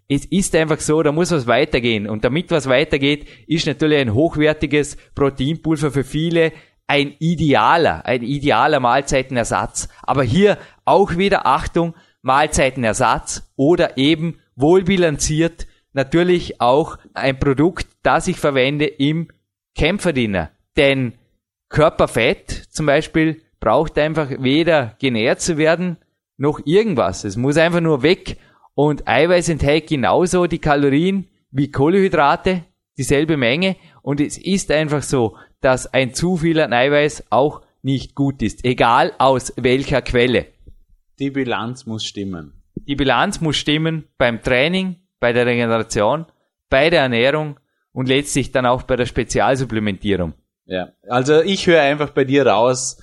Es 0.09 0.25
ist 0.25 0.53
einfach 0.53 0.81
so, 0.81 1.01
da 1.01 1.13
muss 1.13 1.31
was 1.31 1.47
weitergehen. 1.47 2.09
Und 2.09 2.25
damit 2.25 2.51
was 2.51 2.67
weitergeht, 2.67 3.25
ist 3.47 3.65
natürlich 3.65 3.99
ein 3.99 4.13
hochwertiges 4.13 4.97
Proteinpulver 5.15 5.91
für 5.91 6.03
viele 6.03 6.51
ein 6.87 7.15
idealer, 7.19 8.05
ein 8.05 8.21
idealer 8.21 8.81
Mahlzeitenersatz. 8.81 9.87
Aber 10.03 10.23
hier 10.23 10.57
auch 10.83 11.15
wieder 11.15 11.45
Achtung, 11.47 11.95
Mahlzeitenersatz 12.21 13.49
oder 13.55 13.97
eben 13.97 14.39
wohlbilanziert 14.57 15.67
natürlich 15.93 16.59
auch 16.59 16.97
ein 17.13 17.39
Produkt, 17.39 17.87
das 18.03 18.27
ich 18.27 18.37
verwende 18.37 18.85
im 18.85 19.29
Kämpferdiener. 19.73 20.51
Denn 20.75 21.13
Körperfett 21.69 22.49
zum 22.69 22.85
Beispiel 22.85 23.41
braucht 23.59 23.97
einfach 23.97 24.29
weder 24.39 24.95
genährt 24.99 25.41
zu 25.41 25.57
werden, 25.57 25.97
noch 26.37 26.61
irgendwas. 26.65 27.23
Es 27.23 27.35
muss 27.35 27.57
einfach 27.57 27.81
nur 27.81 28.03
weg. 28.03 28.37
Und 28.75 29.07
Eiweiß 29.07 29.49
enthält 29.49 29.87
genauso 29.87 30.45
die 30.45 30.59
Kalorien 30.59 31.27
wie 31.51 31.71
Kohlenhydrate, 31.71 32.63
dieselbe 32.97 33.35
Menge. 33.35 33.75
Und 34.01 34.21
es 34.21 34.37
ist 34.37 34.71
einfach 34.71 35.01
so, 35.01 35.35
dass 35.61 35.91
ein 35.93 36.13
zu 36.13 36.37
viel 36.37 36.59
an 36.59 36.73
Eiweiß 36.73 37.25
auch 37.31 37.61
nicht 37.81 38.15
gut 38.15 38.41
ist. 38.43 38.63
Egal 38.63 39.13
aus 39.17 39.53
welcher 39.57 40.01
Quelle. 40.01 40.45
Die 41.19 41.31
Bilanz 41.31 41.85
muss 41.87 42.05
stimmen. 42.05 42.61
Die 42.75 42.95
Bilanz 42.95 43.41
muss 43.41 43.57
stimmen 43.57 44.07
beim 44.17 44.41
Training, 44.41 44.97
bei 45.19 45.33
der 45.33 45.47
Regeneration, 45.47 46.27
bei 46.69 46.91
der 46.91 47.01
Ernährung 47.01 47.59
und 47.91 48.07
letztlich 48.07 48.51
dann 48.51 48.67
auch 48.67 48.83
bei 48.83 48.95
der 48.95 49.07
Spezialsupplementierung. 49.07 50.33
Ja, 50.67 50.89
also 51.07 51.41
ich 51.41 51.65
höre 51.65 51.81
einfach 51.81 52.11
bei 52.11 52.25
dir 52.25 52.45
raus, 52.45 52.97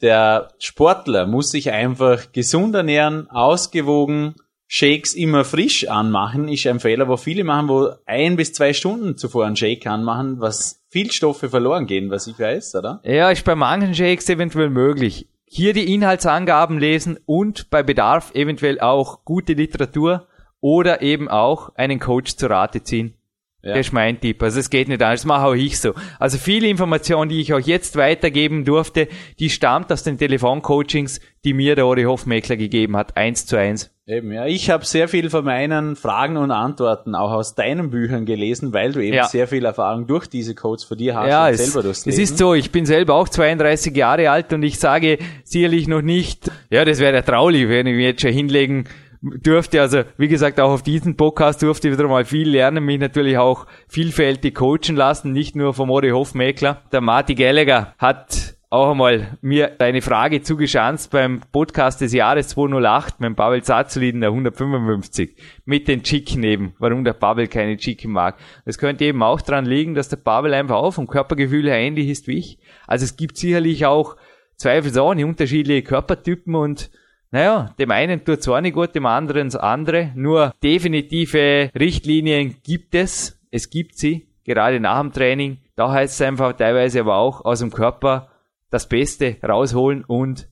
der 0.00 0.48
Sportler 0.58 1.26
muss 1.26 1.50
sich 1.50 1.70
einfach 1.70 2.32
gesund 2.32 2.74
ernähren, 2.74 3.30
ausgewogen, 3.30 4.34
Shakes 4.66 5.12
immer 5.12 5.44
frisch 5.44 5.86
anmachen, 5.86 6.48
ist 6.48 6.66
ein 6.66 6.80
Fehler, 6.80 7.06
wo 7.06 7.18
viele 7.18 7.44
machen, 7.44 7.68
wo 7.68 7.90
ein 8.06 8.36
bis 8.36 8.54
zwei 8.54 8.72
Stunden 8.72 9.18
zuvor 9.18 9.44
einen 9.44 9.54
Shake 9.54 9.86
anmachen, 9.86 10.40
was 10.40 10.82
viel 10.88 11.12
Stoffe 11.12 11.50
verloren 11.50 11.86
gehen, 11.86 12.10
was 12.10 12.26
ich 12.26 12.38
weiß, 12.38 12.76
oder? 12.76 13.00
Ja, 13.04 13.30
ist 13.30 13.44
bei 13.44 13.54
manchen 13.54 13.94
Shakes 13.94 14.30
eventuell 14.30 14.70
möglich. 14.70 15.28
Hier 15.44 15.74
die 15.74 15.92
Inhaltsangaben 15.92 16.78
lesen 16.78 17.18
und 17.26 17.68
bei 17.68 17.82
Bedarf 17.82 18.34
eventuell 18.34 18.80
auch 18.80 19.26
gute 19.26 19.52
Literatur 19.52 20.26
oder 20.60 21.02
eben 21.02 21.28
auch 21.28 21.74
einen 21.74 22.00
Coach 22.00 22.36
zur 22.36 22.48
Rate 22.50 22.82
ziehen. 22.82 23.14
Ja. 23.62 23.74
Das 23.74 23.86
ist 23.86 23.92
mein 23.92 24.20
Tipp. 24.20 24.42
Also 24.42 24.58
es 24.58 24.70
geht 24.70 24.88
nicht 24.88 25.00
anders, 25.00 25.20
das 25.20 25.26
mache 25.26 25.46
auch 25.46 25.54
ich 25.54 25.78
so. 25.78 25.94
Also 26.18 26.36
viele 26.36 26.66
Informationen, 26.66 27.28
die 27.28 27.40
ich 27.40 27.54
euch 27.54 27.66
jetzt 27.66 27.94
weitergeben 27.96 28.64
durfte, 28.64 29.06
die 29.38 29.50
stammt 29.50 29.92
aus 29.92 30.02
den 30.02 30.18
Telefoncoachings, 30.18 31.20
die 31.44 31.54
mir 31.54 31.76
der 31.76 31.86
Ori 31.86 32.02
Hofmeckler 32.02 32.56
gegeben 32.56 32.96
hat, 32.96 33.16
eins 33.16 33.46
zu 33.46 33.56
eins. 33.56 33.90
Eben, 34.04 34.32
ja. 34.32 34.46
Ich 34.46 34.68
habe 34.68 34.84
sehr 34.84 35.06
viel 35.06 35.30
von 35.30 35.44
meinen 35.44 35.94
Fragen 35.94 36.36
und 36.36 36.50
Antworten 36.50 37.14
auch 37.14 37.30
aus 37.30 37.54
deinen 37.54 37.90
Büchern 37.90 38.26
gelesen, 38.26 38.72
weil 38.72 38.90
du 38.90 38.98
eben 38.98 39.14
ja. 39.14 39.26
sehr 39.26 39.46
viel 39.46 39.64
Erfahrung 39.64 40.08
durch 40.08 40.26
diese 40.26 40.56
Codes 40.56 40.82
für 40.82 40.96
dir 40.96 41.14
hast 41.14 41.28
ja, 41.28 41.46
und 41.46 41.54
es, 41.54 41.64
selber 41.64 41.84
durchs 41.84 42.04
Es 42.04 42.18
ist 42.18 42.36
so, 42.36 42.54
ich 42.54 42.72
bin 42.72 42.84
selber 42.84 43.14
auch 43.14 43.28
32 43.28 43.96
Jahre 43.96 44.28
alt 44.28 44.52
und 44.52 44.64
ich 44.64 44.80
sage 44.80 45.18
sicherlich 45.44 45.86
noch 45.86 46.02
nicht, 46.02 46.50
ja, 46.68 46.84
das 46.84 46.98
wäre 46.98 47.14
ja 47.14 47.22
traulich, 47.22 47.68
wenn 47.68 47.86
ich 47.86 47.94
mir 47.94 48.08
jetzt 48.08 48.22
schon 48.22 48.32
hinlegen 48.32 48.88
durfte 49.22 49.80
also, 49.80 50.02
wie 50.16 50.28
gesagt, 50.28 50.60
auch 50.60 50.70
auf 50.70 50.82
diesem 50.82 51.16
Podcast 51.16 51.62
durfte 51.62 51.88
ich 51.88 51.94
wieder 51.94 52.08
mal 52.08 52.24
viel 52.24 52.48
lernen, 52.48 52.84
mich 52.84 52.98
natürlich 52.98 53.38
auch 53.38 53.66
vielfältig 53.88 54.56
coachen 54.56 54.96
lassen, 54.96 55.32
nicht 55.32 55.54
nur 55.54 55.74
vom 55.74 55.90
Ori 55.90 56.10
Hofmeckler. 56.10 56.82
Der 56.90 57.00
Marty 57.00 57.34
Gallagher 57.34 57.94
hat 57.98 58.56
auch 58.68 58.92
einmal 58.92 59.36
mir 59.42 59.80
eine 59.80 60.00
Frage 60.00 60.40
zugeschanzt 60.40 61.10
beim 61.10 61.42
Podcast 61.52 62.00
des 62.00 62.14
Jahres 62.14 62.48
208 62.48 63.20
mit 63.20 63.28
dem 63.28 63.36
Pavel 63.36 63.62
Zatzlin, 63.62 64.20
der 64.22 64.30
155, 64.30 65.36
mit 65.66 65.88
den 65.88 66.02
Chicken 66.02 66.42
eben, 66.42 66.74
warum 66.78 67.04
der 67.04 67.12
Pavel 67.12 67.48
keine 67.48 67.76
Chicken 67.76 68.10
mag. 68.12 68.38
Das 68.64 68.78
könnte 68.78 69.04
eben 69.04 69.22
auch 69.22 69.42
daran 69.42 69.66
liegen, 69.66 69.94
dass 69.94 70.08
der 70.08 70.16
Pavel 70.16 70.54
einfach 70.54 70.76
auch 70.76 70.92
vom 70.92 71.06
Körpergefühl 71.06 71.68
her 71.68 71.76
ähnlich 71.76 72.08
ist 72.08 72.26
wie 72.28 72.38
ich. 72.38 72.58
Also 72.86 73.04
es 73.04 73.16
gibt 73.16 73.36
sicherlich 73.36 73.84
auch 73.84 74.16
zweifelsohne 74.56 75.26
unterschiedliche 75.26 75.82
Körpertypen 75.82 76.54
und 76.54 76.90
naja, 77.32 77.74
dem 77.78 77.90
einen 77.90 78.24
tut 78.24 78.42
zwar 78.42 78.60
nicht 78.60 78.74
gut, 78.74 78.94
dem 78.94 79.06
anderen 79.06 79.48
das 79.48 79.56
andere. 79.56 80.12
Nur 80.14 80.52
definitive 80.62 81.70
Richtlinien 81.74 82.56
gibt 82.62 82.94
es. 82.94 83.40
Es 83.50 83.70
gibt 83.70 83.96
sie, 83.96 84.28
gerade 84.44 84.80
nach 84.80 85.00
dem 85.00 85.12
Training. 85.12 85.58
Da 85.74 85.90
heißt 85.90 86.14
es 86.14 86.20
einfach 86.20 86.52
teilweise 86.52 87.00
aber 87.00 87.16
auch 87.16 87.44
aus 87.44 87.60
dem 87.60 87.72
Körper 87.72 88.28
das 88.70 88.86
Beste 88.86 89.38
rausholen 89.42 90.04
und 90.04 90.48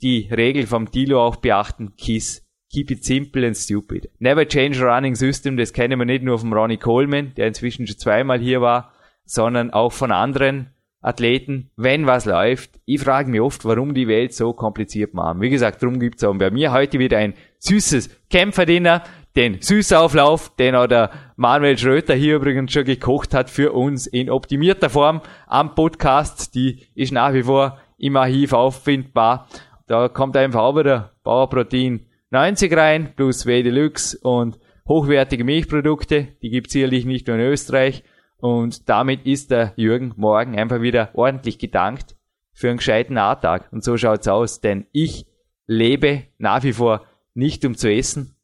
die 0.00 0.28
Regel 0.34 0.66
vom 0.66 0.90
Tilo 0.90 1.22
auch 1.22 1.36
beachten. 1.36 1.94
KISS. 1.96 2.42
Keep 2.70 2.90
it 2.90 3.04
simple 3.04 3.46
and 3.46 3.56
stupid. 3.56 4.10
Never 4.18 4.48
change 4.48 4.82
running 4.82 5.14
system. 5.14 5.58
Das 5.58 5.74
kennen 5.74 5.98
wir 5.98 6.06
nicht 6.06 6.24
nur 6.24 6.38
von 6.38 6.52
Ronnie 6.52 6.78
Coleman, 6.78 7.34
der 7.36 7.48
inzwischen 7.48 7.86
schon 7.86 7.98
zweimal 7.98 8.40
hier 8.40 8.62
war, 8.62 8.92
sondern 9.26 9.70
auch 9.70 9.92
von 9.92 10.10
anderen 10.10 10.73
Athleten, 11.04 11.70
wenn 11.76 12.06
was 12.06 12.24
läuft. 12.24 12.80
Ich 12.86 13.00
frage 13.02 13.30
mich 13.30 13.40
oft, 13.40 13.64
warum 13.64 13.94
die 13.94 14.08
Welt 14.08 14.32
so 14.32 14.52
kompliziert 14.52 15.12
machen. 15.12 15.40
Wie 15.40 15.50
gesagt, 15.50 15.82
darum 15.82 16.00
gibt's 16.00 16.24
auch 16.24 16.34
bei 16.34 16.50
mir 16.50 16.72
heute 16.72 16.98
wieder 16.98 17.18
ein 17.18 17.34
süßes 17.58 18.08
Kämpferdinner 18.30 19.02
den 19.36 19.60
Süßauflauf, 19.60 20.54
den 20.56 20.74
auch 20.74 20.86
der 20.86 21.10
Manuel 21.36 21.76
Schröter 21.76 22.14
hier 22.14 22.36
übrigens 22.36 22.72
schon 22.72 22.84
gekocht 22.84 23.34
hat 23.34 23.50
für 23.50 23.72
uns 23.72 24.06
in 24.06 24.30
optimierter 24.30 24.90
Form 24.90 25.20
am 25.46 25.74
Podcast. 25.74 26.54
Die 26.54 26.86
ist 26.94 27.12
nach 27.12 27.34
wie 27.34 27.42
vor 27.42 27.78
im 27.98 28.16
Archiv 28.16 28.52
auffindbar. 28.52 29.48
Da 29.86 30.08
kommt 30.08 30.36
einfach 30.36 30.60
auch 30.60 30.76
wieder 30.76 31.12
Bauerprotein 31.24 32.06
90 32.30 32.76
rein, 32.76 33.12
plus 33.16 33.44
W 33.44 33.62
Deluxe 33.62 34.18
und 34.22 34.58
hochwertige 34.88 35.44
Milchprodukte. 35.44 36.28
Die 36.40 36.50
gibt's 36.50 36.72
sicherlich 36.72 37.04
nicht 37.04 37.26
nur 37.26 37.36
in 37.36 37.42
Österreich. 37.42 38.04
Und 38.38 38.88
damit 38.88 39.26
ist 39.26 39.50
der 39.50 39.72
Jürgen 39.76 40.12
morgen 40.16 40.58
einfach 40.58 40.80
wieder 40.80 41.10
ordentlich 41.14 41.58
gedankt 41.58 42.16
für 42.52 42.68
einen 42.68 42.78
gescheiten 42.78 43.18
A-Tag. 43.18 43.72
Und 43.72 43.82
so 43.84 43.96
schaut's 43.96 44.28
aus, 44.28 44.60
denn 44.60 44.86
ich 44.92 45.26
lebe 45.66 46.24
nach 46.38 46.62
wie 46.62 46.72
vor 46.72 47.06
nicht 47.34 47.64
um 47.64 47.76
zu 47.76 47.90
essen, 47.90 48.36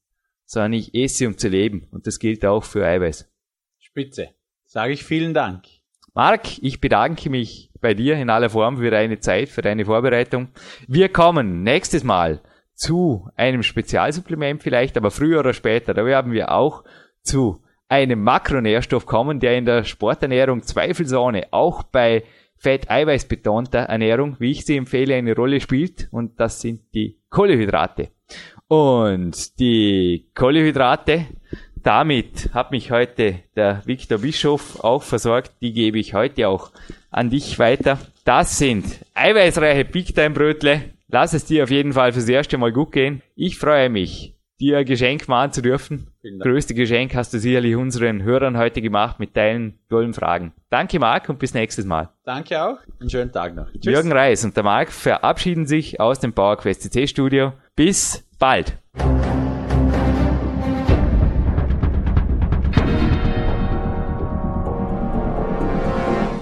sondern 0.47 0.73
ich 0.73 0.95
esse, 0.95 1.27
um 1.27 1.39
zu 1.39 1.49
leben. 1.49 1.87
Und 1.91 2.07
das 2.07 2.19
gilt 2.19 2.45
auch 2.45 2.65
für 2.65 2.85
Eiweiß. 2.85 3.31
Spitze. 3.79 4.31
Sage 4.65 4.93
ich 4.93 5.05
vielen 5.05 5.35
Dank. 5.35 5.65
Marc, 6.15 6.59
ich 6.63 6.81
bedanke 6.81 7.31
mich 7.31 7.71
bei 7.81 7.95
dir 7.95 8.17
in 8.17 8.31
aller 8.31 8.51
Form 8.51 8.79
für 8.79 8.91
deine 8.91 9.21
Zeit, 9.21 9.49
für 9.49 9.63
deine 9.63 9.85
Vorbereitung. 9.85 10.49
Wir 10.89 11.09
kommen 11.09 11.63
nächstes 11.63 12.05
Mal 12.05 12.41
zu 12.75 13.29
einem 13.37 13.63
Spezialsupplement 13.63 14.63
vielleicht, 14.63 14.97
aber 14.97 15.11
früher 15.11 15.41
oder 15.41 15.53
später, 15.53 15.95
da 15.95 16.05
werden 16.05 16.33
wir 16.33 16.53
auch 16.53 16.85
zu 17.23 17.63
einem 17.91 18.23
Makronährstoff 18.23 19.05
kommen, 19.05 19.41
der 19.41 19.59
in 19.59 19.67
der 19.67 19.85
Sporternährung 19.85 20.63
zweifelsohne 20.63 21.49
auch 21.51 21.83
bei 21.83 22.23
fett-eiweiß 22.57 23.27
betonter 23.27 23.81
Ernährung, 23.81 24.37
wie 24.39 24.53
ich 24.53 24.65
sie 24.65 24.77
empfehle, 24.77 25.17
eine 25.17 25.35
Rolle 25.35 25.61
spielt. 25.61 26.09
Und 26.11 26.39
das 26.39 26.61
sind 26.61 26.83
die 26.95 27.19
Kohlehydrate. 27.31 28.09
Und 28.69 29.59
die 29.59 30.27
Kohlenhydrate, 30.35 31.27
damit 31.83 32.51
hat 32.53 32.71
mich 32.71 32.91
heute 32.91 33.41
der 33.57 33.83
Viktor 33.87 34.19
Bischof 34.19 34.85
auch 34.85 35.03
versorgt. 35.03 35.53
Die 35.61 35.73
gebe 35.73 35.99
ich 35.99 36.15
heute 36.15 36.49
auch 36.49 36.71
an 37.11 37.31
dich 37.31 37.59
weiter. 37.59 37.99
Das 38.25 38.59
sind 38.59 38.85
eiweißreiche 39.15 39.87
Big 39.87 40.15
Time 40.15 40.31
Brötle. 40.31 40.83
Lass 41.09 41.33
es 41.33 41.47
dir 41.47 41.65
auf 41.65 41.71
jeden 41.71 41.95
Fall 41.95 42.13
fürs 42.13 42.29
erste 42.29 42.59
Mal 42.59 42.73
gut 42.73 42.93
gehen. 42.93 43.23
Ich 43.35 43.59
freue 43.59 43.89
mich, 43.89 44.37
dir 44.61 44.79
ein 44.79 44.85
Geschenk 44.85 45.27
machen 45.27 45.53
zu 45.53 45.63
dürfen. 45.63 46.10
Größte 46.23 46.75
Geschenk 46.75 47.15
hast 47.15 47.33
du 47.33 47.39
sicherlich 47.39 47.77
unseren 47.77 48.23
Hörern 48.23 48.59
heute 48.59 48.83
gemacht 48.83 49.19
mit 49.19 49.37
deinen 49.37 49.79
tollen 49.89 50.13
Fragen. 50.13 50.53
Danke 50.69 50.99
Marc 50.99 51.29
und 51.29 51.39
bis 51.39 51.55
nächstes 51.55 51.87
Mal. 51.87 52.11
Danke 52.25 52.63
auch. 52.63 52.79
Einen 53.01 53.09
schönen 53.09 53.33
Tag 53.33 53.55
noch. 53.55 53.71
Tschüss. 53.73 53.85
Jürgen 53.85 54.13
Reis 54.13 54.45
und 54.45 54.57
der 54.57 54.65
Marc 54.65 54.93
verabschieden 54.93 55.67
sich 55.67 55.99
aus 55.99 56.21
dem 56.21 56.33
PowerQuest 56.33 56.83
CC 56.83 57.07
Studio. 57.07 57.55
Bis 57.75 58.27
bald. 58.39 58.77